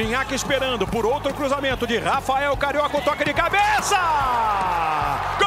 Ginhaque 0.00 0.34
esperando 0.34 0.86
por 0.86 1.04
outro 1.04 1.34
cruzamento 1.34 1.86
de 1.86 1.98
Rafael 1.98 2.56
Carioca, 2.56 2.96
o 2.96 3.02
toque 3.02 3.22
de 3.22 3.34
cabeça! 3.34 3.98
Gol! 5.38 5.46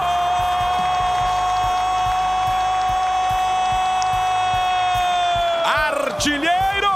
Artilheiro! 5.65 6.93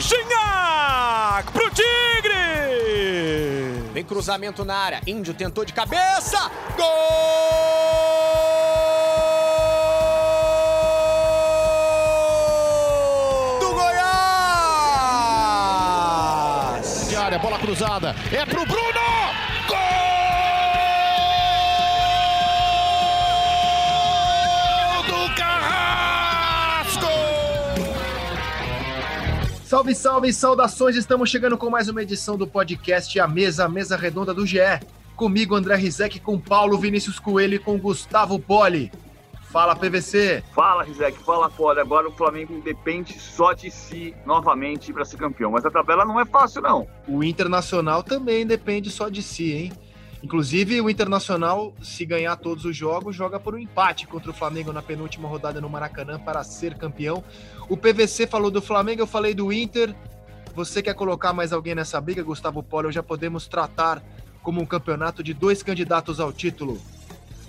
Ginhaque 0.00 1.52
pro 1.52 1.70
Tigre! 1.70 2.32
Vem 3.92 4.02
cruzamento 4.02 4.64
na 4.64 4.74
área. 4.74 5.00
Índio 5.06 5.34
tentou 5.34 5.64
de 5.64 5.72
cabeça. 5.72 6.50
Gol! 6.76 8.33
Cruzada. 17.74 18.14
É 18.32 18.46
pro 18.46 18.64
Bruno! 18.64 18.82
Gol 19.66 19.78
do 25.08 25.34
Carrasco! 25.34 27.06
Salve, 29.64 29.94
salve, 29.94 30.32
saudações! 30.32 30.94
Estamos 30.94 31.28
chegando 31.28 31.58
com 31.58 31.68
mais 31.68 31.88
uma 31.88 32.00
edição 32.02 32.36
do 32.36 32.46
podcast 32.46 33.18
A 33.18 33.26
Mesa, 33.26 33.64
a 33.64 33.68
Mesa 33.68 33.96
Redonda 33.96 34.32
do 34.32 34.46
GE. 34.46 34.58
Comigo, 35.16 35.56
André 35.56 35.74
Rizek, 35.74 36.20
com 36.20 36.38
Paulo 36.38 36.78
Vinícius 36.78 37.18
Coelho 37.18 37.54
e 37.54 37.58
com 37.58 37.76
Gustavo 37.76 38.38
Poli. 38.38 38.92
Fala, 39.54 39.76
PVC! 39.76 40.42
Fala, 40.52 40.82
Rizek, 40.82 41.16
fala, 41.22 41.48
Poli. 41.48 41.78
Agora 41.78 42.08
o 42.08 42.10
Flamengo 42.10 42.60
depende 42.60 43.20
só 43.20 43.52
de 43.52 43.70
si 43.70 44.12
novamente 44.26 44.92
para 44.92 45.04
ser 45.04 45.16
campeão. 45.16 45.52
Mas 45.52 45.64
a 45.64 45.70
tabela 45.70 46.04
não 46.04 46.18
é 46.18 46.24
fácil, 46.24 46.60
não. 46.60 46.88
O 47.06 47.22
Internacional 47.22 48.02
também 48.02 48.44
depende 48.44 48.90
só 48.90 49.08
de 49.08 49.22
si, 49.22 49.52
hein? 49.52 49.72
Inclusive, 50.24 50.80
o 50.80 50.90
Internacional, 50.90 51.72
se 51.80 52.04
ganhar 52.04 52.34
todos 52.34 52.64
os 52.64 52.76
jogos, 52.76 53.14
joga 53.14 53.38
por 53.38 53.54
um 53.54 53.58
empate 53.58 54.08
contra 54.08 54.32
o 54.32 54.34
Flamengo 54.34 54.72
na 54.72 54.82
penúltima 54.82 55.28
rodada 55.28 55.60
no 55.60 55.70
Maracanã 55.70 56.18
para 56.18 56.42
ser 56.42 56.76
campeão. 56.76 57.22
O 57.68 57.76
PVC 57.76 58.26
falou 58.26 58.50
do 58.50 58.60
Flamengo, 58.60 59.02
eu 59.02 59.06
falei 59.06 59.34
do 59.34 59.52
Inter. 59.52 59.94
Você 60.56 60.82
quer 60.82 60.94
colocar 60.94 61.32
mais 61.32 61.52
alguém 61.52 61.76
nessa 61.76 62.00
briga, 62.00 62.24
Gustavo 62.24 62.60
Poli? 62.60 62.86
Ou 62.86 62.92
já 62.92 63.04
podemos 63.04 63.46
tratar 63.46 64.02
como 64.42 64.60
um 64.60 64.66
campeonato 64.66 65.22
de 65.22 65.32
dois 65.32 65.62
candidatos 65.62 66.18
ao 66.18 66.32
título? 66.32 66.76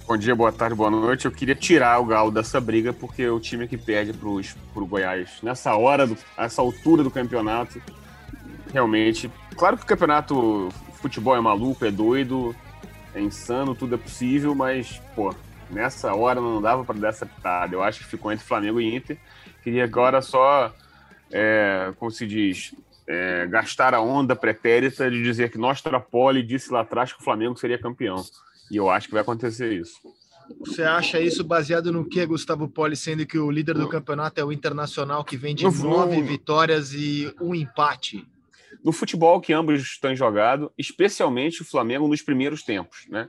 Bom 0.07 0.17
dia, 0.17 0.35
boa 0.35 0.51
tarde, 0.51 0.75
boa 0.75 0.91
noite. 0.91 1.25
Eu 1.25 1.31
queria 1.31 1.55
tirar 1.55 1.99
o 1.99 2.05
Galo 2.05 2.29
dessa 2.29 2.61
briga, 2.61 2.93
porque 2.93 3.23
é 3.23 3.31
o 3.31 3.39
time 3.39 3.67
que 3.67 3.75
perde 3.75 4.13
para 4.13 4.29
o 4.29 4.85
Goiás 4.85 5.39
nessa 5.41 5.75
hora, 5.75 6.05
do, 6.05 6.15
essa 6.37 6.61
altura 6.61 7.01
do 7.01 7.09
campeonato, 7.09 7.81
realmente. 8.71 9.31
Claro 9.57 9.75
que 9.75 9.83
o 9.83 9.87
campeonato 9.87 10.69
futebol 11.01 11.35
é 11.35 11.41
maluco, 11.41 11.83
é 11.83 11.89
doido, 11.89 12.55
é 13.15 13.19
insano, 13.19 13.73
tudo 13.73 13.95
é 13.95 13.97
possível, 13.97 14.53
mas, 14.53 15.01
pô, 15.15 15.33
nessa 15.71 16.13
hora 16.13 16.39
não 16.39 16.61
dava 16.61 16.83
para 16.83 16.99
dar 16.99 17.09
essa 17.09 17.25
pitada. 17.25 17.73
Eu 17.73 17.81
acho 17.81 18.01
que 18.01 18.05
ficou 18.05 18.31
entre 18.31 18.45
Flamengo 18.45 18.79
e 18.79 18.95
Inter. 18.95 19.17
Queria 19.63 19.85
agora 19.85 20.21
só, 20.21 20.71
é, 21.31 21.91
como 21.97 22.11
se 22.11 22.27
diz, 22.27 22.75
é, 23.07 23.47
gastar 23.47 23.95
a 23.95 24.01
onda 24.01 24.35
pretérita 24.35 25.09
de 25.09 25.23
dizer 25.23 25.49
que 25.49 25.57
Nostra 25.57 25.99
Poli 25.99 26.43
disse 26.43 26.71
lá 26.71 26.81
atrás 26.81 27.11
que 27.11 27.19
o 27.19 27.23
Flamengo 27.23 27.57
seria 27.57 27.79
campeão. 27.79 28.23
E 28.71 28.77
eu 28.77 28.89
acho 28.89 29.07
que 29.07 29.13
vai 29.13 29.21
acontecer 29.21 29.73
isso. 29.73 29.95
Você 30.59 30.83
acha 30.83 31.19
isso 31.19 31.43
baseado 31.43 31.91
no 31.91 32.07
que, 32.07 32.23
Gustavo 32.25 32.67
Poli, 32.67 32.95
sendo 32.95 33.25
que 33.25 33.37
o 33.37 33.49
líder 33.49 33.75
do 33.75 33.89
campeonato 33.89 34.39
é 34.39 34.43
o 34.43 34.51
Internacional, 34.51 35.23
que 35.23 35.37
vem 35.37 35.55
de 35.55 35.63
No- 35.63 35.71
nove 35.71 36.21
vitórias 36.21 36.93
e 36.93 37.33
um 37.41 37.53
empate? 37.55 38.27
no 38.83 38.91
futebol 38.91 39.41
que 39.41 39.51
ambos 39.51 39.97
têm 39.99 40.15
jogado, 40.15 40.71
especialmente 40.77 41.63
o 41.63 41.65
Flamengo 41.65 42.07
nos 42.07 42.21
primeiros 42.21 42.61
tempos, 42.61 43.07
né? 43.09 43.27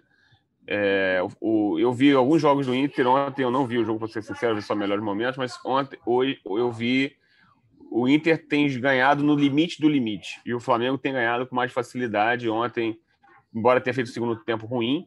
É, 0.67 1.21
o, 1.41 1.79
eu 1.79 1.95
vi 1.95 2.13
alguns 2.13 2.43
jogos 2.43 2.67
do 2.67 2.75
Inter 2.75 3.07
ontem, 3.07 3.43
eu 3.43 3.51
não 3.51 3.67
vi 3.67 3.79
o 3.79 3.85
jogo, 3.85 4.01
para 4.01 4.09
ser 4.09 4.23
sincero, 4.23 4.55
vi 4.57 4.61
só 4.61 4.75
melhores 4.75 5.03
momentos, 5.03 5.39
mas 5.39 5.59
ontem, 5.65 5.99
hoje, 6.05 6.39
eu 6.45 6.71
vi 6.71 7.17
o 7.91 8.07
Inter 8.07 8.47
tem 8.47 8.69
ganhado 8.79 9.23
no 9.23 9.35
limite 9.35 9.81
do 9.81 9.89
limite 9.89 10.41
e 10.45 10.53
o 10.53 10.61
Flamengo 10.61 10.99
tem 10.99 11.13
ganhado 11.13 11.47
com 11.47 11.55
mais 11.55 11.73
facilidade. 11.73 12.51
Ontem, 12.51 12.99
embora 13.55 13.81
tenha 13.81 13.95
feito 13.95 14.09
o 14.09 14.13
segundo 14.13 14.37
tempo 14.37 14.67
ruim, 14.67 15.07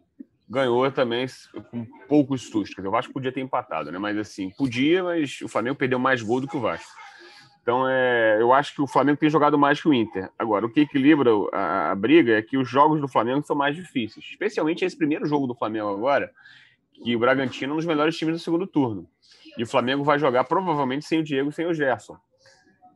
ganhou 0.50 0.92
também 0.92 1.28
com 1.70 1.86
poucos 2.08 2.44
sustos. 2.44 2.76
Dizer, 2.76 2.88
o 2.88 2.92
Vasco 2.92 3.14
podia 3.14 3.32
ter 3.32 3.42
empatado, 3.42 3.92
né? 3.92 4.00
Mas 4.00 4.18
assim, 4.18 4.50
podia, 4.58 5.04
mas 5.04 5.40
o 5.42 5.48
Flamengo 5.48 5.76
perdeu 5.76 6.00
mais 6.00 6.22
gol 6.22 6.42
do 6.42 6.48
que 6.48 6.58
o 6.58 6.62
Vasco. 6.62 6.92
Então, 7.62 7.88
é, 7.88 8.42
eu 8.42 8.52
acho 8.52 8.74
que 8.74 8.82
o 8.82 8.88
Flamengo 8.88 9.20
tem 9.20 9.30
jogado 9.30 9.58
mais 9.58 9.80
que 9.80 9.88
o 9.88 9.94
Inter. 9.94 10.32
Agora, 10.40 10.66
o 10.66 10.70
que 10.72 10.82
equilibra 10.82 11.30
a, 11.54 11.92
a 11.92 11.96
briga 11.96 12.38
é 12.38 12.42
que 12.42 12.58
os 12.58 12.68
jogos 12.68 13.00
do 13.00 13.08
Flamengo 13.08 13.46
são 13.46 13.56
mais 13.56 13.76
difíceis. 13.76 14.26
Especialmente 14.26 14.84
esse 14.84 14.98
primeiro 14.98 15.28
jogo 15.28 15.46
do 15.46 15.54
Flamengo 15.54 15.90
agora, 15.90 16.32
que 16.92 17.16
o 17.16 17.20
Bragantino 17.20 17.72
é 17.72 17.74
um 17.74 17.78
dos 17.78 17.86
melhores 17.86 18.18
times 18.18 18.36
do 18.36 18.40
segundo 18.40 18.66
turno. 18.66 19.08
E 19.56 19.62
o 19.62 19.68
Flamengo 19.68 20.04
vai 20.04 20.18
jogar 20.18 20.46
provavelmente 20.46 21.06
sem 21.06 21.20
o 21.20 21.24
Diego, 21.24 21.52
sem 21.52 21.68
o 21.68 21.74
Gerson, 21.74 22.18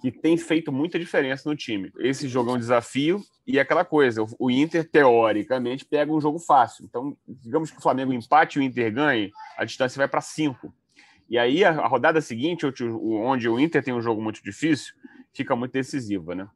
que 0.03 0.11
tem 0.11 0.35
feito 0.35 0.69
muita 0.69 0.99
diferença 0.99 1.49
no 1.49 1.55
time. 1.55 1.89
Esse 1.97 2.27
jogo 2.27 2.51
é 2.51 2.53
um 2.55 2.59
desafio 2.59 3.23
e 3.47 3.57
é 3.57 3.61
aquela 3.61 3.85
coisa, 3.85 4.21
o- 4.37 4.51
Inter, 4.51 4.83
teoricamente, 4.89 5.85
pega 5.85 6.11
um 6.11 6.19
jogo 6.19 6.39
fácil. 6.39 6.83
Então, 6.83 7.15
digamos 7.25 7.71
que 7.71 7.77
o 7.77 7.81
Flamengo 7.81 8.11
empate 8.11 8.59
e 8.59 8.61
o 8.61 8.61
Inter 8.61 8.93
ganhe, 8.93 9.31
a 9.57 9.63
distância 9.63 9.97
vai 9.97 10.09
para 10.09 10.19
cinco. 10.19 10.73
E 11.29 11.37
aí, 11.37 11.63
a, 11.63 11.87
rodada 11.87 12.19
seguinte, 12.19 12.65
onde 12.65 13.47
o- 13.47 13.57
Inter 13.57 13.81
tem 13.81 13.93
um 13.93 14.01
jogo 14.01 14.21
muito 14.21 14.43
difícil, 14.43 14.93
fica 15.33 15.55
muito 15.55 15.71
decisiva, 15.71 16.35
né? 16.35 16.49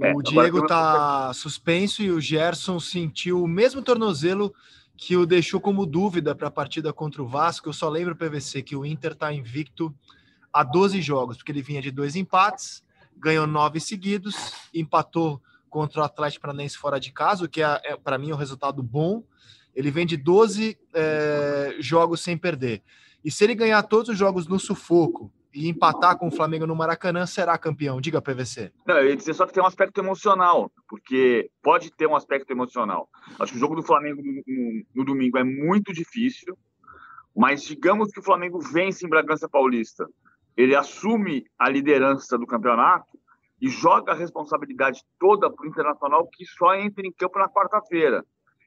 É, 0.00 0.14
o 0.14 0.22
Diego 0.22 0.52
tem 0.52 0.60
uma 0.62 0.66
tá 0.66 1.32
suspenso 1.34 2.02
e 2.02 2.10
o 2.10 2.18
Gerson 2.18 2.80
sentiu 2.80 3.42
o 3.42 3.46
mesmo 3.46 3.82
tornozelo 3.82 4.54
que 4.96 5.14
o 5.14 5.26
deixou 5.26 5.60
como 5.60 5.84
dúvida 5.84 6.34
para 6.34 6.48
a 6.48 6.50
partida 6.50 6.90
contra 6.90 7.22
o 7.22 7.28
Vasco. 7.28 7.68
Eu 7.68 7.72
só 7.74 7.86
lembro, 7.90 8.16
PVC, 8.16 8.62
que 8.62 8.74
o 8.74 8.86
Inter 8.86 9.12
está 9.12 9.30
invicto 9.30 9.94
a 10.52 10.62
12 10.62 11.00
jogos, 11.02 11.36
porque 11.36 11.52
ele 11.52 11.62
vinha 11.62 11.80
de 11.82 11.90
dois 11.90 12.16
empates, 12.16 12.82
ganhou 13.16 13.46
nove 13.46 13.80
seguidos, 13.80 14.34
empatou 14.72 15.40
contra 15.68 16.00
o 16.00 16.04
Atlético 16.04 16.42
Paranaense 16.42 16.78
fora 16.78 16.98
de 16.98 17.12
casa, 17.12 17.44
o 17.44 17.48
que 17.48 17.62
é, 17.62 17.80
é 17.84 17.96
para 17.96 18.16
mim 18.18 18.30
é 18.30 18.34
um 18.34 18.38
resultado 18.38 18.82
bom. 18.82 19.22
Ele 19.74 19.90
vem 19.90 20.06
de 20.06 20.16
12 20.16 20.78
é, 20.94 21.76
jogos 21.78 22.20
sem 22.22 22.36
perder. 22.36 22.82
E 23.24 23.30
se 23.30 23.44
ele 23.44 23.54
ganhar 23.54 23.82
todos 23.82 24.08
os 24.08 24.16
jogos 24.18 24.46
no 24.46 24.58
sufoco 24.58 25.30
e 25.52 25.68
empatar 25.68 26.16
com 26.16 26.28
o 26.28 26.30
Flamengo 26.30 26.66
no 26.66 26.74
Maracanã, 26.74 27.26
será 27.26 27.56
campeão. 27.58 28.00
Diga, 28.00 28.20
PVC. 28.22 28.72
Não, 28.86 28.96
eu 28.98 29.08
ia 29.10 29.16
dizer 29.16 29.34
só 29.34 29.46
que 29.46 29.52
tem 29.52 29.62
um 29.62 29.66
aspecto 29.66 29.98
emocional, 30.00 30.70
porque 30.88 31.50
pode 31.62 31.90
ter 31.92 32.06
um 32.06 32.16
aspecto 32.16 32.50
emocional. 32.50 33.08
Acho 33.38 33.52
que 33.52 33.58
o 33.58 33.60
jogo 33.60 33.74
do 33.76 33.82
Flamengo 33.82 34.22
no, 34.22 34.32
no- 34.46 34.84
no 34.94 35.04
domingo 35.04 35.36
é 35.38 35.44
muito 35.44 35.92
difícil, 35.92 36.56
mas 37.36 37.62
digamos 37.62 38.10
que 38.10 38.20
o 38.20 38.22
Flamengo 38.22 38.58
vence 38.60 39.04
em 39.06 39.08
Bragança 39.08 39.48
Paulista, 39.48 40.06
ele 40.58 40.74
assume 40.74 41.46
a 41.56 41.70
liderança 41.70 42.36
do 42.36 42.44
campeonato 42.44 43.16
e 43.60 43.68
joga 43.68 44.10
a 44.10 44.14
responsabilidade 44.16 45.02
toda 45.16 45.48
para 45.48 45.64
o 45.64 45.68
Internacional, 45.68 46.26
que 46.26 46.44
só 46.44 46.74
entra 46.74 47.06
em 47.06 47.12
campo 47.12 47.38
na 47.38 47.48
quarta-feira. 47.48 48.24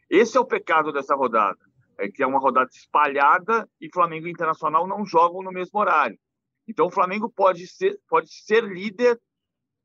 Esse 0.09 0.37
é 0.37 0.39
o 0.39 0.45
pecado 0.45 0.93
dessa 0.93 1.13
rodada, 1.15 1.59
é 1.97 2.07
que 2.07 2.23
é 2.23 2.27
uma 2.27 2.39
rodada 2.39 2.69
espalhada 2.71 3.67
e 3.79 3.89
Flamengo 3.93 4.27
e 4.27 4.31
Internacional 4.31 4.87
não 4.87 5.05
jogam 5.05 5.43
no 5.43 5.51
mesmo 5.51 5.77
horário. 5.77 6.17
Então 6.65 6.87
o 6.87 6.91
Flamengo 6.91 7.29
pode 7.29 7.67
ser, 7.67 7.99
pode 8.07 8.29
ser 8.45 8.63
líder 8.63 9.19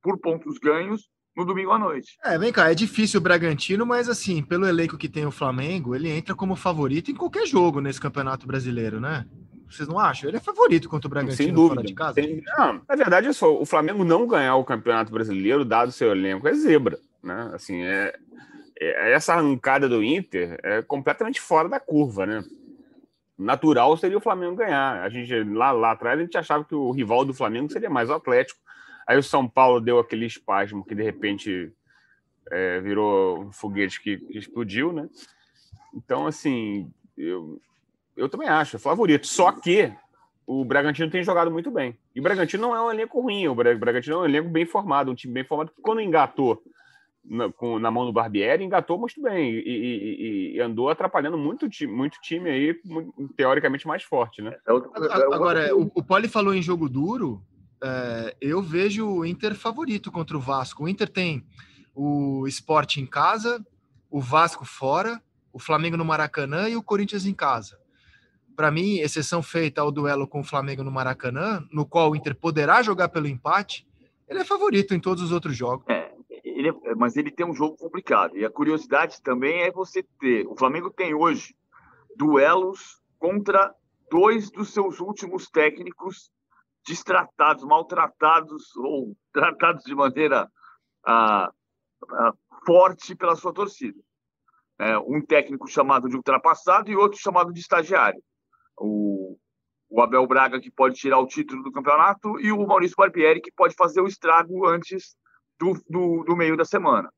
por 0.00 0.16
pontos 0.20 0.58
ganhos 0.58 1.08
no 1.36 1.44
domingo 1.44 1.72
à 1.72 1.78
noite. 1.78 2.16
É, 2.24 2.38
vem 2.38 2.52
cá, 2.52 2.70
é 2.70 2.74
difícil 2.74 3.18
o 3.18 3.22
Bragantino, 3.22 3.84
mas 3.84 4.08
assim, 4.08 4.44
pelo 4.44 4.66
elenco 4.66 4.96
que 4.96 5.08
tem 5.08 5.26
o 5.26 5.32
Flamengo, 5.32 5.92
ele 5.92 6.08
entra 6.08 6.36
como 6.36 6.54
favorito 6.54 7.10
em 7.10 7.16
qualquer 7.16 7.46
jogo 7.46 7.80
nesse 7.80 8.00
Campeonato 8.00 8.46
Brasileiro, 8.46 9.00
né? 9.00 9.26
Vocês 9.68 9.88
não 9.88 9.98
acham? 9.98 10.28
Ele 10.28 10.36
é 10.36 10.40
favorito 10.40 10.88
contra 10.88 11.06
o 11.06 11.10
Bragantino 11.10 11.36
Sem 11.36 11.52
dúvida. 11.52 11.74
fora 11.76 11.86
de 11.86 11.94
casa? 11.94 12.14
Sem- 12.14 12.42
Não, 12.56 12.80
na 12.88 12.94
verdade, 12.96 13.26
é 13.28 13.32
só, 13.32 13.52
o 13.60 13.66
Flamengo 13.66 14.04
não 14.04 14.26
ganhar 14.26 14.56
o 14.56 14.64
Campeonato 14.64 15.10
Brasileiro, 15.12 15.64
dado 15.64 15.90
seu 15.92 16.10
elenco, 16.12 16.46
é 16.46 16.54
zebra. 16.54 16.98
Né? 17.22 17.50
Assim, 17.52 17.82
é, 17.82 18.14
é- 18.80 19.12
essa 19.12 19.34
arrancada 19.34 19.88
do 19.88 20.02
Inter 20.04 20.58
é 20.62 20.82
completamente 20.82 21.40
fora 21.40 21.68
da 21.68 21.80
curva. 21.80 22.24
Né? 22.26 22.44
Natural 23.38 23.96
seria 23.96 24.16
o 24.16 24.20
Flamengo 24.20 24.56
ganhar. 24.56 25.02
A 25.02 25.08
gente, 25.08 25.34
lá, 25.44 25.72
lá 25.72 25.90
atrás 25.92 26.18
a 26.18 26.22
gente 26.22 26.38
achava 26.38 26.64
que 26.64 26.74
o 26.74 26.90
rival 26.90 27.24
do 27.24 27.34
Flamengo 27.34 27.70
seria 27.70 27.90
mais 27.90 28.08
o 28.08 28.14
Atlético. 28.14 28.60
Aí 29.06 29.18
o 29.18 29.22
São 29.22 29.46
Paulo 29.48 29.80
deu 29.80 29.98
aquele 29.98 30.26
espasmo 30.26 30.84
que 30.84 30.94
de 30.94 31.02
repente 31.02 31.72
é, 32.50 32.80
virou 32.80 33.40
um 33.42 33.52
foguete 33.52 34.00
que, 34.00 34.16
que 34.18 34.38
explodiu, 34.38 34.92
né? 34.92 35.08
Então, 35.94 36.26
assim, 36.26 36.90
eu, 37.16 37.60
eu 38.16 38.28
também 38.28 38.48
acho, 38.48 38.76
é 38.76 38.78
favorito. 38.78 39.26
Só 39.26 39.52
que 39.52 39.92
o 40.46 40.64
Bragantino 40.64 41.10
tem 41.10 41.22
jogado 41.24 41.50
muito 41.50 41.70
bem. 41.70 41.96
E 42.14 42.20
o 42.20 42.22
Bragantino 42.22 42.62
não 42.62 42.76
é 42.76 42.80
um 42.80 42.90
elenco 42.90 43.20
ruim, 43.20 43.48
o 43.48 43.54
Bra- 43.54 43.74
Bragantino 43.76 44.16
é 44.16 44.18
um 44.20 44.24
elenco 44.24 44.48
bem 44.48 44.64
formado, 44.64 45.10
um 45.10 45.14
time 45.14 45.34
bem 45.34 45.44
formado, 45.44 45.70
que 45.74 45.82
quando 45.82 46.00
engatou 46.00 46.62
na, 47.24 47.50
com- 47.52 47.78
na 47.80 47.90
mão 47.90 48.06
do 48.06 48.12
Barbieri, 48.12 48.62
engatou 48.62 48.98
muito 48.98 49.20
bem 49.20 49.50
e, 49.50 49.58
e- 49.58 50.52
e- 50.52 50.56
e 50.56 50.60
andou 50.60 50.88
atrapalhando 50.88 51.36
muito, 51.36 51.66
muito 51.88 52.20
time 52.20 52.48
aí, 52.48 52.80
teoricamente 53.36 53.86
mais 53.86 54.02
forte, 54.04 54.40
né? 54.42 54.56
É 54.66 54.72
outro- 54.72 54.90
A- 54.94 55.18
é 55.18 55.34
Agora, 55.34 55.76
o, 55.76 55.90
o 55.94 56.02
Poli 56.04 56.28
falou 56.28 56.54
em 56.54 56.62
jogo 56.62 56.88
duro, 56.88 57.42
é, 57.82 58.36
eu 58.40 58.62
vejo 58.62 59.06
o 59.08 59.24
Inter 59.26 59.54
favorito 59.56 60.10
contra 60.12 60.36
o 60.36 60.40
Vasco. 60.40 60.84
O 60.84 60.88
Inter 60.88 61.08
tem 61.08 61.44
o 61.94 62.46
Sport 62.46 62.98
em 62.98 63.06
casa, 63.06 63.64
o 64.10 64.20
Vasco 64.20 64.64
fora, 64.64 65.20
o 65.52 65.58
Flamengo 65.58 65.96
no 65.96 66.04
Maracanã 66.04 66.68
e 66.68 66.76
o 66.76 66.82
Corinthians 66.82 67.26
em 67.26 67.34
casa. 67.34 67.76
Para 68.56 68.70
mim, 68.70 68.98
exceção 69.00 69.42
feita 69.42 69.82
ao 69.82 69.92
duelo 69.92 70.26
com 70.26 70.40
o 70.40 70.44
Flamengo 70.44 70.82
no 70.82 70.90
Maracanã, 70.90 71.62
no 71.70 71.84
qual 71.84 72.10
o 72.10 72.16
Inter 72.16 72.34
poderá 72.34 72.82
jogar 72.82 73.10
pelo 73.10 73.28
empate, 73.28 73.86
ele 74.26 74.40
é 74.40 74.44
favorito 74.44 74.94
em 74.94 75.00
todos 75.00 75.22
os 75.22 75.30
outros 75.30 75.54
jogos. 75.54 75.84
É, 75.88 76.10
ele 76.42 76.70
é, 76.70 76.94
mas 76.94 77.16
ele 77.16 77.30
tem 77.30 77.44
um 77.44 77.54
jogo 77.54 77.76
complicado. 77.76 78.36
E 78.36 78.44
a 78.44 78.50
curiosidade 78.50 79.20
também 79.22 79.62
é 79.62 79.70
você 79.70 80.02
ter. 80.18 80.46
O 80.46 80.56
Flamengo 80.56 80.90
tem 80.90 81.14
hoje 81.14 81.54
duelos 82.16 83.00
contra 83.18 83.74
dois 84.10 84.50
dos 84.50 84.72
seus 84.72 85.00
últimos 85.00 85.50
técnicos 85.50 86.30
destratados, 86.86 87.62
maltratados 87.64 88.74
ou 88.76 89.14
tratados 89.32 89.84
de 89.84 89.94
maneira 89.94 90.50
ah, 91.06 91.52
ah, 92.10 92.32
forte 92.64 93.14
pela 93.14 93.36
sua 93.36 93.52
torcida. 93.52 94.00
É, 94.78 94.98
um 94.98 95.20
técnico 95.20 95.66
chamado 95.68 96.08
de 96.08 96.16
ultrapassado 96.16 96.90
e 96.90 96.96
outro 96.96 97.18
chamado 97.18 97.52
de 97.52 97.60
estagiário. 97.60 98.22
O, 98.78 99.38
o 99.88 100.02
Abel 100.02 100.26
Braga, 100.26 100.60
que 100.60 100.70
pode 100.70 100.96
tirar 100.96 101.18
o 101.18 101.26
título 101.26 101.62
do 101.62 101.72
campeonato, 101.72 102.38
e 102.40 102.52
o 102.52 102.66
Maurício 102.66 102.96
Barbieri, 102.96 103.40
que 103.40 103.52
pode 103.52 103.74
fazer 103.74 104.00
o 104.00 104.08
estrago 104.08 104.66
antes 104.66 105.16
do, 105.58 105.74
do, 105.88 106.24
do 106.24 106.36
meio 106.36 106.56
da 106.56 106.64
semana. 106.64 107.10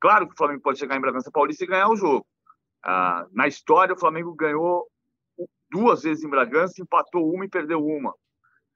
Claro 0.00 0.26
que 0.26 0.34
o 0.34 0.36
Flamengo 0.36 0.62
pode 0.62 0.78
chegar 0.78 0.96
em 0.96 1.00
Bragança 1.00 1.30
Paulista 1.30 1.64
e 1.64 1.68
ganhar 1.68 1.88
o 1.88 1.96
jogo. 1.96 2.26
Ah, 2.84 3.26
na 3.32 3.46
história, 3.46 3.94
o 3.94 3.98
Flamengo 3.98 4.34
ganhou 4.34 4.86
duas 5.70 6.02
vezes 6.02 6.24
em 6.24 6.30
Bragança, 6.30 6.80
empatou 6.80 7.32
uma 7.32 7.44
e 7.44 7.48
perdeu 7.48 7.84
uma. 7.84 8.14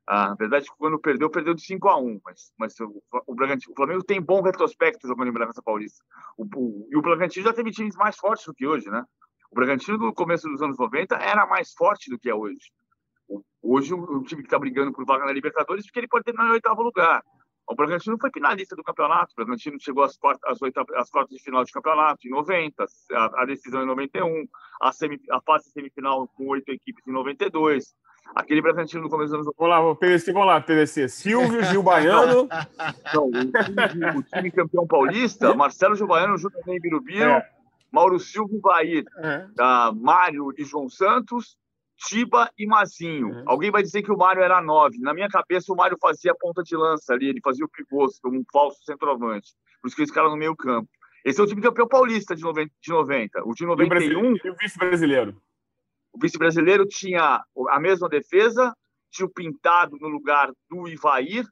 Ah, 0.06 0.30
na 0.30 0.34
verdade, 0.34 0.66
quando 0.76 0.98
perdeu, 0.98 1.30
perdeu 1.30 1.54
de 1.54 1.62
5 1.62 1.88
a 1.88 1.96
1 1.96 2.20
mas, 2.24 2.52
mas 2.58 2.80
o, 2.80 3.02
o, 3.26 3.32
o 3.32 3.74
Flamengo 3.76 4.02
tem 4.02 4.20
bom 4.20 4.42
retrospecto 4.42 5.06
jogando 5.06 5.28
em 5.28 5.32
Bragança 5.32 5.62
Paulista. 5.62 6.04
O, 6.36 6.44
o, 6.44 6.88
e 6.90 6.96
o 6.96 7.02
Bragantino 7.02 7.46
já 7.46 7.52
teve 7.52 7.70
times 7.70 7.94
mais 7.94 8.16
fortes 8.16 8.44
do 8.44 8.54
que 8.54 8.66
hoje, 8.66 8.90
né? 8.90 9.04
O 9.50 9.54
Bragantino, 9.54 9.98
no 9.98 10.14
começo 10.14 10.48
dos 10.48 10.62
anos 10.62 10.78
90, 10.78 11.16
era 11.16 11.46
mais 11.46 11.72
forte 11.72 12.08
do 12.08 12.18
que 12.18 12.30
é 12.30 12.34
hoje. 12.34 12.70
Hoje, 13.62 13.92
o, 13.94 14.22
time 14.22 14.42
que 14.42 14.46
está 14.46 14.58
brigando 14.58 14.92
por 14.92 15.04
vaga 15.04 15.24
na 15.24 15.32
Libertadores, 15.32 15.84
porque 15.84 16.00
ele 16.00 16.08
pode 16.08 16.24
terminar 16.24 16.48
em 16.48 16.52
oitavo 16.52 16.82
lugar. 16.82 17.22
O 17.68 17.74
Bragantino 17.74 18.18
foi 18.18 18.30
finalista 18.32 18.74
do 18.74 18.82
campeonato. 18.82 19.32
O 19.32 19.36
Bragantino 19.36 19.76
chegou 19.80 20.02
às 20.02 20.16
quartas, 20.16 20.42
às 20.50 20.58
às 20.96 21.10
quartas 21.10 21.36
de 21.36 21.42
final 21.42 21.64
de 21.64 21.70
campeonato 21.70 22.26
em 22.26 22.30
90, 22.30 22.84
a, 23.12 23.42
a 23.42 23.44
decisão 23.44 23.82
em 23.82 23.86
91, 23.86 24.48
a, 24.80 24.92
semi, 24.92 25.20
a 25.30 25.40
fase 25.40 25.70
semifinal 25.70 26.26
com 26.28 26.48
oito 26.48 26.70
equipes 26.72 27.06
em 27.06 27.12
92. 27.12 27.94
Aquele 28.34 28.62
Bragantino 28.62 29.02
no 29.02 29.10
começo 29.10 29.32
dos 29.32 29.46
anos. 29.46 29.54
Vamos 29.56 29.70
lá, 29.70 29.94
PVC, 29.96 30.32
vamos 30.32 30.48
lá, 30.48 30.60
PVC. 30.60 31.08
Silvio, 31.08 31.62
Gil 31.64 31.82
Baiano. 31.82 32.48
Não, 33.14 33.26
o, 33.26 33.30
time, 33.30 34.18
o, 34.18 34.22
time, 34.22 34.50
campeão 34.50 34.86
paulista, 34.86 35.54
Marcelo 35.54 35.96
Gil 35.96 36.06
Baiano, 36.06 36.38
Júnior 36.38 36.62
Birubiru, 36.80 37.30
é. 37.30 37.59
Mauro 37.92 38.18
Silvio 38.18 38.60
Bahia, 38.60 39.04
é. 39.16 39.46
uh, 39.60 39.94
Mário 39.94 40.52
e 40.56 40.64
João 40.64 40.88
Santos, 40.88 41.56
Tiba 41.96 42.50
e 42.56 42.66
Mazinho. 42.66 43.40
É. 43.40 43.42
Alguém 43.46 43.70
vai 43.70 43.82
dizer 43.82 44.02
que 44.02 44.12
o 44.12 44.16
Mário 44.16 44.42
era 44.42 44.62
nove. 44.62 44.98
Na 44.98 45.12
minha 45.12 45.28
cabeça, 45.28 45.72
o 45.72 45.76
Mário 45.76 45.98
fazia 46.00 46.34
ponta 46.34 46.62
de 46.62 46.74
lança 46.76 47.12
ali, 47.12 47.28
ele 47.28 47.40
fazia 47.42 47.64
o 47.64 47.68
pivô, 47.68 48.06
um 48.26 48.42
falso 48.50 48.82
centroavante. 48.84 49.52
Por 49.80 49.88
isso 49.88 49.96
que 49.96 50.02
esse 50.02 50.12
cara 50.12 50.28
no 50.28 50.36
meio 50.36 50.56
campo. 50.56 50.88
Esse 51.24 51.40
é 51.40 51.44
o 51.44 51.46
time 51.46 51.60
campeão 51.60 51.86
paulista 51.86 52.34
de 52.34 52.42
90. 52.42 52.72
De 52.80 52.90
90. 52.90 53.42
O 53.44 53.54
de 53.54 53.66
91. 53.66 54.36
E 54.36 54.50
o 54.50 54.56
vice-brasileiro? 54.56 55.42
O 56.12 56.18
vice-brasileiro 56.18 56.86
tinha 56.86 57.44
a 57.68 57.80
mesma 57.80 58.08
defesa, 58.08 58.74
tinha 59.10 59.26
o 59.26 59.32
Pintado 59.32 59.96
no 60.00 60.08
lugar 60.08 60.50
do 60.68 60.88
Ivair, 60.88 61.46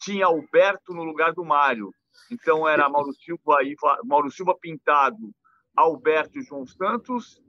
tinha 0.00 0.28
o 0.28 0.36
Alberto 0.36 0.94
no 0.94 1.04
lugar 1.04 1.34
do 1.34 1.44
Mário. 1.44 1.92
Então 2.30 2.66
era 2.66 2.88
Mauro 2.88 3.12
Silva, 3.12 3.58
Mauro 4.04 4.30
Silva 4.30 4.56
Pintado, 4.58 5.30
Alberto 5.76 6.38
e 6.38 6.42
João 6.42 6.66
Santos, 6.66 7.42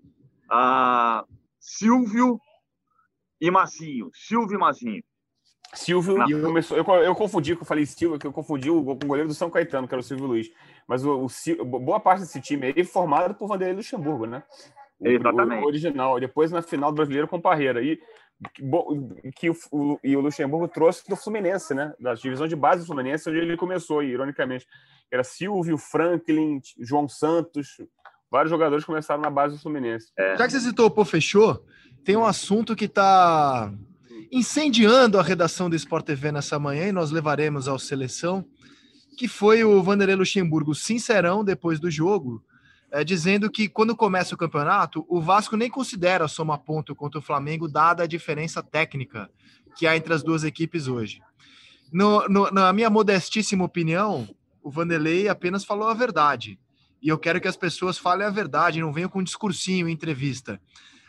a 0.49 1.25
Silvio 1.59 2.39
e 3.39 3.49
Massinho. 3.49 4.09
Silvio 4.13 4.55
e 4.55 4.59
Massinho. 4.59 5.03
Silvio, 5.73 6.17
eu, 6.29 6.41
começou, 6.41 6.77
eu, 6.77 6.85
eu 7.03 7.15
confundi, 7.15 7.55
que 7.55 7.61
eu 7.61 7.65
falei 7.65 7.85
Silvio, 7.85 8.19
que 8.19 8.27
eu 8.27 8.33
confundi 8.33 8.69
o, 8.69 8.83
com 8.83 8.91
o 8.91 9.07
goleiro 9.07 9.29
do 9.29 9.33
São 9.33 9.49
Caetano, 9.49 9.87
que 9.87 9.93
era 9.93 10.01
o 10.01 10.03
Silvio 10.03 10.27
Luiz. 10.27 10.51
Mas 10.85 11.05
o, 11.05 11.25
o 11.25 11.65
boa 11.65 11.99
parte 11.99 12.21
desse 12.21 12.41
time 12.41 12.73
aí 12.75 12.83
formado 12.83 13.35
por 13.35 13.47
Vanderlei 13.47 13.77
Luxemburgo, 13.77 14.25
né? 14.25 14.43
O, 14.99 15.07
Exatamente. 15.07 15.63
O, 15.63 15.67
original. 15.67 16.19
Depois 16.19 16.51
na 16.51 16.61
final 16.61 16.91
do 16.91 16.95
Brasileiro 16.95 17.27
com 17.27 17.39
Parreira. 17.39 17.81
E 17.81 17.99
que 19.35 19.49
o, 19.49 19.55
o, 19.71 19.99
e 20.03 20.17
o 20.17 20.19
Luxemburgo 20.19 20.67
trouxe 20.67 21.07
do 21.07 21.15
Fluminense, 21.15 21.73
né? 21.73 21.93
Da 21.99 22.15
divisão 22.15 22.47
de 22.47 22.55
base 22.55 22.81
do 22.81 22.87
Fluminense, 22.87 23.29
onde 23.29 23.39
ele 23.39 23.55
começou, 23.55 24.03
ironicamente. 24.03 24.67
Era 25.09 25.23
Silvio, 25.23 25.77
Franklin, 25.77 26.59
João 26.79 27.07
Santos, 27.07 27.77
Vários 28.31 28.49
jogadores 28.49 28.85
começaram 28.85 29.21
na 29.21 29.29
base 29.29 29.55
do 29.55 29.61
Fluminense. 29.61 30.07
É. 30.17 30.37
Já 30.37 30.45
que 30.45 30.53
você 30.53 30.61
citou 30.61 30.85
o 30.85 30.91
Pô 30.91 31.03
Fechou, 31.03 31.65
tem 32.05 32.15
um 32.15 32.25
assunto 32.25 32.77
que 32.77 32.85
está 32.85 33.71
incendiando 34.31 35.19
a 35.19 35.21
redação 35.21 35.69
do 35.69 35.75
Sport 35.75 36.05
TV 36.05 36.31
nessa 36.31 36.57
manhã 36.57 36.87
e 36.87 36.93
nós 36.93 37.11
levaremos 37.11 37.67
ao 37.67 37.77
seleção, 37.77 38.45
que 39.17 39.27
foi 39.27 39.65
o 39.65 39.83
Vanderlei 39.83 40.15
Luxemburgo 40.15 40.73
sincerão 40.73 41.43
depois 41.43 41.77
do 41.77 41.91
jogo, 41.91 42.41
é, 42.89 43.03
dizendo 43.03 43.51
que 43.51 43.67
quando 43.67 43.95
começa 43.95 44.33
o 44.33 44.37
campeonato, 44.37 45.05
o 45.09 45.19
Vasco 45.19 45.57
nem 45.57 45.69
considera 45.69 46.29
somar 46.29 46.59
ponto 46.59 46.95
contra 46.95 47.19
o 47.19 47.21
Flamengo, 47.21 47.67
dada 47.67 48.03
a 48.03 48.07
diferença 48.07 48.63
técnica 48.63 49.29
que 49.75 49.85
há 49.85 49.97
entre 49.97 50.13
as 50.13 50.23
duas 50.23 50.45
equipes 50.45 50.87
hoje. 50.87 51.21
No, 51.91 52.25
no, 52.29 52.49
na 52.49 52.71
minha 52.71 52.89
modestíssima 52.89 53.65
opinião, 53.65 54.27
o 54.63 54.71
Vanderlei 54.71 55.27
apenas 55.27 55.65
falou 55.65 55.89
a 55.89 55.93
verdade 55.93 56.57
e 57.01 57.09
eu 57.09 57.17
quero 57.17 57.41
que 57.41 57.47
as 57.47 57.57
pessoas 57.57 57.97
falem 57.97 58.27
a 58.27 58.29
verdade, 58.29 58.79
não 58.79 58.93
venham 58.93 59.09
com 59.09 59.23
discursinho 59.23 59.89
em 59.89 59.93
entrevista. 59.93 60.61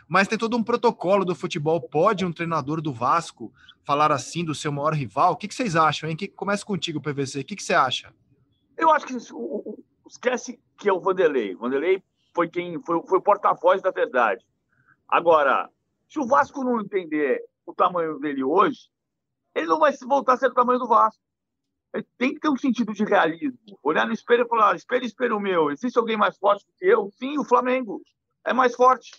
Mas 0.08 0.26
tem 0.26 0.38
todo 0.38 0.56
um 0.56 0.64
protocolo 0.64 1.24
do 1.24 1.34
futebol. 1.34 1.80
Pode 1.80 2.24
um 2.24 2.32
treinador 2.32 2.80
do 2.80 2.92
Vasco 2.92 3.52
falar 3.84 4.10
assim 4.10 4.44
do 4.44 4.54
seu 4.54 4.72
maior 4.72 4.94
rival? 4.94 5.32
O 5.32 5.36
que, 5.36 5.48
que 5.48 5.54
vocês 5.54 5.76
acham, 5.76 6.08
hein? 6.08 6.16
Que 6.16 6.28
começa 6.28 6.64
contigo, 6.64 7.00
PVC. 7.00 7.40
O 7.40 7.44
que, 7.44 7.56
que 7.56 7.62
você 7.62 7.74
acha? 7.74 8.12
Eu 8.76 8.90
acho 8.90 9.06
que 9.06 9.14
o, 9.32 9.36
o, 9.36 9.84
esquece 10.08 10.58
que 10.78 10.88
é 10.88 10.92
o 10.92 11.00
Vanderlei. 11.00 11.54
O 11.54 11.58
Vanderlei 11.58 12.02
foi 12.34 12.48
quem 12.48 12.80
foi, 12.82 13.00
foi 13.06 13.18
o 13.18 13.22
porta-voz 13.22 13.80
da 13.80 13.90
verdade. 13.90 14.44
Agora, 15.08 15.68
se 16.08 16.18
o 16.18 16.26
Vasco 16.26 16.64
não 16.64 16.80
entender 16.80 17.42
o 17.66 17.74
tamanho 17.74 18.18
dele 18.18 18.42
hoje, 18.42 18.90
ele 19.54 19.66
não 19.66 19.78
vai 19.78 19.92
voltar 20.02 20.34
a 20.34 20.36
ser 20.36 20.48
o 20.48 20.54
tamanho 20.54 20.78
do 20.78 20.88
Vasco 20.88 21.20
tem 22.16 22.34
que 22.34 22.40
ter 22.40 22.48
um 22.48 22.56
sentido 22.56 22.92
de 22.92 23.04
realismo. 23.04 23.58
Olhar 23.82 24.06
no 24.06 24.12
espelho 24.12 24.44
e 24.44 24.48
falar: 24.48 24.74
espelho, 24.74 25.04
espelho 25.04 25.40
meu, 25.40 25.70
existe 25.70 25.98
alguém 25.98 26.16
mais 26.16 26.38
forte 26.38 26.66
do 26.66 26.72
que 26.78 26.86
eu? 26.86 27.10
Sim, 27.18 27.38
o 27.38 27.44
Flamengo 27.44 28.00
é 28.46 28.52
mais 28.52 28.74
forte. 28.74 29.10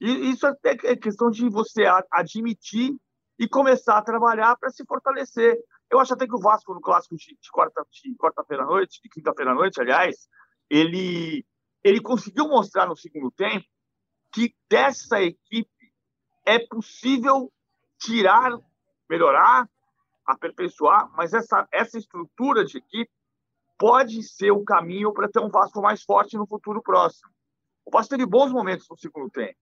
E 0.00 0.30
isso 0.30 0.46
é, 0.46 0.54
é 0.64 0.96
questão 0.96 1.30
de 1.30 1.48
você 1.48 1.84
admitir 2.10 2.94
e 3.38 3.48
começar 3.48 3.96
a 3.96 4.02
trabalhar 4.02 4.56
para 4.56 4.70
se 4.70 4.84
fortalecer. 4.84 5.56
Eu 5.90 5.98
acho 5.98 6.12
até 6.14 6.26
que 6.26 6.34
o 6.34 6.40
Vasco, 6.40 6.74
no 6.74 6.80
clássico 6.80 7.16
de, 7.16 7.36
de 7.40 7.50
quarta-feira 7.50 8.18
quarta 8.18 8.42
à 8.52 8.64
noite, 8.66 9.00
de 9.02 9.08
quinta-feira 9.08 9.52
à 9.52 9.54
noite, 9.54 9.80
aliás, 9.80 10.28
ele, 10.68 11.44
ele 11.82 12.00
conseguiu 12.00 12.48
mostrar 12.48 12.86
no 12.86 12.96
segundo 12.96 13.30
tempo 13.30 13.64
que 14.32 14.54
dessa 14.68 15.22
equipe 15.22 15.70
é 16.44 16.58
possível 16.58 17.52
tirar, 17.98 18.50
melhorar 19.08 19.68
aperfeiçoar, 20.26 21.10
mas 21.14 21.32
essa, 21.32 21.66
essa 21.72 21.98
estrutura 21.98 22.64
de 22.64 22.78
equipe 22.78 23.10
pode 23.78 24.22
ser 24.22 24.50
o 24.50 24.64
caminho 24.64 25.12
para 25.12 25.28
ter 25.28 25.40
um 25.40 25.50
Vasco 25.50 25.80
mais 25.82 26.02
forte 26.02 26.36
no 26.36 26.46
futuro 26.46 26.82
próximo. 26.82 27.30
O 27.84 27.90
Vasco 27.90 28.10
teve 28.10 28.24
bons 28.24 28.50
momentos 28.50 28.86
no 28.88 28.96
segundo 28.96 29.30
tempo. 29.30 29.58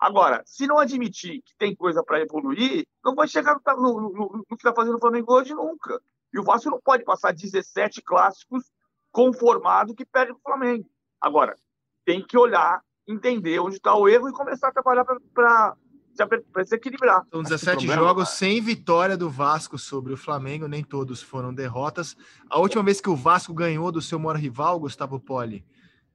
Agora, 0.00 0.42
se 0.44 0.66
não 0.66 0.78
admitir 0.78 1.40
que 1.42 1.56
tem 1.56 1.74
coisa 1.74 2.02
para 2.02 2.20
evoluir, 2.20 2.86
não 3.02 3.14
vai 3.14 3.26
chegar 3.26 3.58
no, 3.76 4.00
no, 4.00 4.12
no, 4.12 4.28
no 4.36 4.44
que 4.44 4.54
está 4.56 4.74
fazendo 4.74 4.96
o 4.96 5.00
Flamengo 5.00 5.32
hoje 5.32 5.54
nunca. 5.54 6.00
E 6.32 6.38
o 6.38 6.42
Vasco 6.42 6.70
não 6.70 6.80
pode 6.80 7.04
passar 7.04 7.32
17 7.32 8.02
clássicos 8.02 8.70
conformado 9.10 9.94
que 9.94 10.04
perde 10.04 10.32
o 10.32 10.40
Flamengo. 10.40 10.90
Agora, 11.20 11.56
tem 12.04 12.22
que 12.22 12.36
olhar, 12.36 12.82
entender 13.06 13.60
onde 13.60 13.76
está 13.76 13.94
o 13.96 14.08
erro 14.08 14.28
e 14.28 14.32
começar 14.32 14.68
a 14.68 14.72
trabalhar 14.72 15.04
para 15.04 15.76
para 16.16 16.64
se 16.64 16.74
equilibrar. 16.74 17.24
São 17.30 17.42
17 17.42 17.86
jogos 17.86 18.30
sem 18.30 18.60
vitória 18.60 19.16
do 19.16 19.28
Vasco 19.28 19.78
sobre 19.78 20.12
o 20.12 20.16
Flamengo, 20.16 20.68
nem 20.68 20.82
todos 20.82 21.22
foram 21.22 21.52
derrotas. 21.52 22.16
A 22.48 22.58
última 22.58 22.82
vez 22.82 23.00
que 23.00 23.10
o 23.10 23.16
Vasco 23.16 23.52
ganhou 23.52 23.90
do 23.90 24.00
seu 24.00 24.18
maior 24.18 24.36
rival, 24.36 24.80
Gustavo 24.80 25.18
Poli, 25.18 25.64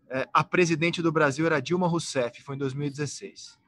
é, 0.09 0.27
a 0.33 0.43
presidente 0.43 1.01
do 1.01 1.11
Brasil 1.11 1.45
era 1.45 1.61
Dilma 1.61 1.87
Rousseff, 1.87 2.41
foi 2.41 2.55
em 2.55 2.59
2016. 2.59 3.59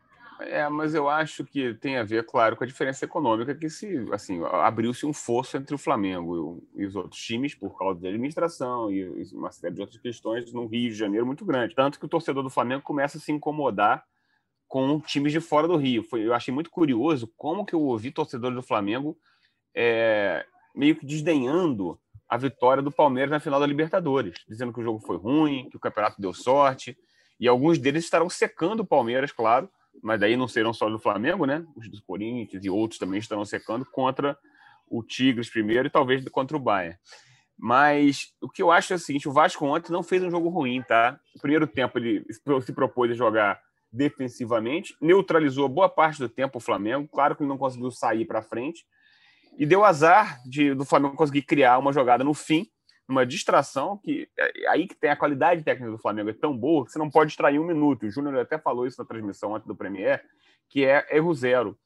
É, 0.42 0.68
mas 0.70 0.96
eu 0.96 1.08
acho 1.08 1.46
que 1.46 1.76
tem 1.76 1.98
a 1.98 2.04
ver, 2.04 2.26
claro, 2.26 2.56
com 2.56 2.64
a 2.64 2.68
diferença 2.68 3.06
econômica 3.06 3.54
que 3.54 3.70
se, 3.70 3.88
assim, 4.12 4.44
abriu-se 4.44 5.06
um 5.06 5.14
fosso 5.14 5.56
entre 5.56 5.76
o 5.76 5.78
Flamengo 5.78 6.64
e 6.76 6.84
os 6.84 6.96
outros 6.96 7.22
times 7.22 7.54
por 7.54 7.78
causa 7.78 8.02
da 8.02 8.10
administração 8.10 8.92
e 8.92 9.24
uma 9.34 9.52
série 9.52 9.76
de 9.76 9.82
outras 9.82 10.02
questões 10.02 10.52
no 10.52 10.66
Rio 10.66 10.90
de 10.90 10.96
Janeiro 10.96 11.28
muito 11.28 11.46
grande. 11.46 11.76
Tanto 11.76 12.00
que 12.00 12.06
o 12.06 12.10
torcedor 12.10 12.42
do 12.42 12.50
Flamengo 12.50 12.82
começa 12.82 13.20
a 13.20 13.22
se 13.22 13.32
incomodar 13.32 14.04
com 14.72 15.02
times 15.02 15.34
de 15.34 15.42
fora 15.42 15.68
do 15.68 15.76
Rio. 15.76 16.02
Foi, 16.02 16.26
eu 16.26 16.34
achei 16.34 16.54
muito 16.54 16.70
curioso 16.70 17.30
como 17.36 17.66
que 17.66 17.76
eu 17.76 17.82
ouvi 17.82 18.10
torcedores 18.10 18.56
do 18.56 18.64
Flamengo 18.64 19.18
é, 19.76 20.46
meio 20.74 20.96
que 20.96 21.06
desdenhando 21.06 22.00
a 22.28 22.38
vitória 22.38 22.82
do 22.82 22.90
Palmeiras 22.90 23.30
na 23.30 23.42
final 23.42 23.60
da 23.60 23.66
Libertadores, 23.66 24.34
dizendo 24.48 24.72
que 24.72 24.80
o 24.80 24.84
jogo 24.84 25.02
foi 25.06 25.18
ruim, 25.18 25.68
que 25.70 25.76
o 25.76 25.80
campeonato 25.80 26.22
deu 26.22 26.34
sorte, 26.34 26.98
e 27.38 27.50
alguns 27.50 27.78
deles 27.78 28.06
estarão 28.06 28.30
secando 28.30 28.80
o 28.80 28.86
Palmeiras, 28.86 29.34
claro, 29.34 29.70
mas 30.02 30.22
daí 30.22 30.38
não 30.38 30.48
serão 30.48 30.74
só 30.74 30.90
do 30.90 30.98
Flamengo, 30.98 31.46
né? 31.46 31.66
Os 31.76 31.90
do 31.90 32.02
Corinthians 32.04 32.64
e 32.64 32.70
outros 32.70 32.98
também 32.98 33.20
estarão 33.20 33.44
secando 33.44 33.86
contra 33.86 34.38
o 34.88 35.04
Tigres 35.04 35.50
primeiro 35.50 35.88
e 35.88 35.92
talvez 35.92 36.24
contra 36.30 36.56
o 36.56 36.60
Bayern. 36.62 36.98
Mas 37.60 38.34
o 38.40 38.48
que 38.48 38.64
eu 38.64 38.72
acho 38.72 38.94
é 38.94 38.96
o 38.96 39.00
seguinte: 39.00 39.28
o 39.28 39.34
Vasco 39.34 39.66
ontem 39.66 39.92
não 39.92 40.02
fez 40.02 40.24
um 40.24 40.32
jogo 40.32 40.48
ruim, 40.48 40.82
tá? 40.82 41.20
No 41.36 41.42
primeiro 41.42 41.68
tempo 41.68 42.00
ele 42.00 42.26
se 42.32 42.72
propôs 42.72 43.12
a 43.12 43.16
jogar 43.16 43.60
defensivamente, 43.92 44.96
neutralizou 45.02 45.68
boa 45.68 45.90
parte 45.90 46.20
do 46.20 46.30
tempo 46.30 46.58
o 46.58 46.62
Flamengo. 46.62 47.08
Claro 47.08 47.36
que 47.36 47.44
ele 47.44 47.50
não 47.50 47.58
conseguiu 47.58 47.92
sair 47.92 48.26
para 48.26 48.42
frente 48.42 48.86
e 49.58 49.66
deu 49.66 49.84
azar 49.84 50.42
de, 50.46 50.74
do 50.74 50.86
Flamengo 50.86 51.16
conseguir 51.16 51.42
criar 51.42 51.78
uma 51.78 51.92
jogada 51.92 52.24
no 52.24 52.34
fim, 52.34 52.68
uma 53.08 53.26
distração 53.26 53.98
que 53.98 54.30
é, 54.40 54.70
aí 54.70 54.88
que 54.88 54.96
tem 54.96 55.10
a 55.10 55.16
qualidade 55.16 55.64
técnica 55.64 55.92
do 55.92 55.98
Flamengo 55.98 56.30
é 56.30 56.34
tão 56.34 56.58
boa 56.58 56.86
que 56.86 56.92
você 56.92 57.00
não 57.00 57.10
pode 57.10 57.32
extrair 57.32 57.60
um 57.60 57.66
minuto. 57.66 58.06
O 58.06 58.10
Júnior 58.10 58.38
até 58.38 58.58
falou 58.58 58.88
isso 58.88 59.02
na 59.02 59.06
transmissão 59.06 59.54
antes 59.54 59.68
do 59.68 59.76
Premier, 59.76 60.24
que 60.70 60.86
é 60.86 61.06
erro 61.12 61.34
zero. 61.34 61.78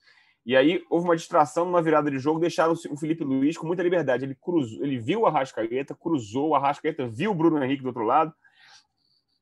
E 0.46 0.56
aí 0.56 0.84
houve 0.92 1.08
uma 1.08 1.16
distração 1.16 1.66
numa 1.66 1.82
virada 1.82 2.12
de 2.12 2.20
jogo, 2.20 2.40
deixaram 2.40 2.74
o 2.74 2.98
Felipe 2.98 3.24
Luiz 3.24 3.58
com 3.58 3.66
muita 3.66 3.82
liberdade. 3.82 4.26
Ele 4.26 4.36
cruzou, 4.36 4.84
ele 4.84 5.00
viu 5.00 5.22
o 5.22 5.26
Arrascaeta, 5.26 5.96
cruzou 5.96 6.50
o 6.50 6.56
Arrascaeta, 6.56 7.08
viu 7.08 7.32
o 7.32 7.36
Bruno 7.36 7.64
Henrique 7.64 7.82
do 7.82 7.88
outro 7.88 8.04
lado. 8.04 8.32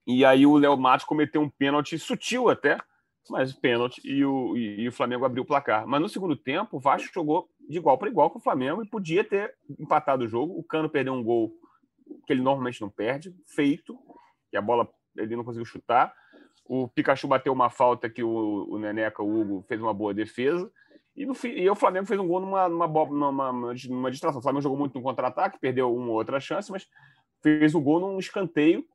E 0.05 0.25
aí 0.25 0.45
o 0.45 0.57
Léo 0.57 0.77
Matos 0.77 1.05
cometeu 1.05 1.41
um 1.41 1.49
pênalti 1.49 1.97
sutil 1.97 2.49
até, 2.49 2.77
mas 3.29 3.53
pênalti 3.53 4.01
e 4.03 4.23
o, 4.25 4.55
e, 4.57 4.81
e, 4.81 4.87
o 4.87 4.91
Flamengo 4.91 5.25
abriu 5.25 5.43
o 5.43 5.45
placar. 5.45 5.87
Mas 5.87 6.01
no 6.01 6.09
segundo 6.09 6.35
tempo, 6.35 6.77
o 6.77 6.79
Vasco 6.79 7.13
jogou 7.13 7.49
de 7.69 7.77
igual 7.77 7.97
para 7.97 8.09
igual 8.09 8.29
com 8.29 8.37
o 8.37 8.41
Flamengo 8.41 8.83
e 8.83 8.89
podia 8.89 9.23
ter 9.23 9.55
empatado 9.79 10.25
o 10.25 10.27
jogo. 10.27 10.57
O 10.57 10.63
Cano 10.63 10.89
perdeu 10.89 11.13
um 11.13 11.23
gol 11.23 11.53
que 12.27 12.33
ele 12.33 12.41
normalmente 12.41 12.81
não 12.81 12.89
perde, 12.89 13.33
feito, 13.47 13.97
e 14.51 14.57
a 14.57 14.61
bola 14.61 14.89
ele 15.15 15.35
não 15.35 15.43
conseguiu 15.43 15.65
chutar. 15.65 16.13
O 16.65 16.87
Pikachu 16.87 17.27
bateu 17.27 17.53
uma 17.53 17.69
falta 17.69 18.09
que 18.09 18.23
o, 18.23 18.67
o 18.69 18.77
Neneca, 18.77 19.23
o 19.23 19.41
Hugo, 19.41 19.65
fez 19.67 19.81
uma 19.81 19.93
boa 19.93 20.13
defesa. 20.13 20.69
E, 21.15 21.25
no, 21.25 21.33
e 21.45 21.69
o 21.69 21.75
Flamengo 21.75 22.07
fez 22.07 22.19
um 22.19 22.27
gol 22.27 22.41
numa, 22.41 22.67
numa, 22.67 22.87
numa, 22.87 23.73
numa 23.89 24.11
distração. 24.11 24.39
O 24.39 24.41
Flamengo 24.41 24.63
jogou 24.63 24.77
muito 24.77 24.95
no 24.95 25.03
contra-ataque, 25.03 25.59
perdeu 25.59 25.93
uma 25.93 26.07
ou 26.07 26.15
outra 26.15 26.39
chance, 26.39 26.71
mas 26.71 26.87
fez 27.41 27.75
o 27.75 27.81
gol 27.81 27.99
num 27.99 28.17
escanteio 28.17 28.85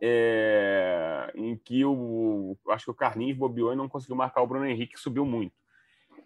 é, 0.00 1.32
em 1.34 1.56
que 1.56 1.84
o 1.84 2.56
acho 2.68 2.84
que 2.86 2.90
o 2.90 2.94
Carlinhos 2.94 3.36
bobeou 3.36 3.72
e 3.72 3.76
não 3.76 3.88
conseguiu 3.88 4.16
marcar 4.16 4.42
o 4.42 4.46
Bruno 4.46 4.66
Henrique, 4.66 4.94
que 4.94 5.00
subiu 5.00 5.24
muito. 5.24 5.54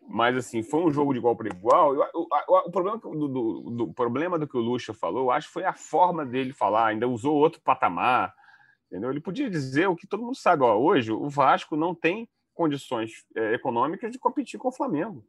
Mas 0.09 0.37
assim, 0.37 0.63
foi 0.63 0.81
um 0.81 0.91
jogo 0.91 1.13
de 1.13 1.19
igual 1.19 1.37
para 1.37 1.49
igual. 1.49 1.95
O, 2.13 2.71
problema 2.71 2.99
do, 2.99 3.29
do, 3.29 3.71
do, 3.71 3.93
problema 3.93 4.39
do 4.39 4.49
que 4.49 4.57
o 4.57 4.61
Lucha 4.61 4.93
falou, 4.93 5.25
eu 5.25 5.31
acho 5.31 5.49
foi 5.51 5.65
a 5.65 5.73
forma 5.73 6.27
dele 6.27 6.53
falar, 6.53 6.87
ainda 6.87 7.07
usou 7.07 7.37
outro 7.37 7.61
patamar. 7.61 8.35
Entendeu? 8.89 9.11
Ele 9.11 9.21
podia 9.21 9.49
dizer 9.49 9.87
o 9.87 9.95
que 9.95 10.09
todo 10.09 10.25
mundo 10.25 10.35
sabe, 10.35 10.65
ó, 10.65 10.77
hoje 10.77 11.13
o 11.13 11.29
Vasco 11.29 11.77
não 11.77 11.95
tem 11.95 12.29
condições 12.53 13.25
é, 13.37 13.55
econômicas 13.55 14.11
de 14.11 14.19
competir 14.19 14.59
com 14.59 14.69
o 14.69 14.73
Flamengo. 14.73 15.25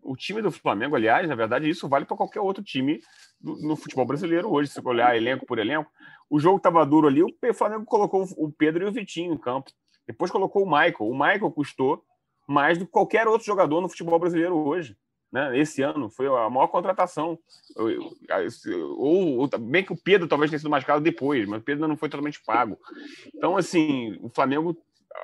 O 0.00 0.16
time 0.16 0.40
do 0.40 0.50
Flamengo, 0.50 0.94
aliás, 0.94 1.28
na 1.28 1.34
verdade, 1.34 1.68
isso 1.68 1.88
vale 1.88 2.04
para 2.04 2.16
qualquer 2.16 2.40
outro 2.40 2.62
time 2.62 3.00
do, 3.40 3.56
no 3.66 3.74
futebol 3.74 4.06
brasileiro 4.06 4.48
hoje, 4.48 4.70
se 4.70 4.80
olhar 4.82 5.16
elenco 5.16 5.44
por 5.44 5.58
elenco. 5.58 5.90
O 6.30 6.38
jogo 6.38 6.58
estava 6.58 6.86
duro 6.86 7.08
ali, 7.08 7.22
o 7.22 7.34
Flamengo 7.52 7.84
colocou 7.84 8.26
o 8.36 8.50
Pedro 8.50 8.84
e 8.84 8.88
o 8.88 8.92
Vitinho 8.92 9.34
em 9.34 9.38
campo. 9.38 9.70
Depois 10.06 10.30
colocou 10.30 10.62
o 10.62 10.66
Michael. 10.66 10.94
O 11.00 11.12
Michael 11.12 11.50
custou 11.50 12.04
mais 12.48 12.78
do 12.78 12.86
que 12.86 12.92
qualquer 12.92 13.28
outro 13.28 13.46
jogador 13.46 13.80
no 13.80 13.88
futebol 13.88 14.18
brasileiro 14.18 14.56
hoje. 14.56 14.96
Né? 15.32 15.58
Esse 15.58 15.82
ano 15.82 16.08
foi 16.08 16.26
a 16.26 16.48
maior 16.48 16.68
contratação. 16.68 17.38
Ou, 17.76 19.38
ou, 19.38 19.48
bem 19.58 19.84
que 19.84 19.92
o 19.92 20.00
Pedro 20.00 20.28
talvez 20.28 20.50
tenha 20.50 20.58
sido 20.58 20.70
mais 20.70 20.84
caro 20.84 21.00
depois, 21.00 21.46
mas 21.46 21.60
o 21.60 21.64
Pedro 21.64 21.86
não 21.86 21.96
foi 21.96 22.08
totalmente 22.08 22.42
pago. 22.44 22.78
Então, 23.34 23.56
assim, 23.56 24.18
o 24.22 24.28
Flamengo 24.28 24.76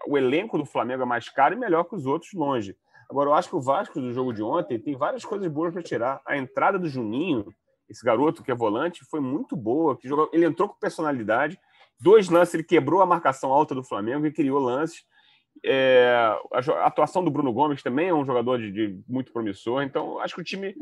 o 0.06 0.16
elenco 0.16 0.58
do 0.58 0.64
Flamengo 0.64 1.02
é 1.02 1.06
mais 1.06 1.28
caro 1.28 1.54
e 1.54 1.58
melhor 1.58 1.84
que 1.84 1.94
os 1.94 2.06
outros 2.06 2.32
longe. 2.32 2.76
Agora, 3.08 3.30
eu 3.30 3.34
acho 3.34 3.48
que 3.48 3.56
o 3.56 3.60
Vasco 3.60 4.00
do 4.00 4.12
jogo 4.12 4.32
de 4.32 4.42
ontem 4.42 4.78
tem 4.78 4.96
várias 4.96 5.24
coisas 5.24 5.48
boas 5.48 5.72
para 5.72 5.82
tirar. 5.82 6.20
A 6.26 6.36
entrada 6.36 6.78
do 6.78 6.88
Juninho, 6.88 7.54
esse 7.88 8.04
garoto 8.04 8.42
que 8.42 8.50
é 8.50 8.54
volante, 8.54 9.04
foi 9.04 9.20
muito 9.20 9.56
boa. 9.56 9.96
Que 9.96 10.08
jogou, 10.08 10.28
ele 10.32 10.46
entrou 10.46 10.68
com 10.68 10.78
personalidade. 10.78 11.58
Dois 11.98 12.28
lances, 12.28 12.54
ele 12.54 12.64
quebrou 12.64 13.00
a 13.00 13.06
marcação 13.06 13.52
alta 13.52 13.74
do 13.74 13.84
Flamengo 13.84 14.26
e 14.26 14.32
criou 14.32 14.58
lances. 14.58 15.04
É, 15.64 16.36
a 16.52 16.86
atuação 16.86 17.24
do 17.24 17.30
Bruno 17.30 17.52
Gomes 17.52 17.82
também 17.82 18.08
é 18.08 18.14
um 18.14 18.24
jogador 18.24 18.58
de, 18.58 18.70
de 18.70 19.00
muito 19.08 19.32
promissor. 19.32 19.82
Então, 19.82 20.18
acho 20.18 20.34
que 20.34 20.40
o 20.40 20.44
time 20.44 20.74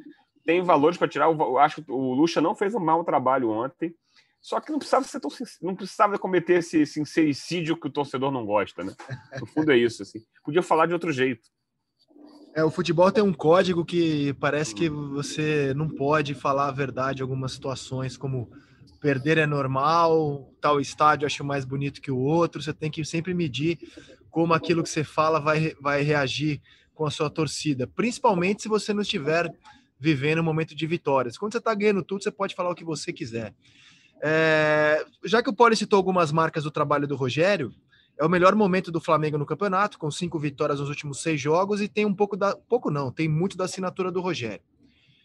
tem 0.45 0.63
valores 0.63 0.99
para 0.99 1.09
tirar. 1.09 1.27
Eu 1.27 1.59
acho 1.59 1.83
que 1.83 1.91
o 1.91 2.15
Lucha 2.15 2.41
não 2.41 2.55
fez 2.55 2.75
um 2.75 2.81
mau 2.81 3.05
trabalho 3.05 3.51
ontem. 3.51 3.95
Só 4.41 4.61
que 4.61 4.71
não 4.71 4.79
precisava 4.79 5.07
ser 5.07 5.21
tão, 5.21 5.31
não 5.63 5.75
precisava 5.75 6.19
cometer 6.19 6.59
esse 6.59 6.85
sincericídio 6.85 7.79
que 7.81 7.87
o 7.87 7.91
torcedor 7.91 8.31
não 8.31 8.45
gosta, 8.45 8.85
né? 8.85 8.95
No 9.41 9.47
fundo 9.47 9.73
é 9.73 9.77
isso, 9.77 10.03
assim. 10.03 10.21
Podia 10.45 10.63
falar 10.63 10.85
de 10.85 10.93
outro 10.93 11.11
jeito. 11.11 11.49
É, 12.55 12.63
o 12.63 12.71
futebol 12.71 13.11
tem 13.11 13.23
um 13.23 13.33
código 13.33 13.85
que 13.85 14.33
parece 14.35 14.73
que 14.75 14.89
você 14.89 15.75
não 15.75 15.89
pode 15.89 16.35
falar 16.35 16.69
a 16.69 16.73
verdade 16.73 17.21
em 17.21 17.23
algumas 17.23 17.51
situações, 17.51 18.17
como 18.17 18.49
perder 19.01 19.39
é 19.39 19.47
normal, 19.47 20.51
tal 20.61 20.81
estádio 20.81 21.27
acho 21.27 21.45
mais 21.45 21.65
bonito 21.65 22.01
que 22.01 22.13
o 22.13 22.17
outro, 22.17 22.63
você 22.63 22.73
tem 22.73 22.91
que 22.91 23.05
sempre 23.05 23.35
medir 23.35 23.79
como 24.31 24.55
aquilo 24.55 24.85
que 24.85 24.89
você 24.89 25.03
fala 25.03 25.41
vai, 25.41 25.75
vai 25.81 26.03
reagir 26.03 26.63
com 26.95 27.05
a 27.05 27.11
sua 27.11 27.29
torcida, 27.29 27.89
principalmente 27.89 28.63
se 28.63 28.69
você 28.69 28.95
não 28.95 29.03
estiver 29.03 29.53
vivendo 29.99 30.39
um 30.39 30.45
momento 30.45 30.77
de 30.77 30.87
vitórias. 30.87 31.37
Quando 31.37 31.53
você 31.53 31.59
está 31.59 31.75
ganhando 31.75 32.05
tudo, 32.05 32.23
você 32.23 32.31
pode 32.31 32.55
falar 32.55 32.71
o 32.71 32.75
que 32.75 32.85
você 32.85 33.13
quiser. 33.13 33.53
É, 34.23 35.05
já 35.25 35.43
que 35.43 35.51
o 35.51 35.55
Poli 35.55 35.75
citou 35.75 35.97
algumas 35.97 36.31
marcas 36.31 36.63
do 36.63 36.71
trabalho 36.71 37.07
do 37.07 37.17
Rogério, 37.17 37.75
é 38.19 38.25
o 38.25 38.29
melhor 38.29 38.55
momento 38.55 38.93
do 38.93 39.01
Flamengo 39.01 39.39
no 39.39 39.47
campeonato, 39.47 39.99
com 39.99 40.11
cinco 40.11 40.39
vitórias 40.39 40.81
nos 40.81 40.89
últimos 40.89 41.21
seis 41.21 41.41
jogos 41.41 41.81
e 41.81 41.89
tem 41.89 42.07
um 42.07 42.15
pouco 42.15 42.37
da. 42.37 42.57
Pouco 42.57 42.91
não, 42.91 43.11
tem 43.11 43.29
muito 43.29 43.57
da 43.57 43.65
assinatura 43.65 44.11
do 44.11 44.21
Rogério. 44.21 44.65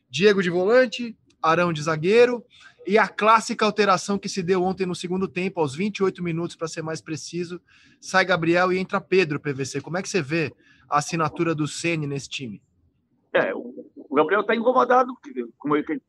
Diego 0.09 0.41
de 0.41 0.49
volante, 0.49 1.15
Arão 1.41 1.71
de 1.71 1.81
zagueiro 1.81 2.43
e 2.87 2.97
a 2.97 3.07
clássica 3.07 3.65
alteração 3.65 4.17
que 4.17 4.27
se 4.27 4.41
deu 4.41 4.63
ontem 4.63 4.85
no 4.85 4.95
segundo 4.95 5.27
tempo, 5.27 5.59
aos 5.59 5.75
28 5.75 6.23
minutos, 6.23 6.55
para 6.55 6.67
ser 6.67 6.81
mais 6.81 7.01
preciso, 7.01 7.61
sai 8.01 8.25
Gabriel 8.25 8.71
e 8.73 8.79
entra 8.79 8.99
Pedro, 8.99 9.39
PVC. 9.39 9.81
Como 9.81 9.97
é 9.97 10.01
que 10.01 10.09
você 10.09 10.21
vê 10.21 10.51
a 10.89 10.97
assinatura 10.97 11.53
do 11.53 11.67
Ceni 11.67 12.07
nesse 12.07 12.27
time? 12.27 12.61
É, 13.31 13.53
o 13.53 14.15
Gabriel 14.15 14.41
está 14.41 14.55
incomodado, 14.55 15.13
como 15.57 15.75
ele, 15.75 16.01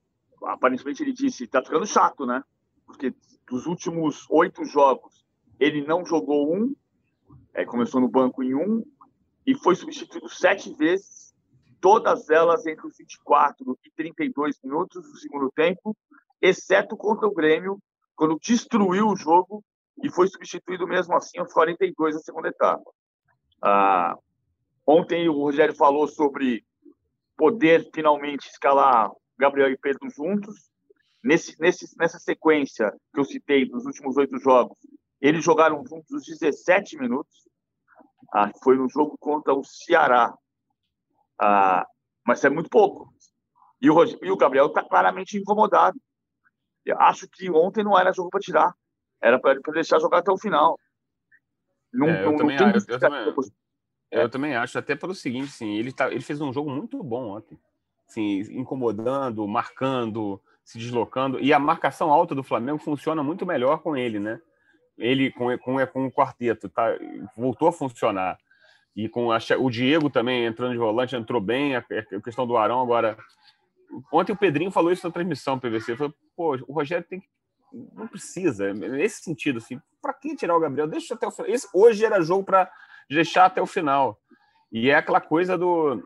aparentemente 0.44 1.02
ele 1.02 1.12
disse, 1.12 1.44
está 1.44 1.62
ficando 1.62 1.86
chato, 1.86 2.24
né? 2.24 2.42
porque 2.90 3.14
dos 3.48 3.66
últimos 3.66 4.26
oito 4.30 4.64
jogos 4.64 5.19
ele 5.60 5.86
não 5.86 6.04
jogou 6.04 6.52
um, 6.52 6.74
é, 7.52 7.64
começou 7.64 8.00
no 8.00 8.08
banco 8.08 8.42
em 8.42 8.54
um 8.54 8.82
e 9.46 9.54
foi 9.54 9.76
substituído 9.76 10.28
sete 10.28 10.74
vezes, 10.74 11.34
todas 11.80 12.30
elas 12.30 12.66
entre 12.66 12.86
os 12.86 12.96
24 12.96 13.78
e 13.84 13.90
32 13.90 14.58
minutos 14.64 15.02
do 15.02 15.18
segundo 15.18 15.50
tempo, 15.52 15.94
exceto 16.40 16.96
contra 16.96 17.28
o 17.28 17.34
Grêmio, 17.34 17.78
quando 18.16 18.38
destruiu 18.40 19.08
o 19.08 19.16
jogo 19.16 19.62
e 20.02 20.10
foi 20.10 20.28
substituído 20.28 20.86
mesmo 20.86 21.14
assim 21.14 21.38
aos 21.38 21.52
42 21.52 22.14
da 22.14 22.20
segunda 22.20 22.48
etapa. 22.48 22.90
Ah, 23.62 24.16
ontem 24.86 25.28
o 25.28 25.34
Rogério 25.34 25.74
falou 25.74 26.08
sobre 26.08 26.64
poder 27.36 27.88
finalmente 27.94 28.48
escalar 28.48 29.10
Gabriel 29.38 29.70
e 29.70 29.76
Pedro 29.76 30.08
juntos. 30.10 30.70
Nesse, 31.22 31.54
nesse, 31.60 31.86
nessa 31.98 32.18
sequência 32.18 32.90
que 33.12 33.20
eu 33.20 33.24
citei 33.24 33.68
dos 33.68 33.84
últimos 33.84 34.16
oito 34.16 34.38
jogos, 34.38 34.78
eles 35.20 35.44
jogaram 35.44 35.84
juntos 35.86 36.10
os 36.10 36.24
17 36.26 36.98
minutos. 36.98 37.48
Ah, 38.32 38.50
foi 38.62 38.76
no 38.76 38.88
jogo 38.88 39.16
contra 39.18 39.52
o 39.52 39.64
Ceará. 39.64 40.32
Ah, 41.40 41.86
mas 42.26 42.44
é 42.44 42.50
muito 42.50 42.70
pouco. 42.70 43.12
E 43.80 43.90
o, 43.90 44.04
e 44.04 44.30
o 44.30 44.36
Gabriel 44.36 44.66
está 44.66 44.82
claramente 44.82 45.38
incomodado. 45.38 45.98
Eu 46.84 46.98
acho 47.00 47.28
que 47.28 47.50
ontem 47.50 47.84
não 47.84 47.98
era 47.98 48.12
jogo 48.12 48.30
para 48.30 48.40
tirar. 48.40 48.74
Era 49.22 49.38
para 49.38 49.58
deixar 49.72 49.98
jogar 49.98 50.18
até 50.18 50.30
o 50.30 50.38
final. 50.38 50.78
Não, 51.92 52.08
é, 52.08 52.24
eu, 52.24 52.30
não, 52.30 52.36
também, 52.36 52.56
não 52.56 52.66
acho, 52.66 52.86
eu, 52.88 52.98
também, 52.98 53.34
eu, 54.10 54.30
também, 54.30 54.56
acho, 54.56 54.78
até 54.78 54.94
pelo 54.94 55.14
seguinte, 55.14 55.50
sim, 55.50 55.74
ele, 55.74 55.92
tá, 55.92 56.10
ele 56.10 56.20
fez 56.20 56.40
um 56.40 56.52
jogo 56.52 56.70
muito 56.70 57.02
bom 57.02 57.36
ontem. 57.36 57.58
Assim, 58.08 58.40
incomodando, 58.52 59.46
marcando, 59.46 60.40
se 60.64 60.78
deslocando. 60.78 61.40
E 61.40 61.52
a 61.52 61.58
marcação 61.58 62.10
alta 62.10 62.34
do 62.34 62.42
Flamengo 62.42 62.78
funciona 62.78 63.22
muito 63.22 63.44
melhor 63.44 63.78
com 63.78 63.96
ele, 63.96 64.18
né? 64.18 64.40
Ele 65.00 65.32
com, 65.32 65.56
com, 65.58 65.86
com 65.86 66.06
o 66.06 66.12
quarteto, 66.12 66.68
tá? 66.68 66.96
voltou 67.36 67.68
a 67.68 67.72
funcionar. 67.72 68.38
E 68.94 69.08
com 69.08 69.32
a, 69.32 69.38
o 69.58 69.70
Diego 69.70 70.10
também 70.10 70.44
entrando 70.44 70.72
de 70.72 70.78
volante, 70.78 71.16
entrou 71.16 71.40
bem. 71.40 71.74
A, 71.74 71.78
a, 71.78 72.20
questão 72.20 72.46
do 72.46 72.56
Arão 72.56 72.80
agora. 72.80 73.16
Ontem 74.12 74.32
o 74.32 74.36
Pedrinho 74.36 74.70
falou 74.70 74.92
isso 74.92 75.06
na 75.06 75.12
transmissão 75.12 75.58
PVC. 75.58 75.96
Falou, 75.96 76.14
pô, 76.36 76.56
o 76.68 76.72
Rogério 76.72 77.06
tem 77.08 77.22
não 77.72 78.08
precisa, 78.08 78.72
nesse 78.74 79.22
sentido, 79.22 79.58
assim, 79.58 79.80
para 80.02 80.12
que 80.12 80.34
tirar 80.34 80.56
o 80.56 80.60
Gabriel? 80.60 80.88
Deixa 80.88 81.14
até 81.14 81.26
o 81.26 81.30
final. 81.30 81.50
Esse, 81.50 81.68
hoje 81.72 82.04
era 82.04 82.20
jogo 82.20 82.44
para 82.44 82.70
deixar 83.08 83.46
até 83.46 83.62
o 83.62 83.66
final. 83.66 84.20
E 84.72 84.90
é 84.90 84.96
aquela 84.96 85.20
coisa 85.20 85.56
do 85.56 86.02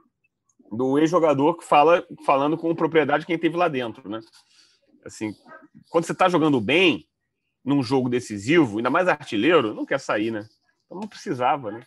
do 0.72 0.98
ex-jogador 0.98 1.56
que 1.56 1.64
fala 1.64 2.04
falando 2.24 2.56
com 2.56 2.74
propriedade 2.74 3.26
quem 3.26 3.38
teve 3.38 3.56
lá 3.56 3.68
dentro, 3.68 4.08
né? 4.08 4.20
Assim, 5.04 5.32
quando 5.90 6.04
você 6.04 6.12
está 6.12 6.28
jogando 6.28 6.60
bem 6.60 7.06
num 7.64 7.82
jogo 7.82 8.08
decisivo, 8.08 8.76
ainda 8.76 8.90
mais 8.90 9.08
artilheiro, 9.08 9.74
não 9.74 9.86
quer 9.86 9.98
sair, 9.98 10.30
né? 10.30 10.46
Então 10.84 11.00
não 11.00 11.08
precisava, 11.08 11.72
né? 11.72 11.86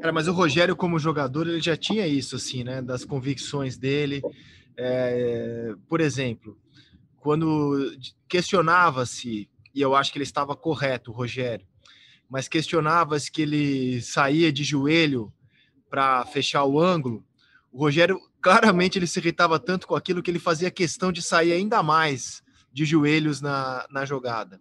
Cara, 0.00 0.12
mas 0.12 0.28
o 0.28 0.32
Rogério, 0.32 0.76
como 0.76 0.98
jogador, 0.98 1.46
ele 1.46 1.60
já 1.60 1.76
tinha 1.76 2.06
isso, 2.06 2.36
assim, 2.36 2.64
né? 2.64 2.82
Das 2.82 3.04
convicções 3.04 3.76
dele. 3.76 4.22
É, 4.76 5.74
por 5.88 6.00
exemplo, 6.00 6.58
quando 7.18 7.96
questionava-se, 8.28 9.48
e 9.74 9.80
eu 9.80 9.94
acho 9.94 10.12
que 10.12 10.18
ele 10.18 10.24
estava 10.24 10.56
correto, 10.56 11.10
o 11.10 11.14
Rogério, 11.14 11.66
mas 12.28 12.48
questionava-se 12.48 13.30
que 13.30 13.42
ele 13.42 14.02
saía 14.02 14.52
de 14.52 14.64
joelho 14.64 15.32
para 15.88 16.24
fechar 16.26 16.64
o 16.64 16.80
ângulo, 16.80 17.24
o 17.72 17.78
Rogério 17.78 18.18
claramente 18.42 18.98
ele 18.98 19.06
se 19.06 19.18
irritava 19.18 19.58
tanto 19.58 19.86
com 19.86 19.94
aquilo 19.94 20.22
que 20.22 20.30
ele 20.30 20.38
fazia 20.38 20.70
questão 20.70 21.10
de 21.10 21.22
sair 21.22 21.52
ainda 21.52 21.82
mais 21.82 22.43
de 22.74 22.84
joelhos 22.84 23.40
na, 23.40 23.86
na 23.90 24.04
jogada. 24.04 24.60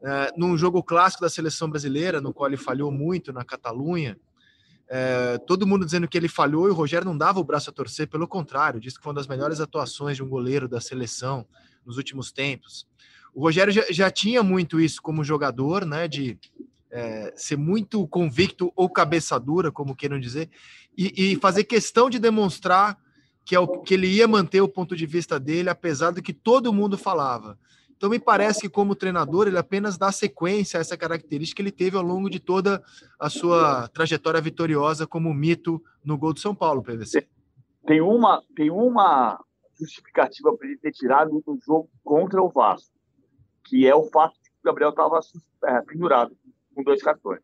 Uh, 0.00 0.38
num 0.38 0.56
jogo 0.56 0.82
clássico 0.82 1.22
da 1.22 1.28
seleção 1.28 1.68
brasileira, 1.68 2.20
no 2.20 2.32
qual 2.32 2.48
ele 2.48 2.56
falhou 2.56 2.92
muito 2.92 3.32
na 3.32 3.44
Catalunha, 3.44 4.16
é, 4.92 5.38
todo 5.46 5.68
mundo 5.68 5.84
dizendo 5.84 6.08
que 6.08 6.18
ele 6.18 6.26
falhou 6.26 6.66
e 6.66 6.72
o 6.72 6.74
Rogério 6.74 7.06
não 7.06 7.16
dava 7.16 7.38
o 7.38 7.44
braço 7.44 7.70
a 7.70 7.72
torcer, 7.72 8.08
pelo 8.08 8.26
contrário, 8.26 8.80
disse 8.80 8.96
que 8.96 9.04
foi 9.04 9.10
uma 9.10 9.20
das 9.20 9.28
melhores 9.28 9.60
atuações 9.60 10.16
de 10.16 10.22
um 10.24 10.28
goleiro 10.28 10.68
da 10.68 10.80
seleção 10.80 11.46
nos 11.86 11.96
últimos 11.96 12.32
tempos. 12.32 12.88
O 13.32 13.40
Rogério 13.40 13.72
já, 13.72 13.84
já 13.88 14.10
tinha 14.10 14.42
muito 14.42 14.80
isso 14.80 15.00
como 15.00 15.22
jogador, 15.22 15.86
né, 15.86 16.08
de 16.08 16.36
é, 16.90 17.32
ser 17.36 17.56
muito 17.56 18.04
convicto 18.08 18.72
ou 18.74 18.90
cabeça 18.90 19.38
dura, 19.38 19.70
como 19.70 19.94
queiram 19.94 20.18
dizer, 20.18 20.50
e, 20.98 21.34
e, 21.34 21.36
fazer 21.36 21.62
questão 21.62 22.10
de 22.10 22.18
demonstrar 22.18 22.98
que, 23.50 23.56
é 23.56 23.58
o, 23.58 23.66
que 23.66 23.94
ele 23.94 24.06
ia 24.06 24.28
manter 24.28 24.60
o 24.60 24.68
ponto 24.68 24.94
de 24.94 25.04
vista 25.04 25.40
dele, 25.40 25.68
apesar 25.68 26.12
do 26.12 26.22
que 26.22 26.32
todo 26.32 26.72
mundo 26.72 26.96
falava. 26.96 27.58
Então, 27.96 28.08
me 28.08 28.20
parece 28.20 28.60
que, 28.60 28.68
como 28.68 28.94
treinador, 28.94 29.48
ele 29.48 29.58
apenas 29.58 29.98
dá 29.98 30.12
sequência 30.12 30.78
a 30.78 30.80
essa 30.80 30.96
característica 30.96 31.56
que 31.56 31.62
ele 31.62 31.72
teve 31.72 31.96
ao 31.96 32.02
longo 32.04 32.30
de 32.30 32.38
toda 32.38 32.80
a 33.18 33.28
sua 33.28 33.88
trajetória 33.88 34.40
vitoriosa 34.40 35.04
como 35.04 35.34
mito 35.34 35.82
no 36.04 36.16
gol 36.16 36.32
do 36.32 36.38
São 36.38 36.54
Paulo, 36.54 36.80
PVC. 36.80 37.26
Tem 37.84 38.00
uma, 38.00 38.40
tem 38.54 38.70
uma 38.70 39.44
justificativa 39.80 40.56
para 40.56 40.68
ele 40.68 40.78
ter 40.78 40.92
tirado 40.92 41.42
do 41.44 41.58
jogo 41.66 41.90
contra 42.04 42.40
o 42.40 42.50
Vasco, 42.50 42.94
que 43.64 43.84
é 43.84 43.92
o 43.96 44.04
fato 44.10 44.34
de 44.34 44.48
que 44.48 44.58
o 44.62 44.66
Gabriel 44.66 44.90
estava 44.90 45.18
é, 45.64 45.80
pendurado 45.82 46.36
com 46.72 46.84
dois 46.84 47.02
cartões. 47.02 47.42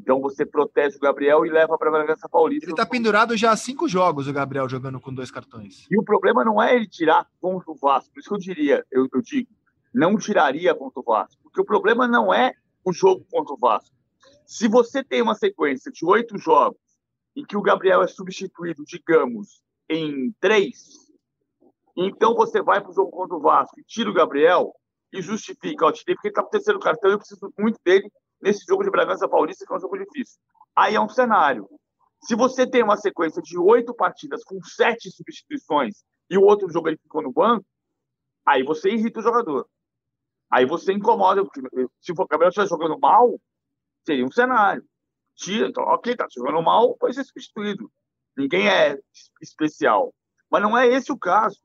Então 0.00 0.20
você 0.20 0.46
protege 0.46 0.96
o 0.96 1.00
Gabriel 1.00 1.44
e 1.44 1.50
leva 1.50 1.76
para 1.76 1.88
a 1.88 1.92
Bragança 1.92 2.28
Paulista. 2.28 2.64
Ele 2.64 2.72
está 2.72 2.86
pendurado 2.86 3.36
já 3.36 3.52
há 3.52 3.56
cinco 3.56 3.86
jogos, 3.86 4.26
o 4.26 4.32
Gabriel, 4.32 4.68
jogando 4.68 4.98
com 4.98 5.12
dois 5.12 5.30
cartões. 5.30 5.86
E 5.90 5.98
o 5.98 6.02
problema 6.02 6.42
não 6.42 6.60
é 6.60 6.74
ele 6.74 6.88
tirar 6.88 7.26
contra 7.40 7.70
o 7.70 7.74
Vasco. 7.74 8.10
Por 8.12 8.20
isso 8.20 8.28
que 8.28 8.34
eu 8.34 8.38
diria, 8.38 8.84
eu, 8.90 9.06
eu 9.12 9.20
digo, 9.20 9.50
não 9.92 10.16
tiraria 10.16 10.74
contra 10.74 11.00
o 11.00 11.04
Vasco. 11.04 11.42
Porque 11.42 11.60
o 11.60 11.64
problema 11.64 12.08
não 12.08 12.32
é 12.32 12.54
o 12.82 12.92
jogo 12.92 13.26
contra 13.30 13.54
o 13.54 13.58
Vasco. 13.58 13.94
Se 14.46 14.68
você 14.68 15.04
tem 15.04 15.20
uma 15.20 15.34
sequência 15.34 15.92
de 15.92 16.04
oito 16.04 16.38
jogos 16.38 16.80
em 17.36 17.44
que 17.44 17.56
o 17.56 17.62
Gabriel 17.62 18.02
é 18.02 18.06
substituído, 18.06 18.82
digamos, 18.84 19.62
em 19.88 20.34
três, 20.40 21.10
então 21.96 22.34
você 22.34 22.62
vai 22.62 22.80
para 22.80 22.90
o 22.90 22.94
jogo 22.94 23.10
contra 23.10 23.36
o 23.36 23.40
Vasco 23.40 23.78
e 23.78 23.84
tira 23.84 24.08
o 24.08 24.14
Gabriel 24.14 24.72
e 25.12 25.20
justifica, 25.20 25.86
ó, 25.86 25.92
tirei 25.92 26.14
porque 26.14 26.28
ele 26.28 26.32
está 26.32 26.42
no 26.42 26.48
terceiro 26.48 26.80
cartão 26.80 27.10
e 27.10 27.14
eu 27.14 27.18
preciso 27.18 27.52
muito 27.58 27.78
dele 27.84 28.10
nesse 28.40 28.64
jogo 28.66 28.82
de 28.82 28.90
Bragança 28.90 29.28
Paulista, 29.28 29.64
que 29.66 29.72
é 29.72 29.76
um 29.76 29.80
jogo 29.80 29.98
difícil. 29.98 30.40
Aí 30.74 30.94
é 30.94 31.00
um 31.00 31.08
cenário. 31.08 31.68
Se 32.22 32.34
você 32.34 32.66
tem 32.66 32.82
uma 32.82 32.96
sequência 32.96 33.40
de 33.42 33.58
oito 33.58 33.94
partidas 33.94 34.44
com 34.44 34.62
sete 34.62 35.10
substituições 35.10 36.02
e 36.28 36.36
o 36.36 36.42
outro 36.42 36.70
jogo 36.70 36.88
ele 36.88 36.98
ficou 36.98 37.22
no 37.22 37.32
banco, 37.32 37.64
aí 38.46 38.62
você 38.62 38.90
irrita 38.90 39.20
o 39.20 39.22
jogador. 39.22 39.66
Aí 40.50 40.66
você 40.66 40.92
incomoda. 40.92 41.42
Se 42.00 42.12
o 42.12 42.14
Gabriel 42.14 42.48
estiver 42.48 42.68
jogando 42.68 42.98
mal, 42.98 43.40
seria 44.04 44.24
um 44.24 44.30
cenário. 44.30 44.84
Tira, 45.36 45.68
então, 45.68 45.84
ok, 45.84 46.14
tá 46.16 46.26
jogando 46.34 46.60
mal, 46.62 46.94
pode 46.96 47.14
ser 47.14 47.24
substituído. 47.24 47.90
Ninguém 48.36 48.68
é 48.68 48.98
especial. 49.40 50.14
Mas 50.50 50.62
não 50.62 50.76
é 50.76 50.86
esse 50.88 51.10
o 51.12 51.18
caso. 51.18 51.58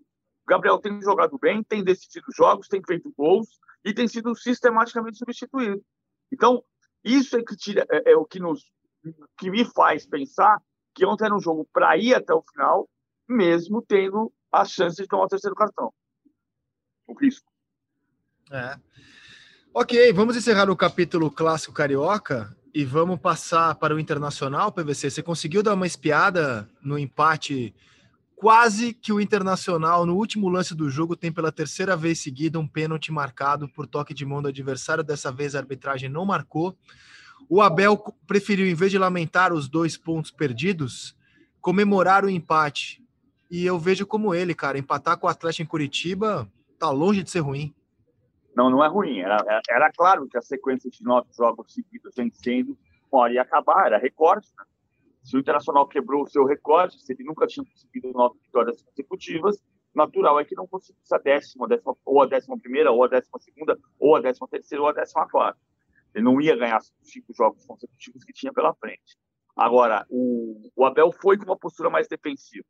O 0.45 0.49
Gabriel 0.49 0.79
tem 0.79 1.01
jogado 1.01 1.37
bem, 1.39 1.63
tem 1.63 1.83
decidido 1.83 2.27
jogos, 2.35 2.67
tem 2.67 2.81
feito 2.85 3.11
gols 3.17 3.59
e 3.83 3.93
tem 3.93 4.07
sido 4.07 4.35
sistematicamente 4.35 5.17
substituído. 5.17 5.83
Então, 6.31 6.63
isso 7.03 7.37
é, 7.37 7.43
que 7.43 7.55
tira, 7.55 7.85
é, 7.89 8.11
é 8.11 8.15
o 8.15 8.25
que, 8.25 8.39
nos, 8.39 8.71
que 9.37 9.49
me 9.49 9.65
faz 9.65 10.05
pensar 10.05 10.61
que 10.93 11.05
ontem 11.05 11.25
era 11.25 11.35
um 11.35 11.41
jogo 11.41 11.67
para 11.71 11.97
ir 11.97 12.13
até 12.13 12.33
o 12.33 12.41
final, 12.41 12.89
mesmo 13.27 13.81
tendo 13.81 14.31
a 14.51 14.63
chance 14.65 15.01
de 15.01 15.07
tomar 15.07 15.25
o 15.25 15.27
terceiro 15.27 15.55
cartão. 15.55 15.93
O 17.07 17.13
risco. 17.13 17.51
É. 18.51 18.79
Ok, 19.73 20.13
vamos 20.13 20.37
encerrar 20.37 20.69
o 20.69 20.75
capítulo 20.75 21.29
clássico 21.29 21.73
carioca 21.73 22.55
e 22.73 22.85
vamos 22.85 23.19
passar 23.19 23.75
para 23.75 23.93
o 23.93 23.99
internacional, 23.99 24.71
PVC. 24.71 25.09
Você 25.09 25.21
conseguiu 25.21 25.61
dar 25.61 25.73
uma 25.73 25.85
espiada 25.85 26.69
no 26.81 26.97
empate? 26.97 27.75
Quase 28.35 28.93
que 28.93 29.13
o 29.13 29.21
Internacional, 29.21 30.05
no 30.05 30.15
último 30.15 30.49
lance 30.49 30.75
do 30.75 30.89
jogo, 30.89 31.15
tem 31.15 31.31
pela 31.31 31.51
terceira 31.51 31.95
vez 31.95 32.19
seguida 32.19 32.59
um 32.59 32.67
pênalti 32.67 33.11
marcado 33.11 33.67
por 33.69 33.87
toque 33.87 34.13
de 34.13 34.25
mão 34.25 34.41
do 34.41 34.49
adversário. 34.49 35.03
Dessa 35.03 35.31
vez 35.31 35.55
a 35.55 35.59
arbitragem 35.59 36.09
não 36.09 36.25
marcou. 36.25 36.77
O 37.49 37.61
Abel 37.61 37.97
preferiu, 38.27 38.67
em 38.67 38.75
vez 38.75 38.91
de 38.91 38.97
lamentar 38.97 39.53
os 39.53 39.69
dois 39.69 39.97
pontos 39.97 40.31
perdidos, 40.31 41.15
comemorar 41.61 42.25
o 42.25 42.29
empate. 42.29 43.01
E 43.49 43.65
eu 43.65 43.79
vejo 43.79 44.05
como 44.05 44.33
ele, 44.35 44.53
cara, 44.53 44.77
empatar 44.77 45.17
com 45.17 45.27
o 45.27 45.29
Atlético 45.29 45.63
em 45.63 45.65
Curitiba 45.65 46.47
tá 46.77 46.89
longe 46.89 47.23
de 47.23 47.29
ser 47.29 47.39
ruim. 47.39 47.73
Não, 48.55 48.69
não 48.69 48.83
é 48.83 48.87
ruim. 48.87 49.19
Era, 49.19 49.37
era, 49.69 49.91
claro 49.91 50.27
que 50.27 50.37
a 50.37 50.41
sequência 50.41 50.89
de 50.89 51.03
nove 51.03 51.27
jogos 51.35 51.73
seguidos 51.73 52.13
vencendo 52.15 52.77
uma 53.11 53.31
ia 53.31 53.41
acabar, 53.41 53.87
era 53.87 53.97
recorde. 53.97 54.47
Né? 54.57 54.65
Se 55.25 55.35
o 55.35 55.39
Internacional 55.39 55.87
quebrou 55.87 56.21
o 56.21 56.27
seu 56.27 56.45
recorde, 56.45 57.01
se 57.03 57.11
ele 57.11 57.23
nunca 57.23 57.47
tinha 57.47 57.65
conseguido 57.65 58.11
nove 58.13 58.37
vitórias 58.43 58.79
consecutivas, 58.83 59.59
natural 59.91 60.39
é 60.39 60.45
que 60.45 60.53
não 60.53 60.67
conseguisse 60.67 61.15
a 61.15 61.17
décima, 61.17 61.67
décima 61.67 61.97
ou 62.05 62.21
a 62.21 62.27
décima 62.27 62.59
primeira, 62.59 62.91
ou 62.91 63.03
a 63.03 63.07
décima 63.07 63.39
segunda, 63.39 63.75
ou 63.97 64.15
a 64.15 64.21
décima 64.21 64.47
terceira, 64.47 64.83
ou 64.83 64.87
a 64.87 64.93
décima 64.93 65.27
quarta. 65.27 65.59
Ele 66.13 66.23
não 66.23 66.39
ia 66.39 66.55
ganhar 66.55 66.79
cinco 67.01 67.33
jogos 67.33 67.65
consecutivos 67.65 68.23
que 68.23 68.31
tinha 68.31 68.53
pela 68.53 68.75
frente. 68.75 69.17
Agora, 69.55 70.05
o, 70.11 70.69
o 70.75 70.85
Abel 70.85 71.11
foi 71.11 71.37
com 71.39 71.45
uma 71.45 71.57
postura 71.57 71.89
mais 71.89 72.07
defensiva. 72.07 72.65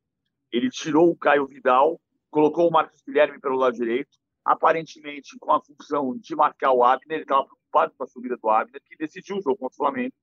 Ele 0.50 0.70
tirou 0.70 1.10
o 1.10 1.18
Caio 1.18 1.46
Vidal, 1.46 2.00
colocou 2.32 2.70
o 2.70 2.72
Marcos 2.72 3.02
Guilherme 3.06 3.38
pelo 3.42 3.58
lado 3.58 3.76
direito, 3.76 4.18
aparentemente 4.46 5.38
com 5.40 5.52
a 5.52 5.62
função 5.62 6.18
de 6.18 6.34
marcar 6.38 6.72
o 6.72 6.86
Abner, 6.86 7.18
ele 7.18 7.24
estava 7.24 7.44
preocupado 7.44 7.94
com 7.98 8.04
a 8.06 8.08
subida 8.08 8.38
do 8.38 8.50
Abner, 8.50 8.82
que 8.86 8.96
decidiu 8.96 9.36
o 9.36 9.42
jogo 9.42 9.58
contra 9.58 9.74
o 9.74 9.78
Flamengo, 9.78 10.14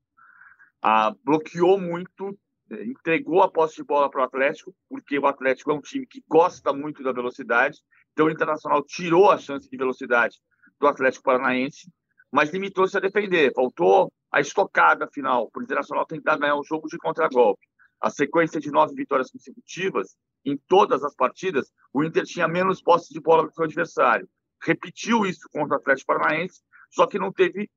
ah, 0.83 1.15
bloqueou 1.25 1.81
muito, 1.81 2.37
eh, 2.71 2.85
entregou 2.85 3.43
a 3.43 3.51
posse 3.51 3.77
de 3.77 3.85
bola 3.85 4.11
para 4.11 4.23
o 4.23 4.25
Atlético, 4.25 4.75
porque 4.89 5.19
o 5.19 5.27
Atlético 5.27 5.71
é 5.71 5.75
um 5.75 5.81
time 5.81 6.07
que 6.07 6.23
gosta 6.29 6.73
muito 6.73 7.03
da 7.03 7.13
velocidade, 7.13 7.79
então 8.13 8.27
o 8.27 8.31
Internacional 8.31 8.83
tirou 8.83 9.31
a 9.31 9.39
chance 9.39 9.71
de 9.71 9.77
velocidade 9.77 10.39
do 10.81 10.87
Atlético 10.87 11.25
Paranaense, 11.25 11.91
mas 12.31 12.51
limitou-se 12.51 12.97
a 12.97 13.01
defender, 13.01 13.53
faltou 13.55 14.13
a 14.33 14.41
estocada 14.41 15.07
final, 15.13 15.51
para 15.51 15.61
o 15.61 15.65
Internacional 15.65 16.07
tentar 16.07 16.39
ganhar 16.39 16.57
o 16.57 16.65
jogo 16.65 16.89
de 16.89 16.99
contragolpe. 16.99 17.65
A 18.01 18.11
sequência 18.11 18.61
de 18.61 18.71
nove 18.71 18.95
vitórias 18.95 19.31
consecutivas 19.31 20.17
em 20.45 20.57
todas 20.67 21.05
as 21.05 21.15
partidas, 21.15 21.71
o 21.93 22.03
Inter 22.03 22.25
tinha 22.25 22.49
menos 22.49 22.83
posse 22.83 23.13
de 23.13 23.21
bola 23.21 23.45
do 23.45 23.53
que 23.53 23.61
o 23.61 23.65
adversário. 23.65 24.29
Repetiu 24.61 25.25
isso 25.25 25.49
contra 25.53 25.77
o 25.77 25.81
Atlético 25.81 26.07
Paranaense, 26.07 26.63
só 26.91 27.07
que 27.07 27.19
não 27.19 27.33
teve, 27.33 27.71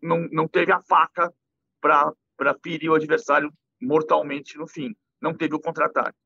não, 0.00 0.28
não 0.30 0.46
teve 0.46 0.70
a 0.70 0.80
faca 0.82 1.32
para 1.80 2.12
ferir 2.62 2.90
o 2.90 2.94
adversário 2.94 3.52
mortalmente 3.80 4.56
no 4.56 4.66
fim. 4.66 4.94
Não 5.20 5.34
teve 5.34 5.54
o 5.54 5.60
contra-ataque. 5.60 6.16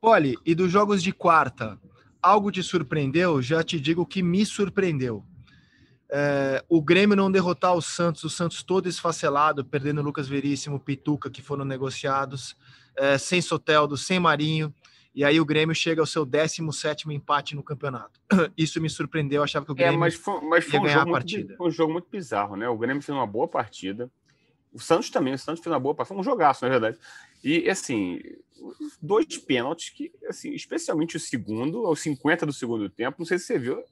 Poli, 0.00 0.36
e 0.44 0.54
dos 0.54 0.70
jogos 0.70 1.02
de 1.02 1.12
quarta, 1.12 1.78
algo 2.22 2.52
te 2.52 2.62
surpreendeu? 2.62 3.40
Já 3.40 3.62
te 3.62 3.80
digo 3.80 4.04
que 4.04 4.22
me 4.22 4.44
surpreendeu. 4.44 5.24
É, 6.10 6.64
o 6.68 6.80
Grêmio 6.80 7.16
não 7.16 7.30
derrotar 7.30 7.74
o 7.74 7.82
Santos, 7.82 8.24
o 8.24 8.30
Santos 8.30 8.62
todo 8.62 8.88
esfacelado, 8.88 9.64
perdendo 9.64 10.02
Lucas 10.02 10.28
Veríssimo, 10.28 10.80
Pituca, 10.80 11.30
que 11.30 11.42
foram 11.42 11.64
negociados, 11.64 12.56
é, 12.96 13.18
sem 13.18 13.40
Soteldo, 13.40 13.96
sem 13.96 14.18
Marinho. 14.18 14.72
E 15.14 15.24
aí 15.24 15.40
o 15.40 15.44
Grêmio 15.44 15.74
chega 15.74 16.00
ao 16.00 16.06
seu 16.06 16.24
17 16.24 17.12
empate 17.12 17.54
no 17.54 17.62
campeonato. 17.62 18.20
Isso 18.56 18.80
me 18.80 18.88
surpreendeu, 18.88 19.38
eu 19.38 19.44
achava 19.44 19.66
que 19.66 19.72
o 19.72 19.74
é, 19.74 19.76
Grêmio 19.76 19.96
é, 19.96 19.98
mas 19.98 20.14
foi, 20.14 20.40
mas 20.42 20.64
foi 20.64 20.78
ia 20.78 20.86
ganhar 20.86 21.06
um 21.06 21.10
a 21.10 21.12
partida. 21.12 21.44
Muito, 21.48 21.56
foi 21.58 21.68
um 21.68 21.70
jogo 21.70 21.92
muito 21.92 22.08
bizarro, 22.10 22.56
né? 22.56 22.68
O 22.68 22.78
Grêmio 22.78 23.02
fez 23.02 23.16
uma 23.16 23.26
boa 23.26 23.48
partida. 23.48 24.10
O 24.78 24.80
Santos 24.80 25.10
também, 25.10 25.34
o 25.34 25.38
Santos 25.38 25.62
fez 25.62 25.72
uma 25.72 25.80
boa. 25.80 26.04
Foi 26.04 26.16
um 26.16 26.22
jogaço, 26.22 26.64
na 26.64 26.70
verdade. 26.70 26.96
E, 27.42 27.68
assim, 27.68 28.20
dois 29.02 29.36
pênaltis 29.38 29.90
que, 29.90 30.12
assim, 30.28 30.52
especialmente 30.52 31.16
o 31.16 31.20
segundo, 31.20 31.84
aos 31.84 32.00
50 32.00 32.46
do 32.46 32.52
segundo 32.52 32.88
tempo, 32.88 33.16
não 33.18 33.26
sei 33.26 33.38
se 33.38 33.46
você 33.46 33.58
viu, 33.58 33.82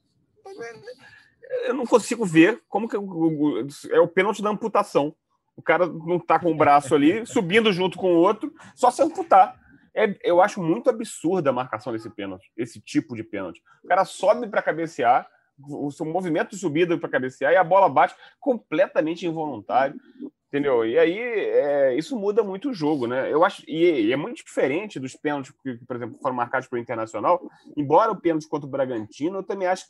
eu 1.65 1.73
não 1.73 1.85
consigo 1.85 2.25
ver 2.25 2.61
como 2.69 2.87
que 2.87 2.95
é 2.95 3.99
o 3.99 4.07
pênalti 4.07 4.41
da 4.41 4.49
amputação. 4.49 5.13
O 5.57 5.61
cara 5.61 5.85
não 5.87 6.19
tá 6.19 6.39
com 6.39 6.51
o 6.51 6.55
braço 6.55 6.95
ali, 6.95 7.25
subindo 7.27 7.73
junto 7.73 7.97
com 7.97 8.13
o 8.13 8.17
outro, 8.17 8.53
só 8.73 8.89
se 8.89 9.01
amputar 9.01 9.59
É, 9.93 10.17
eu 10.23 10.41
acho 10.41 10.63
muito 10.63 10.89
absurda 10.89 11.49
a 11.49 11.53
marcação 11.53 11.91
desse 11.91 12.09
pênalti, 12.09 12.49
esse 12.55 12.79
tipo 12.79 13.13
de 13.13 13.23
pênalti. 13.23 13.61
O 13.83 13.87
cara 13.89 14.05
sobe 14.05 14.47
para 14.47 14.61
cabecear, 14.61 15.27
o 15.59 15.91
seu 15.91 16.05
movimento 16.05 16.51
de 16.51 16.57
subida 16.57 16.97
para 16.97 17.09
cabecear 17.09 17.51
e 17.51 17.55
a 17.55 17.63
bola 17.63 17.89
bate 17.89 18.15
completamente 18.39 19.25
involuntário, 19.25 19.99
entendeu? 20.47 20.85
E 20.85 20.97
aí 20.97 21.17
é, 21.17 21.95
isso 21.95 22.17
muda 22.17 22.43
muito 22.43 22.69
o 22.69 22.73
jogo, 22.73 23.07
né? 23.07 23.31
Eu 23.31 23.43
acho 23.43 23.63
e, 23.67 24.07
e 24.07 24.13
é 24.13 24.15
muito 24.15 24.37
diferente 24.37 24.99
dos 24.99 25.15
pênaltis 25.15 25.53
que, 25.63 25.75
por 25.85 25.95
exemplo, 25.95 26.17
foram 26.21 26.35
marcados 26.35 26.67
pelo 26.67 26.81
Internacional. 26.81 27.41
Embora 27.75 28.11
o 28.11 28.19
pênalti 28.19 28.47
contra 28.47 28.67
o 28.67 28.71
Bragantino, 28.71 29.39
eu 29.39 29.43
também 29.43 29.67
acho 29.67 29.85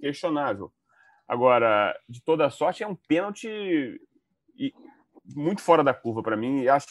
questionável. 0.00 0.72
Agora, 1.28 1.96
de 2.08 2.22
toda 2.22 2.50
sorte, 2.50 2.84
é 2.84 2.86
um 2.86 2.94
pênalti 2.94 3.48
muito 5.34 5.60
fora 5.60 5.82
da 5.82 5.92
curva 5.92 6.22
para 6.22 6.36
mim. 6.36 6.62
E 6.62 6.68
acho, 6.68 6.86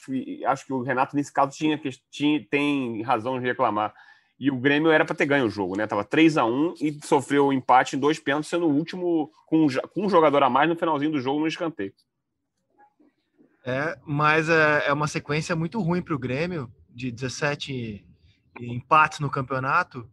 acho 0.46 0.66
que 0.66 0.74
o 0.74 0.82
Renato, 0.82 1.16
nesse 1.16 1.32
caso, 1.32 1.56
tinha, 1.56 1.80
tinha, 2.10 2.46
tem 2.50 3.02
razão 3.02 3.40
de 3.40 3.46
reclamar. 3.46 3.94
E 4.38 4.52
o 4.52 4.58
Grêmio 4.58 4.92
era 4.92 5.06
para 5.06 5.16
ter 5.16 5.26
ganho 5.26 5.46
o 5.46 5.50
jogo, 5.50 5.78
né? 5.78 5.88
Tava 5.88 6.04
3 6.04 6.38
a 6.38 6.44
1 6.44 6.74
e 6.82 7.00
sofreu 7.06 7.46
o 7.46 7.50
um 7.50 7.54
empate 7.54 7.96
em 7.96 8.00
dois 8.00 8.20
pênaltis, 8.20 8.50
sendo 8.50 8.68
o 8.68 8.76
último 8.76 9.32
com, 9.46 9.66
com 9.94 10.06
um 10.06 10.10
jogador 10.10 10.44
a 10.44 10.50
mais 10.50 10.68
no 10.68 10.76
finalzinho 10.76 11.12
do 11.12 11.22
jogo 11.22 11.40
no 11.40 11.48
escanteio. 11.48 11.94
É, 13.66 13.98
mas 14.06 14.48
é, 14.48 14.88
é 14.88 14.94
uma 14.94 15.08
sequência 15.08 15.56
muito 15.56 15.82
ruim 15.82 16.02
para 16.02 16.14
o 16.14 16.20
Grêmio, 16.20 16.72
de 16.94 17.12
17 17.12 18.06
empates 18.62 19.20
no 19.20 19.30
campeonato. 19.30 20.08